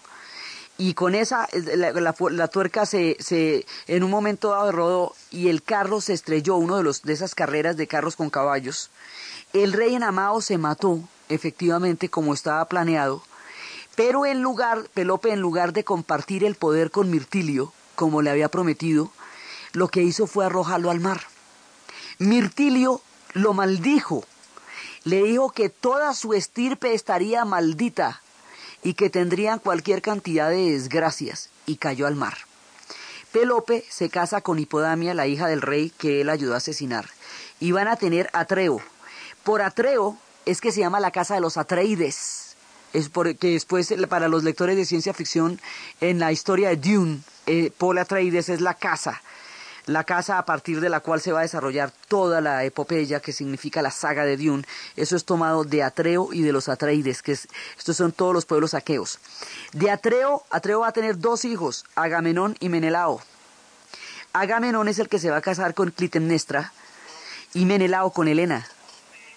y 0.79 0.93
con 0.93 1.13
esa 1.13 1.47
la, 1.51 2.47
tuerca 2.47 2.85
se, 2.85 3.65
en 3.87 4.03
un 4.03 4.09
momento 4.09 4.51
dado 4.51 4.71
rodó 4.71 5.15
y 5.29 5.49
el 5.49 5.61
carro 5.61 5.99
se 5.99 6.13
estrelló 6.13 6.55
uno 6.55 6.77
de 6.77 6.83
los 6.83 7.01
de 7.01 7.11
esas 7.11 7.35
carreras 7.35 7.75
de 7.75 7.85
carros 7.85 8.15
con 8.15 8.29
caballos 8.29 8.89
el 9.51 9.73
rey 9.73 9.93
enamado 9.93 10.39
se 10.39 10.57
mató 10.57 11.01
efectivamente 11.29 12.09
como 12.09 12.33
estaba 12.33 12.65
planeado 12.65 13.23
pero 13.95 14.25
en 14.25 14.41
lugar 14.41 14.89
Pelope 14.93 15.31
en 15.31 15.39
lugar 15.39 15.73
de 15.73 15.83
compartir 15.83 16.43
el 16.43 16.55
poder 16.55 16.91
con 16.91 17.09
Mirtilio 17.09 17.73
como 17.95 18.21
le 18.21 18.29
había 18.29 18.49
prometido 18.49 19.11
lo 19.73 19.87
que 19.87 20.03
hizo 20.03 20.27
fue 20.27 20.45
arrojarlo 20.45 20.89
al 20.91 20.99
mar 20.99 21.21
Mirtilio 22.17 23.01
lo 23.33 23.53
maldijo 23.53 24.23
le 25.03 25.23
dijo 25.23 25.49
que 25.49 25.69
toda 25.69 26.13
su 26.13 26.33
estirpe 26.33 26.93
estaría 26.93 27.45
maldita 27.45 28.21
y 28.83 28.93
que 28.93 29.09
tendrían 29.09 29.59
cualquier 29.59 30.01
cantidad 30.01 30.49
de 30.49 30.71
desgracias, 30.71 31.49
y 31.65 31.77
cayó 31.77 32.07
al 32.07 32.15
mar. 32.15 32.37
Pelope 33.31 33.85
se 33.89 34.09
casa 34.09 34.41
con 34.41 34.59
Hipodamia, 34.59 35.13
la 35.13 35.27
hija 35.27 35.47
del 35.47 35.61
rey 35.61 35.91
que 35.91 36.21
él 36.21 36.29
ayudó 36.29 36.53
a 36.53 36.57
asesinar, 36.57 37.09
y 37.59 37.71
van 37.71 37.87
a 37.87 37.95
tener 37.95 38.29
Atreo. 38.33 38.81
Por 39.43 39.61
Atreo 39.61 40.17
es 40.49 40.61
que 40.61 40.71
se 40.71 40.79
llama 40.79 40.99
la 40.99 41.11
casa 41.11 41.35
de 41.35 41.41
los 41.41 41.57
Atreides, 41.57 42.55
es 42.93 43.09
porque 43.09 43.51
después 43.51 43.93
para 44.09 44.27
los 44.27 44.43
lectores 44.43 44.75
de 44.75 44.85
ciencia 44.85 45.13
ficción 45.13 45.61
en 46.01 46.19
la 46.19 46.31
historia 46.31 46.69
de 46.69 46.77
Dune, 46.77 47.19
eh, 47.45 47.71
Paul 47.77 47.99
Atreides 47.99 48.49
es 48.49 48.61
la 48.61 48.73
casa 48.73 49.21
la 49.89 50.03
casa 50.03 50.37
a 50.37 50.45
partir 50.45 50.81
de 50.81 50.89
la 50.89 50.99
cual 50.99 51.19
se 51.19 51.31
va 51.31 51.39
a 51.39 51.43
desarrollar 51.43 51.91
toda 52.07 52.41
la 52.41 52.63
epopeya 52.63 53.21
que 53.21 53.33
significa 53.33 53.81
la 53.81 53.89
saga 53.89 54.23
de 54.23 54.37
Dune. 54.37 54.63
Eso 54.95 55.15
es 55.15 55.25
tomado 55.25 55.63
de 55.63 55.81
Atreo 55.81 56.29
y 56.31 56.43
de 56.43 56.51
los 56.51 56.69
Atreides, 56.69 57.23
que 57.23 57.31
estos 57.31 57.97
son 57.97 58.11
todos 58.11 58.31
los 58.31 58.45
pueblos 58.45 58.75
aqueos. 58.75 59.17
De 59.73 59.89
Atreo, 59.89 60.43
Atreo 60.51 60.81
va 60.81 60.89
a 60.89 60.93
tener 60.93 61.17
dos 61.17 61.43
hijos, 61.43 61.85
Agamenón 61.95 62.55
y 62.59 62.69
Menelao. 62.69 63.19
Agamenón 64.31 64.87
es 64.89 64.99
el 64.99 65.09
que 65.09 65.17
se 65.17 65.31
va 65.31 65.37
a 65.37 65.41
casar 65.41 65.73
con 65.73 65.89
Clitemnestra 65.89 66.71
y 67.55 67.65
Menelao 67.65 68.11
con 68.11 68.27
Helena. 68.27 68.67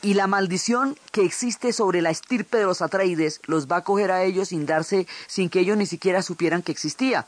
Y 0.03 0.15
la 0.15 0.27
maldición 0.27 0.99
que 1.13 1.25
existe 1.25 1.73
sobre 1.73 2.03
la 2.03 2.11
estirpe 2.11 2.59
de 2.59 2.65
los 2.65 2.83
Atreides 2.83 3.41
los 3.47 3.69
va 3.69 3.77
a 3.77 3.85
coger 3.85 4.11
a 4.11 4.25
ellos 4.25 4.49
sin 4.49 4.67
darse, 4.67 5.07
sin 5.29 5.49
que 5.49 5.61
ellos 5.61 5.77
ni 5.77 5.87
siquiera 5.87 6.23
supieran 6.23 6.63
que 6.63 6.73
existía. 6.73 7.25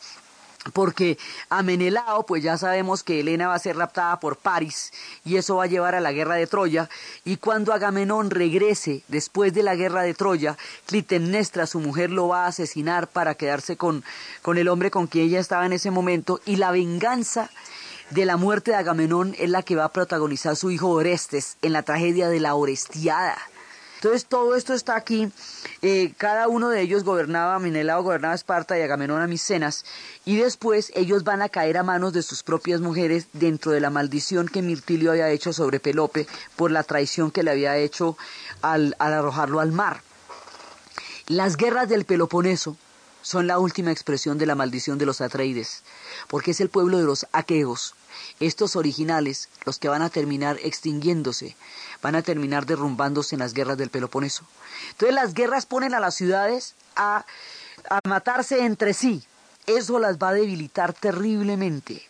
Porque 0.72 1.18
a 1.50 1.62
Menelao, 1.62 2.24
pues 2.26 2.42
ya 2.42 2.58
sabemos 2.58 3.04
que 3.04 3.20
Helena 3.20 3.48
va 3.48 3.54
a 3.54 3.60
ser 3.60 3.76
raptada 3.76 4.18
por 4.18 4.38
Paris 4.38 4.92
y 5.24 5.36
eso 5.36 5.56
va 5.56 5.64
a 5.64 5.68
llevar 5.68 5.94
a 5.94 6.00
la 6.00 6.10
guerra 6.10 6.34
de 6.34 6.48
Troya. 6.48 6.88
Y 7.24 7.36
cuando 7.36 7.72
Agamenón 7.72 8.30
regrese 8.30 9.04
después 9.06 9.52
de 9.52 9.62
la 9.62 9.76
guerra 9.76 10.02
de 10.02 10.14
Troya, 10.14 10.56
Clitemnestra, 10.86 11.66
su 11.66 11.78
mujer, 11.78 12.10
lo 12.10 12.28
va 12.28 12.44
a 12.44 12.48
asesinar 12.48 13.06
para 13.06 13.34
quedarse 13.34 13.76
con, 13.76 14.02
con 14.42 14.58
el 14.58 14.68
hombre 14.68 14.90
con 14.90 15.06
quien 15.06 15.26
ella 15.26 15.38
estaba 15.38 15.66
en 15.66 15.74
ese 15.74 15.92
momento 15.92 16.40
y 16.46 16.56
la 16.56 16.72
venganza 16.72 17.50
de 18.11 18.24
la 18.26 18.36
muerte 18.36 18.72
de 18.72 18.76
Agamenón 18.76 19.34
es 19.38 19.50
la 19.50 19.62
que 19.62 19.76
va 19.76 19.84
a 19.84 19.92
protagonizar 19.92 20.57
su 20.57 20.70
hijo 20.70 20.88
Orestes 20.90 21.57
en 21.62 21.72
la 21.72 21.82
tragedia 21.82 22.28
de 22.28 22.40
la 22.40 22.55
Orestiada. 22.55 23.36
Entonces 24.05 24.26
todo 24.26 24.55
esto 24.55 24.74
está 24.74 24.96
aquí. 24.96 25.32
Eh, 25.80 26.12
cada 26.18 26.46
uno 26.48 26.68
de 26.68 26.82
ellos 26.82 27.05
gobernaba, 27.05 27.59
Menelao 27.59 28.02
gobernaba 28.02 28.34
Esparta 28.34 28.78
y 28.78 28.82
Agamenón 28.82 29.22
a 29.22 29.26
Micenas. 29.26 29.86
Y 30.26 30.36
después 30.36 30.92
ellos 30.94 31.24
van 31.24 31.40
a 31.40 31.48
caer 31.48 31.78
a 31.78 31.82
manos 31.82 32.12
de 32.12 32.22
sus 32.22 32.42
propias 32.42 32.82
mujeres 32.82 33.28
dentro 33.32 33.72
de 33.72 33.80
la 33.80 33.88
maldición 33.88 34.46
que 34.46 34.61
Mirtilio 34.61 35.12
había 35.12 35.30
hecho 35.30 35.55
sobre 35.55 35.80
Pelope 35.80 36.26
por 36.55 36.70
la 36.70 36.82
traición 36.82 37.30
que 37.30 37.42
le 37.42 37.52
había 37.52 37.78
hecho 37.78 38.18
al, 38.61 38.94
al 38.98 39.14
arrojarlo 39.14 39.61
al 39.61 39.72
mar. 39.72 40.02
Las 41.26 41.57
guerras 41.57 41.88
del 41.88 42.05
Peloponeso 42.05 42.76
son 43.24 43.46
la 43.46 43.58
última 43.58 43.90
expresión 43.90 44.36
de 44.36 44.44
la 44.44 44.54
maldición 44.54 44.98
de 44.98 45.06
los 45.06 45.22
Atreides, 45.22 45.82
porque 46.28 46.50
es 46.50 46.60
el 46.60 46.68
pueblo 46.68 46.98
de 46.98 47.04
los 47.04 47.26
aqueos, 47.32 47.94
estos 48.38 48.76
originales, 48.76 49.48
los 49.64 49.78
que 49.78 49.88
van 49.88 50.02
a 50.02 50.10
terminar 50.10 50.58
extinguiéndose, 50.62 51.56
van 52.02 52.16
a 52.16 52.22
terminar 52.22 52.66
derrumbándose 52.66 53.34
en 53.34 53.38
las 53.38 53.54
guerras 53.54 53.78
del 53.78 53.88
Peloponeso. 53.88 54.44
Entonces 54.90 55.14
las 55.14 55.32
guerras 55.32 55.64
ponen 55.64 55.94
a 55.94 56.00
las 56.00 56.14
ciudades 56.14 56.74
a, 56.96 57.24
a 57.88 58.00
matarse 58.06 58.66
entre 58.66 58.92
sí. 58.92 59.24
Eso 59.66 59.98
las 59.98 60.18
va 60.18 60.28
a 60.28 60.34
debilitar 60.34 60.92
terriblemente. 60.92 62.02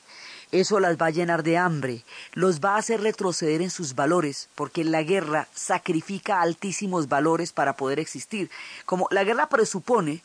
Eso 0.51 0.81
las 0.81 0.97
va 0.97 1.07
a 1.07 1.11
llenar 1.11 1.45
de 1.45 1.57
hambre, 1.59 2.05
los 2.33 2.61
va 2.61 2.75
a 2.75 2.79
hacer 2.79 3.01
retroceder 3.01 3.63
en 3.63 3.71
sus 3.71 3.95
valores, 3.95 4.49
porque 4.55 4.85
la 4.85 5.03
guerra 5.03 5.49
sacrifica 5.55 6.41
altísimos 6.41 7.09
valores 7.09 7.53
para 7.53 7.77
poder 7.77 8.01
existir. 8.01 8.51
Como 8.85 9.07
la 9.11 9.25
guerra 9.25 9.49
presupone 9.49 10.23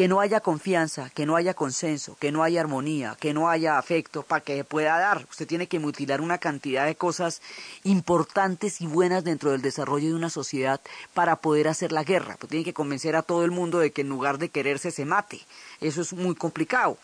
que 0.00 0.08
no 0.08 0.22
haya 0.22 0.40
confianza, 0.40 1.10
que 1.10 1.26
no 1.26 1.36
haya 1.36 1.52
consenso, 1.52 2.16
que 2.18 2.32
no 2.32 2.42
haya 2.42 2.62
armonía, 2.62 3.18
que 3.20 3.34
no 3.34 3.50
haya 3.50 3.76
afecto 3.76 4.22
para 4.22 4.42
que 4.42 4.64
pueda 4.64 4.98
dar. 4.98 5.26
Usted 5.28 5.46
tiene 5.46 5.66
que 5.66 5.78
mutilar 5.78 6.22
una 6.22 6.38
cantidad 6.38 6.86
de 6.86 6.94
cosas 6.94 7.42
importantes 7.84 8.80
y 8.80 8.86
buenas 8.86 9.24
dentro 9.24 9.50
del 9.50 9.60
desarrollo 9.60 10.08
de 10.08 10.14
una 10.14 10.30
sociedad 10.30 10.80
para 11.12 11.36
poder 11.36 11.68
hacer 11.68 11.92
la 11.92 12.02
guerra. 12.02 12.38
Pues 12.38 12.48
tiene 12.48 12.64
que 12.64 12.72
convencer 12.72 13.14
a 13.14 13.20
todo 13.20 13.44
el 13.44 13.50
mundo 13.50 13.78
de 13.78 13.90
que 13.90 14.00
en 14.00 14.08
lugar 14.08 14.38
de 14.38 14.48
quererse 14.48 14.90
se 14.90 15.04
mate. 15.04 15.42
Eso 15.82 16.00
es 16.00 16.14
muy 16.14 16.34
complicado. 16.34 16.96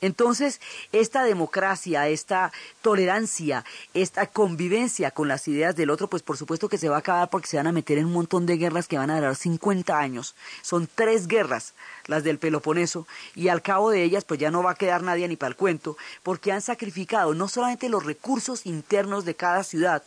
Entonces, 0.00 0.60
esta 0.92 1.24
democracia, 1.24 2.08
esta 2.08 2.52
tolerancia, 2.80 3.64
esta 3.92 4.26
convivencia 4.26 5.10
con 5.10 5.28
las 5.28 5.46
ideas 5.46 5.76
del 5.76 5.90
otro, 5.90 6.08
pues 6.08 6.22
por 6.22 6.36
supuesto 6.36 6.68
que 6.68 6.78
se 6.78 6.88
va 6.88 6.96
a 6.96 7.00
acabar 7.00 7.28
porque 7.28 7.48
se 7.48 7.58
van 7.58 7.66
a 7.66 7.72
meter 7.72 7.98
en 7.98 8.06
un 8.06 8.12
montón 8.12 8.46
de 8.46 8.56
guerras 8.56 8.88
que 8.88 8.98
van 8.98 9.10
a 9.10 9.16
durar 9.16 9.36
50 9.36 9.98
años. 9.98 10.34
Son 10.62 10.88
tres 10.94 11.26
guerras, 11.26 11.74
las 12.06 12.24
del 12.24 12.38
Peloponeso, 12.38 13.06
y 13.34 13.48
al 13.48 13.62
cabo 13.62 13.90
de 13.90 14.02
ellas, 14.02 14.24
pues 14.24 14.40
ya 14.40 14.50
no 14.50 14.62
va 14.62 14.72
a 14.72 14.76
quedar 14.76 15.02
nadie 15.02 15.28
ni 15.28 15.36
para 15.36 15.50
el 15.50 15.56
cuento, 15.56 15.96
porque 16.22 16.52
han 16.52 16.62
sacrificado 16.62 17.34
no 17.34 17.48
solamente 17.48 17.88
los 17.88 18.04
recursos 18.04 18.64
internos 18.66 19.24
de 19.24 19.34
cada 19.34 19.64
ciudad, 19.64 20.02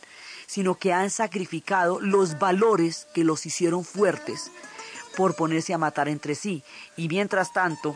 sino 0.46 0.74
que 0.74 0.92
han 0.92 1.10
sacrificado 1.10 2.00
los 2.00 2.38
valores 2.38 3.06
que 3.14 3.24
los 3.24 3.46
hicieron 3.46 3.84
fuertes 3.84 4.50
por 5.16 5.36
ponerse 5.36 5.72
a 5.72 5.78
matar 5.78 6.08
entre 6.08 6.34
sí. 6.34 6.62
Y 6.96 7.08
mientras 7.08 7.52
tanto, 7.52 7.94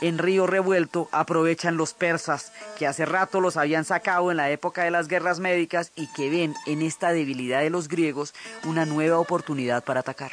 en 0.00 0.18
río 0.18 0.46
revuelto 0.46 1.08
aprovechan 1.12 1.76
los 1.76 1.94
persas, 1.94 2.52
que 2.78 2.86
hace 2.86 3.06
rato 3.06 3.40
los 3.40 3.56
habían 3.56 3.84
sacado 3.84 4.30
en 4.30 4.36
la 4.36 4.50
época 4.50 4.84
de 4.84 4.90
las 4.90 5.08
guerras 5.08 5.40
médicas 5.40 5.92
y 5.96 6.06
que 6.12 6.30
ven 6.30 6.54
en 6.66 6.82
esta 6.82 7.12
debilidad 7.12 7.60
de 7.60 7.70
los 7.70 7.88
griegos 7.88 8.34
una 8.64 8.84
nueva 8.84 9.18
oportunidad 9.18 9.84
para 9.84 10.00
atacar. 10.00 10.32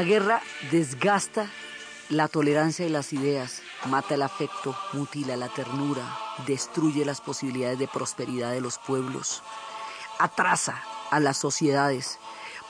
La 0.00 0.06
guerra 0.06 0.40
desgasta 0.70 1.50
la 2.08 2.26
tolerancia 2.28 2.86
de 2.86 2.90
las 2.90 3.12
ideas, 3.12 3.60
mata 3.84 4.14
el 4.14 4.22
afecto, 4.22 4.74
mutila 4.94 5.36
la 5.36 5.50
ternura, 5.50 6.16
destruye 6.46 7.04
las 7.04 7.20
posibilidades 7.20 7.78
de 7.78 7.86
prosperidad 7.86 8.50
de 8.50 8.62
los 8.62 8.78
pueblos, 8.78 9.42
atrasa 10.18 10.82
a 11.10 11.20
las 11.20 11.36
sociedades, 11.36 12.18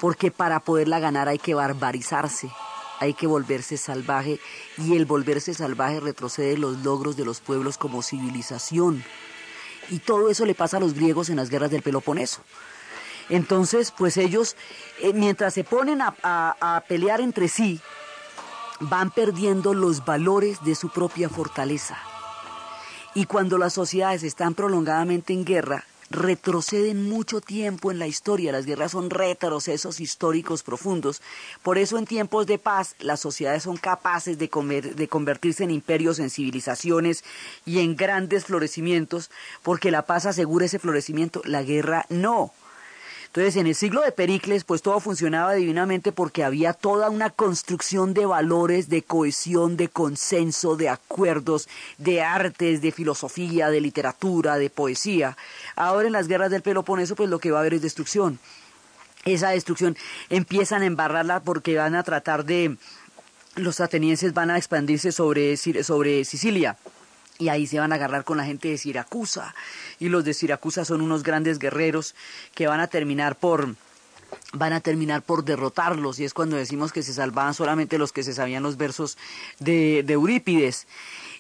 porque 0.01 0.33
para 0.33 0.59
poderla 0.59 0.99
ganar 0.99 1.29
hay 1.29 1.39
que 1.39 1.55
barbarizarse, 1.55 2.51
hay 2.99 3.15
que 3.15 3.29
volverse 3.29 3.77
salvaje 3.77 4.41
y 4.77 4.97
el 4.97 5.05
volverse 5.05 5.55
salvaje 5.55 6.01
retrocede 6.01 6.59
los 6.59 6.79
logros 6.79 7.17
de 7.17 7.27
los 7.27 7.39
pueblos 7.39 7.79
como 7.79 8.03
civilización. 8.03 9.05
Y 9.89 10.01
todo 10.01 10.31
eso 10.31 10.47
le 10.47 10.57
pasa 10.57 10.79
a 10.79 10.81
los 10.81 10.95
griegos 10.95 11.31
en 11.31 11.37
las 11.37 11.49
guerras 11.49 11.71
del 11.71 11.83
Peloponeso. 11.83 12.43
Entonces, 13.31 13.93
pues 13.97 14.17
ellos, 14.17 14.57
eh, 15.01 15.13
mientras 15.15 15.55
se 15.55 15.65
ponen 15.65 16.01
a 16.03 16.85
pelear 16.89 17.21
entre 17.21 17.49
sí, 17.49 17.81
van 18.81 19.11
perdiendo 19.11 19.75
los 19.75 20.05
valores 20.05 20.63
de 20.65 20.75
su 20.75 20.91
propia 20.91 21.29
fortaleza. 21.29 21.99
Y 23.15 23.27
cuando 23.27 23.59
las 23.59 23.73
sociedades 23.73 24.23
están 24.23 24.55
prolongadamente 24.55 25.33
en 25.33 25.45
guerra, 25.45 25.85
retroceden 26.11 27.09
mucho 27.09 27.41
tiempo 27.41 27.91
en 27.91 27.99
la 27.99 28.07
historia. 28.07 28.53
Las 28.53 28.67
guerras 28.67 28.93
son 28.93 29.11
retrocesos 29.11 30.01
históricos 30.01 30.63
profundos. 30.63 31.23
Por 31.63 31.79
eso 31.79 31.99
en 31.99 32.05
tiempos 32.05 32.47
de 32.47 32.59
paz 32.59 32.97
las 32.99 33.21
sociedades 33.21 33.63
son 33.63 33.77
capaces 33.77 34.39
de, 34.39 34.49
de, 34.97 35.09
convertirse 35.09 35.65
en 35.65 35.71
imperios, 35.71 36.19
en 36.19 36.31
civilizaciones 36.31 37.25
y 37.65 37.79
en 37.79 37.97
grandes 37.97 38.45
florecimientos, 38.45 39.31
porque 39.63 39.91
la 39.91 40.03
paz 40.03 40.27
asegura 40.27 40.67
ese 40.67 40.81
florecimiento, 40.81 41.43
la 41.45 41.63
guerra 41.63 42.07
no. 42.09 42.53
Entonces, 43.31 43.55
en 43.55 43.69
el 43.69 43.77
siglo 43.77 44.01
de 44.01 44.11
Pericles, 44.11 44.65
pues 44.65 44.83
todo 44.83 44.99
funcionaba 44.99 45.55
divinamente 45.55 46.11
porque 46.11 46.43
había 46.43 46.73
toda 46.73 47.11
una 47.11 47.31
construcción 47.31 48.13
de 48.13 48.27
valores, 48.27 48.89
de 48.89 49.03
cohesión, 49.03 49.77
de 49.77 49.87
consenso, 49.87 50.75
de 50.75 50.89
acuerdos, 50.89 51.69
de 51.97 52.23
artes, 52.23 52.83
de 52.83 52.91
filosofía, 52.91 53.71
de 53.71 53.81
literatura, 53.81 54.57
de 54.57 54.69
poesía. 54.69 55.37
Ahora 55.77 56.09
en 56.09 56.13
las 56.13 56.27
guerras 56.27 56.51
del 56.51 56.63
Peloponeso, 56.63 57.15
pues 57.15 57.31
lo 57.31 57.39
que 57.39 57.53
va 57.53 57.59
a 57.59 57.61
haber 57.61 57.75
es 57.75 57.83
destrucción. 57.83 58.41
Esa 59.25 59.51
destrucción 59.51 59.97
empiezan 60.29 60.83
a 60.83 60.87
embarrarla 60.87 61.39
porque 61.39 61.77
van 61.77 61.95
a 61.95 62.03
tratar 62.03 62.45
de 62.45 62.79
los 63.55 63.81
atenienses 63.81 64.35
van 64.35 64.51
a 64.51 64.57
expandirse 64.57 65.13
sobre, 65.13 65.57
sobre 65.57 66.25
Sicilia 66.25 66.77
y 67.41 67.49
ahí 67.49 67.67
se 67.67 67.81
van 67.81 67.91
a 67.91 67.97
agarrar 67.97 68.23
con 68.23 68.37
la 68.37 68.45
gente 68.45 68.69
de 68.69 68.79
Siracusa. 68.79 69.55
Y 69.99 70.11
los 70.11 70.25
de 70.25 70.35
Siracusa 70.35 70.85
son 70.85 71.01
unos 71.01 71.23
grandes 71.23 71.59
guerreros 71.59 72.15
que 72.55 72.69
van 72.69 72.81
a 72.81 72.87
terminar 72.87 73.35
por 73.35 73.75
van 74.53 74.73
a 74.73 74.81
terminar 74.81 75.23
por 75.23 75.45
derrotarlos. 75.45 76.21
Y 76.21 76.25
es 76.25 76.35
cuando 76.35 76.57
decimos 76.57 76.93
que 76.93 77.03
se 77.03 77.15
salvaban 77.15 77.55
solamente 77.55 77.99
los 77.99 78.13
que 78.13 78.23
se 78.23 78.33
sabían 78.33 78.63
los 78.63 78.77
versos 78.77 79.17
de, 79.59 80.05
de 80.05 80.13
Eurípides. 80.13 80.87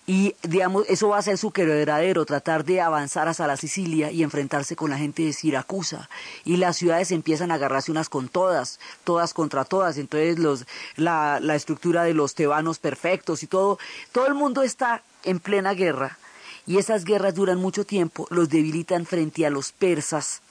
Y 0.06 0.34
digamos 0.42 0.86
eso 0.88 1.10
va 1.10 1.18
a 1.18 1.22
ser 1.22 1.38
su 1.38 1.52
quebradero, 1.52 2.24
tratar 2.24 2.64
de 2.64 2.80
avanzar 2.80 3.28
hasta 3.28 3.46
la 3.46 3.56
Sicilia 3.56 4.10
y 4.10 4.22
enfrentarse 4.22 4.74
con 4.74 4.90
la 4.90 4.98
gente 4.98 5.22
de 5.22 5.32
Siracusa. 5.32 6.08
Y 6.44 6.56
las 6.56 6.78
ciudades 6.78 7.12
empiezan 7.12 7.50
a 7.52 7.54
agarrarse 7.54 7.92
unas 7.92 8.08
con 8.08 8.28
todas, 8.28 8.80
todas 9.04 9.34
contra 9.34 9.64
todas, 9.64 9.98
entonces 9.98 10.38
los 10.38 10.64
la, 10.96 11.38
la 11.40 11.54
estructura 11.54 12.02
de 12.02 12.14
los 12.14 12.34
tebanos 12.34 12.78
perfectos 12.78 13.42
y 13.42 13.46
todo, 13.46 13.78
todo 14.10 14.26
el 14.26 14.34
mundo 14.34 14.62
está 14.62 15.02
en 15.24 15.40
plena 15.40 15.74
guerra 15.74 16.18
y 16.66 16.78
esas 16.78 17.04
guerras 17.04 17.34
duran 17.34 17.58
mucho 17.58 17.84
tiempo, 17.84 18.26
los 18.30 18.48
debilitan 18.48 19.06
frente 19.06 19.46
a 19.46 19.50
los 19.50 19.72
persas. 19.72 20.42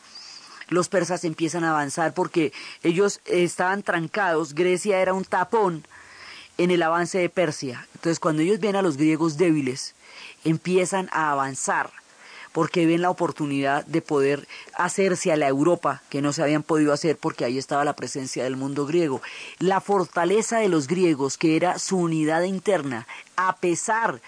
Los 0.68 0.90
persas 0.90 1.24
empiezan 1.24 1.64
a 1.64 1.72
avanzar 1.72 2.14
porque 2.14 2.52
ellos 2.84 3.22
estaban 3.26 3.84
trancados, 3.84 4.54
Grecia 4.54 5.00
era 5.00 5.14
un 5.14 5.26
tapón 5.26 5.86
en 6.58 6.72
el 6.72 6.84
avance 6.84 7.18
de 7.18 7.30
Persia. 7.30 7.88
Entonces 7.96 8.20
cuando 8.20 8.42
ellos 8.42 8.60
ven 8.60 8.76
a 8.76 8.82
los 8.82 8.98
griegos 8.98 9.38
débiles, 9.38 9.96
empiezan 10.44 11.10
a 11.12 11.32
avanzar 11.32 11.92
porque 12.52 12.86
ven 12.86 13.02
la 13.02 13.10
oportunidad 13.10 13.86
de 13.86 14.02
poder 14.02 14.48
hacerse 14.74 15.32
a 15.32 15.38
la 15.38 15.48
Europa 15.48 16.02
que 16.10 16.22
no 16.22 16.34
se 16.34 16.42
habían 16.44 16.64
podido 16.64 16.94
hacer 16.94 17.18
porque 17.18 17.46
ahí 17.46 17.58
estaba 17.58 17.86
la 17.86 17.96
presencia 17.96 18.44
del 18.44 18.58
mundo 18.58 18.86
griego. 18.86 19.22
La 19.60 19.82
fortaleza 19.82 20.60
de 20.60 20.70
los 20.70 20.88
griegos, 20.88 21.38
que 21.38 21.56
era 21.56 21.80
su 21.80 21.98
unidad 21.98 22.44
interna, 22.44 23.08
a 23.36 23.56
pesar 23.58 24.16
de 24.16 24.22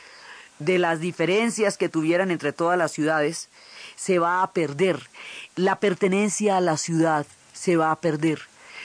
las 0.66 1.00
diferencias 1.00 1.78
que 1.78 1.90
tuvieran 1.90 2.32
entre 2.32 2.54
todas 2.54 2.78
las 2.78 2.92
ciudades, 2.92 3.50
se 3.96 4.20
va 4.20 4.44
a 4.44 4.52
perder. 4.52 5.10
La 5.56 5.78
pertenencia 5.78 6.58
a 6.58 6.62
la 6.62 6.78
ciudad 6.78 7.26
se 7.54 7.78
va 7.78 7.92
a 7.92 8.00
perder. 8.00 8.40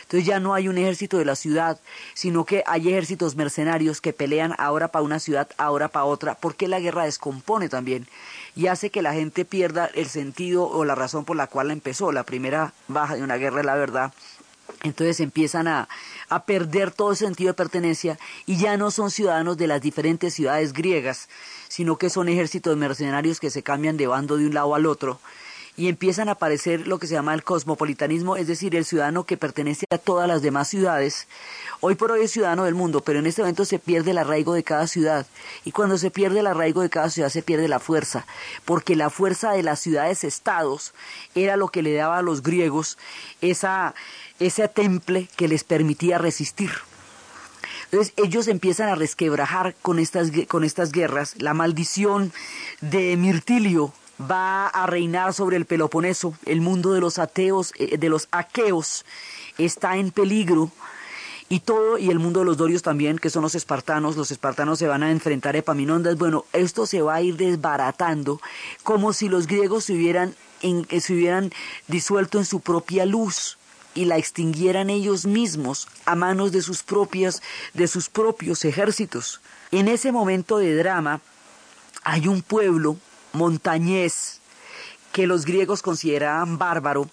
Entonces 0.07 0.27
ya 0.27 0.39
no 0.39 0.55
hay 0.55 0.69
un 0.69 0.79
ejército 0.79 1.19
de 1.19 1.25
la 1.25 1.35
ciudad, 1.35 1.81
sino 2.15 2.45
que 2.45 2.63
hay 2.67 2.89
ejércitos 2.89 3.35
mercenarios 3.35 4.01
que 4.01 4.13
pelean 4.13 4.55
ahora 4.57 4.87
para 4.87 5.05
una 5.05 5.19
ciudad, 5.19 5.49
ahora 5.59 5.89
para 5.89 6.05
otra, 6.05 6.37
porque 6.37 6.69
la 6.69 6.79
guerra 6.79 7.05
descompone 7.05 7.69
también 7.69 8.07
y 8.55 8.69
hace 8.69 8.91
que 8.91 9.03
la 9.03 9.15
gente 9.15 9.45
pierda 9.45 9.91
el 9.95 10.07
sentido 10.07 10.69
o 10.69 10.85
la 10.85 10.95
razón 10.95 11.25
por 11.25 11.37
la 11.37 11.49
cual 11.49 11.73
empezó. 11.73 12.13
La 12.13 12.23
primera 12.23 12.73
baja 12.87 13.17
de 13.17 13.25
una 13.25 13.37
guerra 13.37 13.61
es 13.61 13.67
la 13.67 13.75
verdad. 13.75 14.13
Entonces 14.83 15.21
empiezan 15.21 15.69
a, 15.69 15.89
a 16.29 16.45
perder 16.45 16.91
todo 16.91 17.15
sentido 17.15 17.49
de 17.49 17.55
pertenencia 17.55 18.19
y 18.47 18.57
ya 18.57 18.77
no 18.77 18.91
son 18.91 19.11
ciudadanos 19.11 19.57
de 19.57 19.67
las 19.67 19.81
diferentes 19.81 20.35
ciudades 20.35 20.73
griegas, 20.73 21.29
sino 21.69 21.97
que 21.97 22.11
son 22.11 22.29
ejércitos 22.29 22.77
mercenarios 22.77 23.41
que 23.41 23.51
se 23.51 23.63
cambian 23.63 23.97
de 23.97 24.07
bando 24.07 24.37
de 24.37 24.47
un 24.47 24.55
lado 24.55 24.75
al 24.75 24.87
otro 24.87 25.19
y 25.77 25.89
empiezan 25.89 26.29
a 26.29 26.33
aparecer 26.33 26.87
lo 26.87 26.99
que 26.99 27.07
se 27.07 27.15
llama 27.15 27.35
el 27.35 27.45
cosmopolitanismo, 27.45 28.37
es 28.37 28.47
decir, 28.47 28.75
el 28.75 28.87
ciudadano 28.87 29.25
que 29.25 29.37
pertenece 29.37 29.87
a 29.91 29.99
todas 29.99 30.27
las 30.27 30.41
demás 30.41 30.69
ciudades. 30.69 31.29
Hoy 31.81 31.95
por 31.97 32.11
hoy 32.11 32.25
es 32.25 32.31
ciudadano 32.31 32.65
del 32.65 32.75
mundo, 32.75 33.03
pero 33.03 33.19
en 33.19 33.27
este 33.27 33.43
momento 33.43 33.67
se 33.67 33.79
pierde 33.79 34.13
el 34.13 34.19
arraigo 34.19 34.55
de 34.55 34.65
cada 34.65 34.87
ciudad. 34.87 35.27
Y 35.65 35.73
cuando 35.73 35.99
se 35.99 36.11
pierde 36.11 36.41
el 36.41 36.47
arraigo 36.47 36.81
de 36.81 36.89
cada 36.89 37.11
ciudad 37.11 37.29
se 37.29 37.43
pierde 37.43 37.69
la 37.69 37.79
fuerza, 37.79 38.27
porque 38.65 38.97
la 38.97 39.11
fuerza 39.11 39.53
de 39.53 39.63
las 39.63 39.81
ciudades-estados 39.81 40.95
era 41.35 41.57
lo 41.57 41.69
que 41.69 41.83
le 41.83 41.93
daba 41.93 42.19
a 42.19 42.23
los 42.23 42.43
griegos 42.43 42.97
esa, 43.43 43.95
ese 44.41 44.69
temple 44.69 45.29
que 45.37 45.49
les 45.49 45.65
permitía 45.65 46.19
resistir. 46.19 46.71
Entonces 47.91 48.13
ellos 48.17 48.49
empiezan 48.49 48.89
a 48.89 48.95
resquebrajar 48.95 49.75
con 49.81 49.99
estas, 49.99 50.31
con 50.49 50.65
estas 50.65 50.93
guerras. 50.93 51.35
La 51.39 51.55
maldición 51.55 52.33
de 52.81 53.17
Mirtilio 53.17 53.93
va 54.21 54.67
a 54.67 54.87
reinar 54.87 55.33
sobre 55.35 55.57
el 55.57 55.67
Peloponeso. 55.67 56.35
El 56.45 56.61
mundo 56.61 56.93
de 56.93 57.01
los 57.01 57.19
ateos, 57.19 57.73
eh, 57.79 57.97
de 57.97 58.09
los 58.09 58.29
aqueos, 58.33 59.05
está 59.57 59.97
en 59.97 60.11
peligro. 60.11 60.71
Y 61.49 61.61
todo, 61.61 61.97
y 61.97 62.11
el 62.11 62.19
mundo 62.19 62.41
de 62.41 62.47
los 62.47 62.57
dorios 62.57 62.83
también, 62.83 63.19
que 63.21 63.31
son 63.31 63.43
los 63.43 63.55
espartanos, 63.55 64.17
los 64.17 64.33
espartanos 64.33 64.81
se 64.81 64.89
van 64.89 65.05
a 65.05 65.13
enfrentar 65.13 65.55
a 65.55 65.59
Epaminondas. 65.59 66.19
Bueno, 66.19 66.45
esto 66.53 66.87
se 66.87 67.03
va 67.03 67.15
a 67.15 67.23
ir 67.23 67.37
desbaratando, 67.37 68.41
como 68.83 69.13
si 69.13 69.29
los 69.29 69.47
griegos 69.47 69.85
se 69.85 69.93
hubieran, 69.93 70.35
eh, 70.63 71.01
se 71.01 71.15
hubieran 71.15 71.53
disuelto 71.87 72.39
en 72.39 72.47
su 72.47 72.59
propia 72.59 73.07
luz 73.07 73.59
y 73.97 74.05
la 74.05 74.19
extinguieran 74.19 74.91
ellos 74.91 75.27
mismos 75.27 75.89
a 76.05 76.15
manos 76.15 76.53
de 76.53 76.63
sus 76.63 76.85
propias 76.85 77.43
de 77.75 77.89
sus 77.89 78.09
propios 78.09 78.65
ejércitos. 78.65 79.41
En 79.73 79.89
ese 79.89 80.13
momento 80.13 80.59
de 80.59 80.77
drama 80.77 81.21
hay 82.05 82.29
un 82.29 82.43
pueblo 82.43 82.97
montañés 83.33 84.41
que 85.13 85.27
los 85.27 85.45
griegos 85.45 85.83
consideraban 85.83 86.59
bárbaro, 86.59 87.09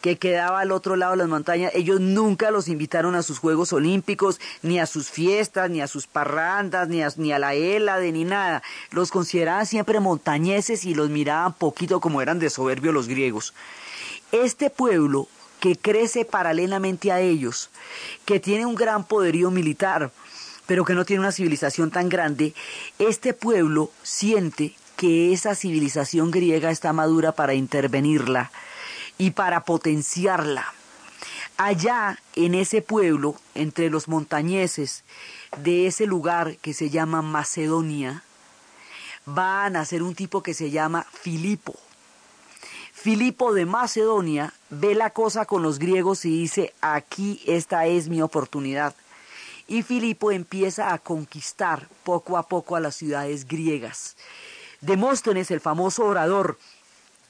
que 0.00 0.18
quedaba 0.18 0.60
al 0.60 0.72
otro 0.72 0.96
lado 0.96 1.12
de 1.12 1.18
las 1.18 1.28
montañas. 1.28 1.72
Ellos 1.74 2.00
nunca 2.00 2.50
los 2.50 2.68
invitaron 2.68 3.14
a 3.14 3.22
sus 3.22 3.38
Juegos 3.38 3.72
Olímpicos, 3.72 4.40
ni 4.60 4.78
a 4.78 4.86
sus 4.86 5.08
fiestas, 5.08 5.70
ni 5.70 5.80
a 5.80 5.86
sus 5.86 6.06
parrandas, 6.06 6.88
ni 6.88 7.02
a, 7.02 7.08
ni 7.16 7.32
a 7.32 7.38
la 7.38 7.54
Hélade, 7.54 8.12
ni 8.12 8.24
nada. 8.24 8.62
Los 8.90 9.10
consideraban 9.10 9.66
siempre 9.66 10.00
montañeses 10.00 10.84
y 10.84 10.94
los 10.94 11.10
miraban 11.10 11.54
poquito 11.54 12.00
como 12.00 12.20
eran 12.20 12.38
de 12.38 12.50
soberbios 12.50 12.92
los 12.92 13.08
griegos. 13.08 13.54
Este 14.30 14.68
pueblo 14.68 15.28
que 15.60 15.76
crece 15.76 16.24
paralelamente 16.24 17.12
a 17.12 17.20
ellos, 17.20 17.70
que 18.24 18.40
tiene 18.40 18.66
un 18.66 18.74
gran 18.74 19.04
poderío 19.04 19.50
militar, 19.50 20.10
pero 20.66 20.84
que 20.84 20.94
no 20.94 21.04
tiene 21.04 21.20
una 21.20 21.32
civilización 21.32 21.90
tan 21.90 22.08
grande, 22.08 22.54
este 22.98 23.34
pueblo 23.34 23.90
siente 24.02 24.74
que 24.96 25.32
esa 25.32 25.54
civilización 25.54 26.30
griega 26.30 26.70
está 26.70 26.92
madura 26.92 27.32
para 27.32 27.54
intervenirla 27.54 28.50
y 29.18 29.32
para 29.32 29.64
potenciarla. 29.64 30.72
Allá, 31.56 32.18
en 32.34 32.54
ese 32.54 32.82
pueblo, 32.82 33.36
entre 33.54 33.88
los 33.90 34.08
montañeses 34.08 35.04
de 35.58 35.86
ese 35.86 36.06
lugar 36.06 36.56
que 36.56 36.74
se 36.74 36.90
llama 36.90 37.22
Macedonia, 37.22 38.24
va 39.26 39.64
a 39.64 39.70
nacer 39.70 40.02
un 40.02 40.14
tipo 40.14 40.42
que 40.42 40.54
se 40.54 40.70
llama 40.70 41.06
Filipo. 41.12 41.76
Filipo 43.04 43.52
de 43.52 43.66
Macedonia 43.66 44.54
ve 44.70 44.94
la 44.94 45.10
cosa 45.10 45.44
con 45.44 45.62
los 45.62 45.78
griegos 45.78 46.24
y 46.24 46.30
dice, 46.30 46.72
aquí 46.80 47.38
esta 47.46 47.84
es 47.84 48.08
mi 48.08 48.22
oportunidad. 48.22 48.94
Y 49.68 49.82
Filipo 49.82 50.32
empieza 50.32 50.94
a 50.94 50.96
conquistar 50.96 51.86
poco 52.02 52.38
a 52.38 52.48
poco 52.48 52.76
a 52.76 52.80
las 52.80 52.96
ciudades 52.96 53.46
griegas. 53.46 54.16
Demóstenes, 54.80 55.50
el 55.50 55.60
famoso 55.60 56.06
orador, 56.06 56.56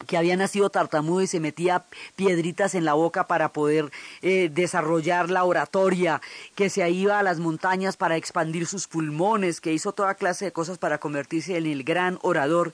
que 0.07 0.17
había 0.17 0.37
nacido 0.37 0.71
tartamudo 0.71 1.23
y 1.23 1.27
se 1.27 1.41
metía 1.41 1.85
piedritas 2.15 2.77
en 2.77 2.85
la 2.85 2.95
boca 2.95 3.27
para 3.27 3.49
poder 3.49 3.91
eh, 4.23 4.53
desarrollar 4.55 5.29
la 5.29 5.43
oratoria, 5.43 6.21
que 6.55 6.71
se 6.71 6.89
iba 6.89 7.19
a 7.19 7.25
las 7.25 7.41
montañas 7.41 7.97
para 7.97 8.17
expandir 8.17 8.69
sus 8.69 8.87
pulmones, 8.87 9.61
que 9.61 9.73
hizo 9.73 9.91
toda 9.91 10.15
clase 10.15 10.45
de 10.45 10.53
cosas 10.53 10.79
para 10.79 10.99
convertirse 10.99 11.57
en 11.57 11.67
el 11.67 11.83
gran 11.83 12.21
orador 12.23 12.73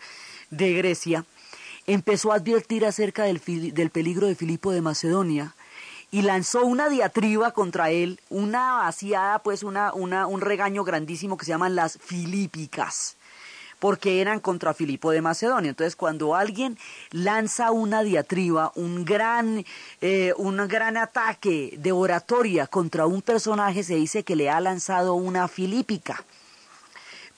de 0.50 0.74
Grecia 0.74 1.24
empezó 1.92 2.32
a 2.32 2.36
advertir 2.36 2.86
acerca 2.86 3.24
del, 3.24 3.40
peligro 3.90 4.26
de 4.26 4.34
Filipo 4.34 4.72
de 4.72 4.80
Macedonia 4.80 5.54
y 6.10 6.22
lanzó 6.22 6.64
una 6.64 6.88
diatriba 6.88 7.52
contra 7.52 7.90
él, 7.90 8.20
una 8.30 8.78
vaciada, 8.78 9.40
pues 9.40 9.62
una, 9.62 9.92
una, 9.92 10.26
un 10.26 10.40
regaño 10.40 10.84
grandísimo 10.84 11.36
que 11.36 11.44
se 11.44 11.52
llaman 11.52 11.74
las 11.74 11.98
filípicas 11.98 13.16
porque 13.78 14.20
eran 14.20 14.40
contra 14.40 14.74
Filipo 14.74 15.10
de 15.10 15.22
Macedonia. 15.22 15.70
Entonces, 15.70 15.96
cuando 15.96 16.34
alguien 16.34 16.76
lanza 17.12 17.70
una 17.70 18.02
diatriba, 18.02 18.72
un 18.74 19.06
gran, 19.06 19.64
eh, 20.02 20.34
un 20.36 20.58
gran 20.68 20.98
ataque 20.98 21.74
de 21.78 21.90
oratoria 21.90 22.66
contra 22.66 23.06
un 23.06 23.22
personaje, 23.22 23.82
se 23.82 23.94
dice 23.94 24.22
que 24.22 24.36
le 24.36 24.50
ha 24.50 24.60
lanzado 24.60 25.14
una 25.14 25.48
filípica 25.48 26.24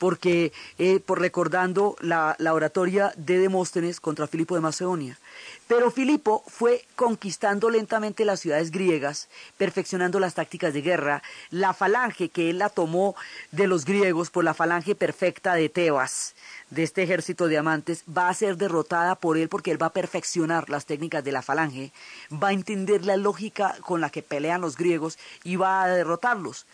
porque 0.02 0.52
eh, 0.80 0.98
por 0.98 1.20
recordando 1.20 1.94
la, 2.00 2.34
la, 2.40 2.54
oratoria 2.54 3.12
de 3.16 3.38
Demóstenes 3.38 4.00
contra 4.00 4.26
Filipo 4.26 4.56
de 4.56 4.60
Macedonia. 4.60 5.16
Pero 5.68 5.92
Filipo 5.92 6.42
fue 6.48 6.84
conquistando 6.96 7.70
lentamente 7.70 8.24
las 8.24 8.40
ciudades 8.40 8.72
griegas, 8.72 9.28
perfeccionando 9.58 10.18
las 10.18 10.34
tácticas 10.34 10.74
de 10.74 10.82
guerra, 10.82 11.22
la 11.50 11.72
falange 11.72 12.30
que 12.30 12.50
él 12.50 12.58
la 12.58 12.68
tomó 12.68 13.14
de 13.52 13.68
los 13.68 13.84
griegos 13.84 14.30
por 14.30 14.42
la 14.42 14.54
falange 14.54 14.96
perfecta 14.96 15.54
de 15.54 15.68
Tebas, 15.68 16.34
de 16.72 16.82
este 16.82 17.02
ejército 17.02 17.48
de 17.48 17.58
amantes, 17.58 18.02
va 18.08 18.30
a 18.30 18.34
ser 18.34 18.56
derrotada 18.56 19.14
por 19.14 19.36
él 19.36 19.50
porque 19.50 19.70
él 19.70 19.82
va 19.82 19.88
a 19.88 19.92
perfeccionar 19.92 20.70
las 20.70 20.86
técnicas 20.86 21.22
de 21.22 21.30
la 21.30 21.42
falange, 21.42 21.92
va 22.32 22.48
a 22.48 22.52
entender 22.52 23.04
la 23.04 23.18
lógica 23.18 23.76
con 23.82 24.00
la 24.00 24.08
que 24.08 24.22
pelean 24.22 24.62
los 24.62 24.78
griegos 24.78 25.18
y 25.44 25.56
va 25.56 25.82
a 25.82 25.88
derrotarlos. 25.88 26.64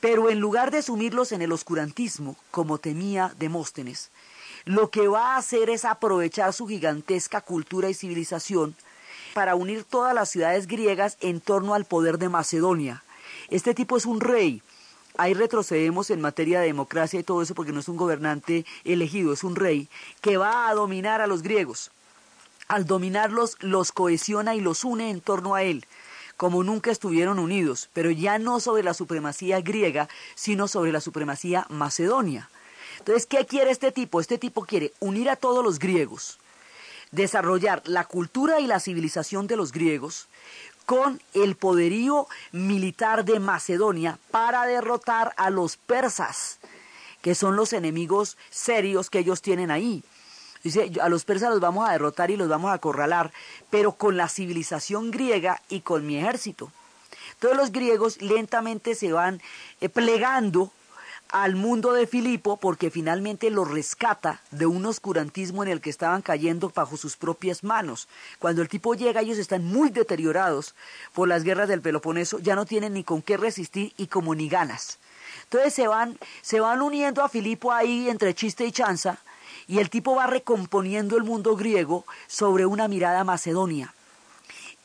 Pero 0.00 0.28
en 0.28 0.40
lugar 0.40 0.72
de 0.72 0.82
sumirlos 0.82 1.30
en 1.30 1.40
el 1.40 1.52
oscurantismo, 1.52 2.34
como 2.50 2.78
temía 2.78 3.32
Demóstenes, 3.38 4.10
lo 4.64 4.90
que 4.90 5.06
va 5.06 5.34
a 5.34 5.36
hacer 5.36 5.70
es 5.70 5.84
aprovechar 5.84 6.52
su 6.52 6.66
gigantesca 6.66 7.40
cultura 7.40 7.88
y 7.88 7.94
civilización 7.94 8.74
para 9.34 9.54
unir 9.54 9.84
todas 9.84 10.14
las 10.14 10.30
ciudades 10.30 10.66
griegas 10.66 11.16
en 11.20 11.40
torno 11.40 11.74
al 11.74 11.84
poder 11.84 12.18
de 12.18 12.28
Macedonia. 12.28 13.04
Este 13.50 13.72
tipo 13.72 13.96
es 13.96 14.04
un 14.04 14.20
rey. 14.20 14.62
Ahí 15.16 15.34
retrocedemos 15.34 16.10
en 16.10 16.20
materia 16.20 16.60
de 16.60 16.66
democracia 16.66 17.20
y 17.20 17.22
todo 17.22 17.42
eso 17.42 17.54
porque 17.54 17.72
no 17.72 17.80
es 17.80 17.88
un 17.88 17.96
gobernante 17.96 18.66
elegido, 18.84 19.32
es 19.32 19.44
un 19.44 19.54
rey 19.54 19.88
que 20.20 20.36
va 20.36 20.68
a 20.68 20.74
dominar 20.74 21.20
a 21.20 21.26
los 21.26 21.42
griegos. 21.42 21.90
Al 22.66 22.86
dominarlos 22.86 23.56
los 23.60 23.92
cohesiona 23.92 24.54
y 24.54 24.60
los 24.60 24.84
une 24.84 25.10
en 25.10 25.20
torno 25.20 25.54
a 25.54 25.62
él 25.62 25.86
como 26.36 26.64
nunca 26.64 26.90
estuvieron 26.90 27.38
unidos, 27.38 27.88
pero 27.92 28.10
ya 28.10 28.38
no 28.38 28.60
sobre 28.60 28.82
la 28.82 28.94
supremacía 28.94 29.60
griega, 29.60 30.08
sino 30.34 30.68
sobre 30.68 30.92
la 30.92 31.00
supremacía 31.00 31.66
macedonia. 31.68 32.48
Entonces, 32.98 33.26
¿qué 33.26 33.46
quiere 33.46 33.70
este 33.70 33.92
tipo? 33.92 34.20
Este 34.20 34.38
tipo 34.38 34.64
quiere 34.64 34.92
unir 35.00 35.30
a 35.30 35.36
todos 35.36 35.64
los 35.64 35.78
griegos, 35.78 36.38
desarrollar 37.12 37.82
la 37.86 38.04
cultura 38.04 38.60
y 38.60 38.66
la 38.66 38.80
civilización 38.80 39.46
de 39.46 39.56
los 39.56 39.72
griegos 39.72 40.28
con 40.86 41.20
el 41.32 41.56
poderío 41.56 42.26
militar 42.52 43.24
de 43.24 43.40
Macedonia 43.40 44.18
para 44.30 44.66
derrotar 44.66 45.32
a 45.36 45.50
los 45.50 45.76
persas, 45.76 46.58
que 47.22 47.34
son 47.34 47.56
los 47.56 47.72
enemigos 47.72 48.36
serios 48.50 49.10
que 49.10 49.20
ellos 49.20 49.42
tienen 49.42 49.70
ahí. 49.70 50.04
Dice, 50.62 50.90
a 51.00 51.08
los 51.08 51.24
persas 51.24 51.50
los 51.50 51.60
vamos 51.60 51.88
a 51.88 51.92
derrotar 51.92 52.30
y 52.30 52.36
los 52.36 52.48
vamos 52.48 52.70
a 52.70 52.74
acorralar, 52.74 53.32
pero 53.70 53.92
con 53.92 54.16
la 54.16 54.28
civilización 54.28 55.10
griega 55.10 55.60
y 55.68 55.80
con 55.80 56.06
mi 56.06 56.16
ejército. 56.16 56.72
Todos 57.38 57.56
los 57.56 57.72
griegos 57.72 58.20
lentamente 58.22 58.94
se 58.94 59.12
van 59.12 59.42
eh, 59.80 59.88
plegando 59.88 60.72
al 61.34 61.56
mundo 61.56 61.92
de 61.92 62.06
Filipo 62.06 62.58
porque 62.58 62.92
finalmente 62.92 63.50
los 63.50 63.68
rescata 63.68 64.40
de 64.52 64.66
un 64.66 64.86
oscurantismo 64.86 65.64
en 65.64 65.68
el 65.68 65.80
que 65.80 65.90
estaban 65.90 66.22
cayendo 66.22 66.70
bajo 66.72 66.96
sus 66.96 67.16
propias 67.16 67.64
manos. 67.64 68.06
Cuando 68.38 68.62
el 68.62 68.68
tipo 68.68 68.94
llega, 68.94 69.20
ellos 69.20 69.38
están 69.38 69.64
muy 69.64 69.90
deteriorados 69.90 70.76
por 71.12 71.26
las 71.26 71.42
guerras 71.42 71.68
del 71.68 71.82
Peloponeso, 71.82 72.38
ya 72.38 72.54
no 72.54 72.66
tienen 72.66 72.92
ni 72.92 73.02
con 73.02 73.20
qué 73.20 73.36
resistir 73.36 73.92
y 73.96 74.06
como 74.06 74.36
ni 74.36 74.48
ganas. 74.48 75.00
Entonces 75.42 75.74
se 75.74 75.88
van, 75.88 76.16
se 76.40 76.60
van 76.60 76.80
uniendo 76.82 77.24
a 77.24 77.28
Filipo 77.28 77.72
ahí 77.72 78.08
entre 78.08 78.32
chiste 78.32 78.64
y 78.64 78.70
chanza, 78.70 79.18
y 79.66 79.80
el 79.80 79.90
tipo 79.90 80.14
va 80.14 80.28
recomponiendo 80.28 81.16
el 81.16 81.24
mundo 81.24 81.56
griego 81.56 82.04
sobre 82.28 82.64
una 82.64 82.86
mirada 82.86 83.24
macedonia. 83.24 83.92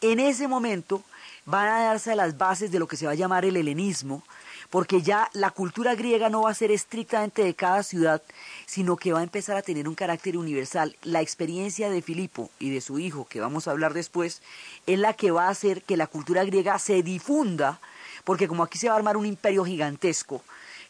En 0.01 0.19
ese 0.19 0.47
momento 0.47 1.03
van 1.45 1.67
a 1.67 1.83
darse 1.83 2.15
las 2.15 2.39
bases 2.39 2.71
de 2.71 2.79
lo 2.79 2.87
que 2.87 2.97
se 2.97 3.05
va 3.05 3.11
a 3.11 3.15
llamar 3.15 3.45
el 3.45 3.55
helenismo, 3.55 4.23
porque 4.70 5.01
ya 5.01 5.30
la 5.34 5.51
cultura 5.51 5.95
griega 5.95 6.30
no 6.30 6.43
va 6.43 6.51
a 6.51 6.55
ser 6.55 6.72
estrictamente 6.72 7.43
de 7.43 7.55
cada 7.55 7.84
ciudad, 7.84 8.22
sino 8.65 8.97
que 8.97 9.13
va 9.13 9.20
a 9.20 9.24
empezar 9.24 9.57
a 9.57 9.61
tener 9.61 9.88
un 9.88 9.95
carácter 9.95 10.38
universal. 10.38 10.95
La 11.03 11.22
experiencia 11.22 11.89
de 11.89 12.01
Filipo 12.01 12.49
y 12.59 12.70
de 12.70 12.82
su 12.82 12.99
hijo, 12.99 13.26
que 13.28 13.41
vamos 13.41 13.67
a 13.67 13.72
hablar 13.72 13.93
después, 13.93 14.41
es 14.86 14.99
la 14.99 15.13
que 15.13 15.32
va 15.32 15.47
a 15.47 15.51
hacer 15.51 15.82
que 15.82 15.97
la 15.97 16.07
cultura 16.07 16.43
griega 16.43 16.78
se 16.78 17.01
difunda, 17.01 17.80
porque 18.24 18.47
como 18.47 18.63
aquí 18.63 18.78
se 18.78 18.88
va 18.88 18.93
a 18.93 18.97
armar 18.97 19.17
un 19.17 19.26
imperio 19.26 19.65
gigantesco 19.65 20.43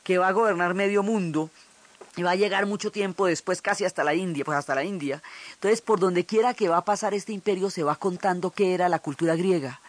que 0.04 0.18
va 0.18 0.28
a 0.28 0.34
gobernar 0.34 0.74
medio 0.74 1.04
mundo, 1.04 1.50
y 2.16 2.24
va 2.24 2.32
a 2.32 2.36
llegar 2.36 2.66
mucho 2.66 2.92
tiempo 2.92 3.28
después 3.28 3.62
casi 3.62 3.86
hasta 3.86 4.04
la 4.04 4.14
India, 4.14 4.44
pues 4.44 4.58
hasta 4.58 4.76
la 4.76 4.84
India. 4.84 5.22
Entonces, 5.54 5.80
por 5.82 6.00
donde 6.00 6.26
quiera 6.26 6.54
que 6.54 6.68
va 6.68 6.78
a 6.78 6.86
pasar 6.86 7.14
este 7.14 7.32
imperio, 7.32 7.70
se 7.70 7.84
va 7.84 7.96
contando 7.96 8.52
qué 8.52 8.74
era 8.74 8.90
la 8.90 9.00
cultura 9.00 9.36
griega. 9.36 9.80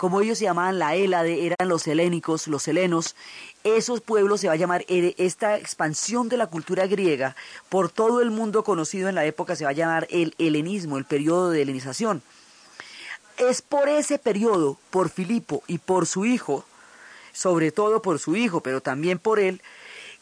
Como 0.00 0.22
ellos 0.22 0.38
se 0.38 0.44
llamaban 0.44 0.78
la 0.78 0.94
Hélade, 0.94 1.44
eran 1.44 1.68
los 1.68 1.86
helénicos, 1.86 2.48
los 2.48 2.66
helenos, 2.66 3.16
esos 3.64 4.00
pueblos 4.00 4.40
se 4.40 4.46
va 4.46 4.54
a 4.54 4.56
llamar, 4.56 4.82
esta 4.88 5.58
expansión 5.58 6.30
de 6.30 6.38
la 6.38 6.46
cultura 6.46 6.86
griega 6.86 7.36
por 7.68 7.90
todo 7.90 8.22
el 8.22 8.30
mundo 8.30 8.64
conocido 8.64 9.10
en 9.10 9.14
la 9.14 9.26
época 9.26 9.56
se 9.56 9.64
va 9.64 9.70
a 9.70 9.74
llamar 9.74 10.06
el 10.08 10.34
helenismo, 10.38 10.96
el 10.96 11.04
periodo 11.04 11.50
de 11.50 11.60
helenización. 11.60 12.22
Es 13.36 13.60
por 13.60 13.90
ese 13.90 14.18
periodo, 14.18 14.78
por 14.88 15.10
Filipo 15.10 15.62
y 15.66 15.76
por 15.76 16.06
su 16.06 16.24
hijo, 16.24 16.64
sobre 17.34 17.70
todo 17.70 18.00
por 18.00 18.18
su 18.18 18.36
hijo, 18.36 18.62
pero 18.62 18.80
también 18.80 19.18
por 19.18 19.38
él, 19.38 19.60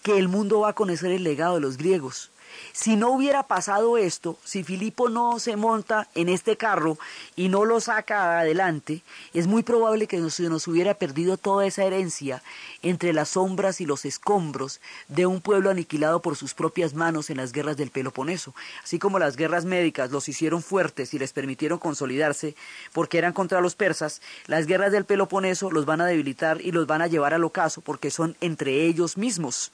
que 0.02 0.18
el 0.18 0.26
mundo 0.26 0.58
va 0.58 0.70
a 0.70 0.74
conocer 0.74 1.12
el 1.12 1.22
legado 1.22 1.54
de 1.54 1.60
los 1.60 1.76
griegos. 1.76 2.32
Si 2.72 2.96
no 2.96 3.10
hubiera 3.10 3.42
pasado 3.44 3.98
esto, 3.98 4.38
si 4.44 4.64
Filipo 4.64 5.08
no 5.08 5.38
se 5.38 5.56
monta 5.56 6.08
en 6.14 6.28
este 6.28 6.56
carro 6.56 6.98
y 7.36 7.48
no 7.48 7.64
lo 7.64 7.80
saca 7.80 8.40
adelante, 8.40 9.02
es 9.34 9.46
muy 9.46 9.62
probable 9.62 10.06
que 10.06 10.30
se 10.30 10.48
nos 10.48 10.68
hubiera 10.68 10.94
perdido 10.94 11.36
toda 11.36 11.66
esa 11.66 11.84
herencia 11.84 12.42
entre 12.82 13.12
las 13.12 13.30
sombras 13.30 13.80
y 13.80 13.86
los 13.86 14.04
escombros 14.04 14.80
de 15.08 15.26
un 15.26 15.40
pueblo 15.40 15.70
aniquilado 15.70 16.22
por 16.22 16.36
sus 16.36 16.54
propias 16.54 16.94
manos 16.94 17.30
en 17.30 17.38
las 17.38 17.52
guerras 17.52 17.76
del 17.76 17.90
Peloponeso. 17.90 18.54
Así 18.82 18.98
como 18.98 19.18
las 19.18 19.36
guerras 19.36 19.64
médicas 19.64 20.10
los 20.10 20.28
hicieron 20.28 20.62
fuertes 20.62 21.14
y 21.14 21.18
les 21.18 21.32
permitieron 21.32 21.78
consolidarse 21.78 22.54
porque 22.92 23.18
eran 23.18 23.32
contra 23.32 23.60
los 23.60 23.74
persas, 23.74 24.20
las 24.46 24.66
guerras 24.66 24.92
del 24.92 25.04
Peloponeso 25.04 25.70
los 25.70 25.86
van 25.86 26.00
a 26.00 26.06
debilitar 26.06 26.60
y 26.60 26.72
los 26.72 26.86
van 26.86 27.02
a 27.02 27.06
llevar 27.06 27.34
al 27.34 27.44
ocaso 27.44 27.80
porque 27.80 28.10
son 28.10 28.36
entre 28.40 28.86
ellos 28.86 29.16
mismos. 29.16 29.72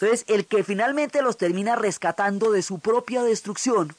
Entonces, 0.00 0.24
el 0.28 0.46
que 0.46 0.64
finalmente 0.64 1.20
los 1.20 1.36
termina 1.36 1.76
rescatando 1.76 2.52
de 2.52 2.62
su 2.62 2.78
propia 2.78 3.22
destrucción 3.22 3.94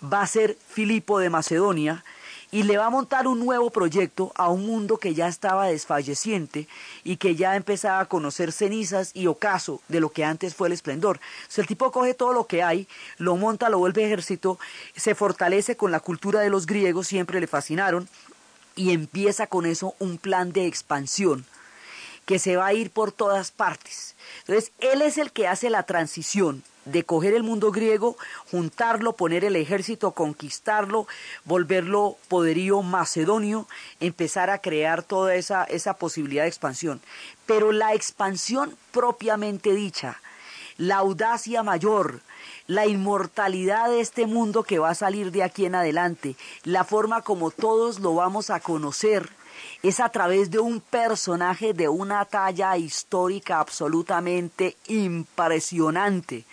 va 0.00 0.22
a 0.22 0.26
ser 0.26 0.56
Filipo 0.68 1.18
de 1.18 1.30
Macedonia 1.30 2.04
y 2.52 2.62
le 2.62 2.78
va 2.78 2.86
a 2.86 2.90
montar 2.90 3.26
un 3.26 3.40
nuevo 3.40 3.70
proyecto 3.70 4.30
a 4.36 4.48
un 4.48 4.64
mundo 4.64 4.98
que 4.98 5.14
ya 5.14 5.26
estaba 5.26 5.66
desfalleciente 5.66 6.68
y 7.02 7.16
que 7.16 7.34
ya 7.34 7.56
empezaba 7.56 7.98
a 7.98 8.06
conocer 8.06 8.52
cenizas 8.52 9.10
y 9.14 9.26
ocaso 9.26 9.80
de 9.88 9.98
lo 9.98 10.10
que 10.10 10.22
antes 10.22 10.54
fue 10.54 10.68
el 10.68 10.74
esplendor. 10.74 11.18
Entonces 11.38 11.58
el 11.58 11.66
tipo 11.66 11.90
coge 11.90 12.14
todo 12.14 12.32
lo 12.32 12.46
que 12.46 12.62
hay, 12.62 12.86
lo 13.18 13.34
monta, 13.34 13.68
lo 13.68 13.78
vuelve 13.78 14.04
ejército, 14.04 14.60
se 14.94 15.16
fortalece 15.16 15.76
con 15.76 15.90
la 15.90 15.98
cultura 15.98 16.38
de 16.38 16.50
los 16.50 16.66
griegos, 16.66 17.08
siempre 17.08 17.40
le 17.40 17.48
fascinaron, 17.48 18.08
y 18.76 18.92
empieza 18.92 19.48
con 19.48 19.66
eso 19.66 19.96
un 19.98 20.18
plan 20.18 20.52
de 20.52 20.66
expansión 20.66 21.44
que 22.26 22.38
se 22.38 22.56
va 22.56 22.66
a 22.66 22.74
ir 22.74 22.90
por 22.90 23.12
todas 23.12 23.50
partes. 23.50 24.14
Entonces, 24.40 24.72
él 24.80 25.00
es 25.00 25.16
el 25.16 25.32
que 25.32 25.48
hace 25.48 25.70
la 25.70 25.84
transición 25.84 26.62
de 26.84 27.04
coger 27.04 27.34
el 27.34 27.42
mundo 27.42 27.72
griego, 27.72 28.16
juntarlo, 28.50 29.14
poner 29.14 29.44
el 29.44 29.56
ejército, 29.56 30.12
conquistarlo, 30.12 31.06
volverlo 31.44 32.16
poderío 32.28 32.82
macedonio, 32.82 33.66
empezar 34.00 34.50
a 34.50 34.58
crear 34.58 35.02
toda 35.02 35.34
esa, 35.34 35.64
esa 35.64 35.94
posibilidad 35.94 36.44
de 36.44 36.48
expansión. 36.48 37.00
Pero 37.44 37.72
la 37.72 37.94
expansión 37.94 38.76
propiamente 38.92 39.74
dicha, 39.74 40.20
la 40.78 40.96
audacia 40.96 41.62
mayor, 41.62 42.20
la 42.68 42.86
inmortalidad 42.86 43.88
de 43.88 44.00
este 44.00 44.26
mundo 44.26 44.62
que 44.62 44.78
va 44.78 44.90
a 44.90 44.94
salir 44.94 45.32
de 45.32 45.42
aquí 45.42 45.64
en 45.64 45.74
adelante, 45.74 46.36
la 46.64 46.84
forma 46.84 47.22
como 47.22 47.50
todos 47.50 47.98
lo 47.98 48.14
vamos 48.14 48.50
a 48.50 48.60
conocer, 48.60 49.28
es 49.82 50.00
a 50.00 50.08
través 50.08 50.50
de 50.50 50.58
un 50.58 50.80
personaje 50.80 51.72
de 51.72 51.88
una 51.88 52.24
talla 52.24 52.76
histórica 52.76 53.60
absolutamente 53.60 54.76
impresionante. 54.88 56.44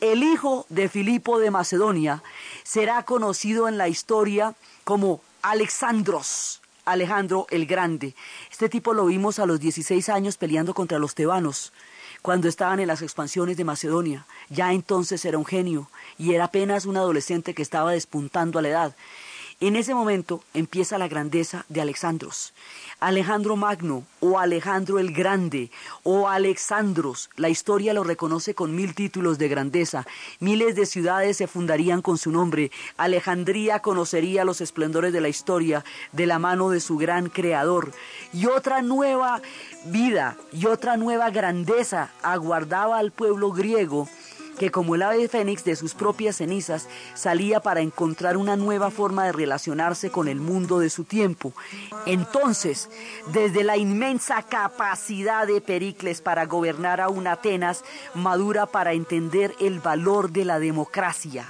El 0.00 0.22
hijo 0.22 0.66
de 0.68 0.88
Filipo 0.88 1.38
de 1.38 1.50
Macedonia 1.50 2.22
será 2.62 3.02
conocido 3.02 3.68
en 3.68 3.76
la 3.76 3.88
historia 3.88 4.54
como 4.84 5.20
Alexandros, 5.42 6.60
Alejandro 6.84 7.46
el 7.50 7.66
Grande. 7.66 8.14
Este 8.50 8.68
tipo 8.68 8.94
lo 8.94 9.06
vimos 9.06 9.38
a 9.38 9.46
los 9.46 9.60
16 9.60 10.08
años 10.08 10.36
peleando 10.36 10.74
contra 10.74 10.98
los 10.98 11.14
tebanos, 11.14 11.72
cuando 12.22 12.48
estaban 12.48 12.80
en 12.80 12.88
las 12.88 13.02
expansiones 13.02 13.56
de 13.56 13.64
Macedonia. 13.64 14.26
Ya 14.48 14.72
entonces 14.72 15.24
era 15.24 15.38
un 15.38 15.46
genio 15.46 15.90
y 16.18 16.34
era 16.34 16.44
apenas 16.44 16.86
un 16.86 16.96
adolescente 16.96 17.54
que 17.54 17.62
estaba 17.62 17.92
despuntando 17.92 18.58
a 18.58 18.62
la 18.62 18.68
edad 18.68 18.96
En 19.62 19.76
ese 19.76 19.94
momento 19.94 20.42
empieza 20.54 20.96
la 20.96 21.06
grandeza 21.06 21.66
de 21.68 21.82
Alexandros. 21.82 22.54
Alejandro 22.98 23.56
Magno 23.56 24.04
o 24.18 24.38
Alejandro 24.38 24.98
el 24.98 25.12
Grande 25.12 25.70
o 26.02 26.30
Alexandros. 26.30 27.28
La 27.36 27.50
historia 27.50 27.92
lo 27.92 28.02
reconoce 28.02 28.54
con 28.54 28.74
mil 28.74 28.94
títulos 28.94 29.36
de 29.36 29.48
grandeza. 29.48 30.06
Miles 30.38 30.76
de 30.76 30.86
ciudades 30.86 31.36
se 31.36 31.46
fundarían 31.46 32.00
con 32.00 32.16
su 32.16 32.30
nombre. 32.30 32.70
Alejandría 32.96 33.80
conocería 33.80 34.46
los 34.46 34.62
esplendores 34.62 35.12
de 35.12 35.20
la 35.20 35.28
historia 35.28 35.84
de 36.12 36.24
la 36.24 36.38
mano 36.38 36.70
de 36.70 36.80
su 36.80 36.96
gran 36.96 37.28
creador. 37.28 37.92
Y 38.32 38.46
otra 38.46 38.80
nueva 38.80 39.42
vida 39.84 40.38
y 40.54 40.64
otra 40.64 40.96
nueva 40.96 41.28
grandeza 41.28 42.10
aguardaba 42.22 42.96
al 42.96 43.10
pueblo 43.10 43.52
griego 43.52 44.08
que 44.60 44.70
como 44.70 44.94
el 44.94 45.00
ave 45.00 45.26
fénix 45.26 45.64
de 45.64 45.74
sus 45.74 45.94
propias 45.94 46.36
cenizas 46.36 46.86
salía 47.14 47.60
para 47.60 47.80
encontrar 47.80 48.36
una 48.36 48.56
nueva 48.56 48.90
forma 48.90 49.24
de 49.24 49.32
relacionarse 49.32 50.10
con 50.10 50.28
el 50.28 50.38
mundo 50.38 50.80
de 50.80 50.90
su 50.90 51.04
tiempo. 51.04 51.54
Entonces, 52.04 52.90
desde 53.32 53.64
la 53.64 53.78
inmensa 53.78 54.42
capacidad 54.42 55.46
de 55.46 55.62
Pericles 55.62 56.20
para 56.20 56.44
gobernar 56.44 57.00
a 57.00 57.08
una 57.08 57.32
Atenas 57.32 57.84
madura 58.12 58.66
para 58.66 58.92
entender 58.92 59.54
el 59.60 59.80
valor 59.80 60.30
de 60.30 60.44
la 60.44 60.58
democracia, 60.58 61.46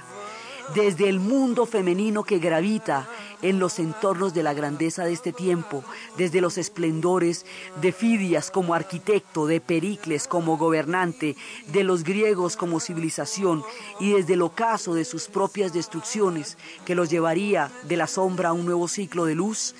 desde 0.73 1.09
el 1.09 1.19
mundo 1.19 1.65
femenino 1.65 2.23
que 2.23 2.39
gravita 2.39 3.09
en 3.41 3.59
los 3.59 3.79
entornos 3.79 4.33
de 4.33 4.43
la 4.43 4.53
grandeza 4.53 5.03
de 5.05 5.13
este 5.13 5.33
tiempo, 5.33 5.83
desde 6.17 6.41
los 6.41 6.57
esplendores 6.57 7.45
de 7.81 7.91
Fidias 7.91 8.51
como 8.51 8.73
arquitecto, 8.73 9.45
de 9.45 9.61
Pericles 9.61 10.27
como 10.27 10.57
gobernante, 10.57 11.35
de 11.67 11.83
los 11.83 12.03
griegos 12.03 12.57
como 12.57 12.79
civilización 12.79 13.63
y 13.99 14.13
desde 14.13 14.33
el 14.33 14.41
ocaso 14.41 14.93
de 14.93 15.05
sus 15.05 15.27
propias 15.27 15.73
destrucciones 15.73 16.57
que 16.85 16.95
los 16.95 17.09
llevaría 17.09 17.71
de 17.83 17.97
la 17.97 18.07
sombra 18.07 18.49
a 18.49 18.53
un 18.53 18.65
nuevo 18.65 18.87
ciclo 18.87 19.25
de 19.25 19.35
luz, 19.35 19.75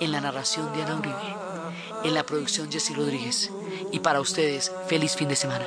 en 0.00 0.12
la 0.12 0.20
narración 0.20 0.72
de 0.74 0.82
Ana 0.82 0.98
Uribe, 0.98 1.36
en 2.04 2.14
la 2.14 2.24
producción 2.24 2.70
Jessy 2.70 2.94
Rodríguez. 2.94 3.50
Y 3.92 4.00
para 4.00 4.20
ustedes, 4.20 4.72
feliz 4.88 5.16
fin 5.16 5.28
de 5.28 5.36
semana. 5.36 5.64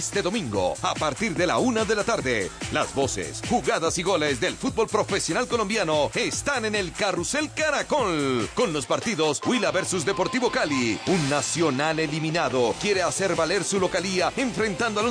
Este 0.00 0.22
domingo, 0.22 0.76
a 0.80 0.94
partir 0.94 1.34
de 1.34 1.46
la 1.46 1.58
una 1.58 1.84
de 1.84 1.94
la 1.94 2.04
tarde, 2.04 2.50
las 2.72 2.94
voces, 2.94 3.42
jugadas 3.50 3.98
y 3.98 4.02
goles 4.02 4.40
del 4.40 4.56
fútbol 4.56 4.86
profesional 4.88 5.46
colombiano 5.46 6.10
están 6.14 6.64
en 6.64 6.74
el 6.74 6.90
Carrusel 6.92 7.50
Caracol. 7.52 8.48
Con 8.54 8.72
los 8.72 8.86
partidos 8.86 9.42
Huila 9.44 9.70
versus 9.72 10.06
Deportivo 10.06 10.50
Cali. 10.50 10.98
Un 11.06 11.28
nacional 11.28 12.00
eliminado 12.00 12.74
quiere 12.80 13.02
hacer 13.02 13.36
valer 13.36 13.62
su 13.62 13.78
localía 13.78 14.32
enfrentando 14.38 15.00
al 15.00 15.06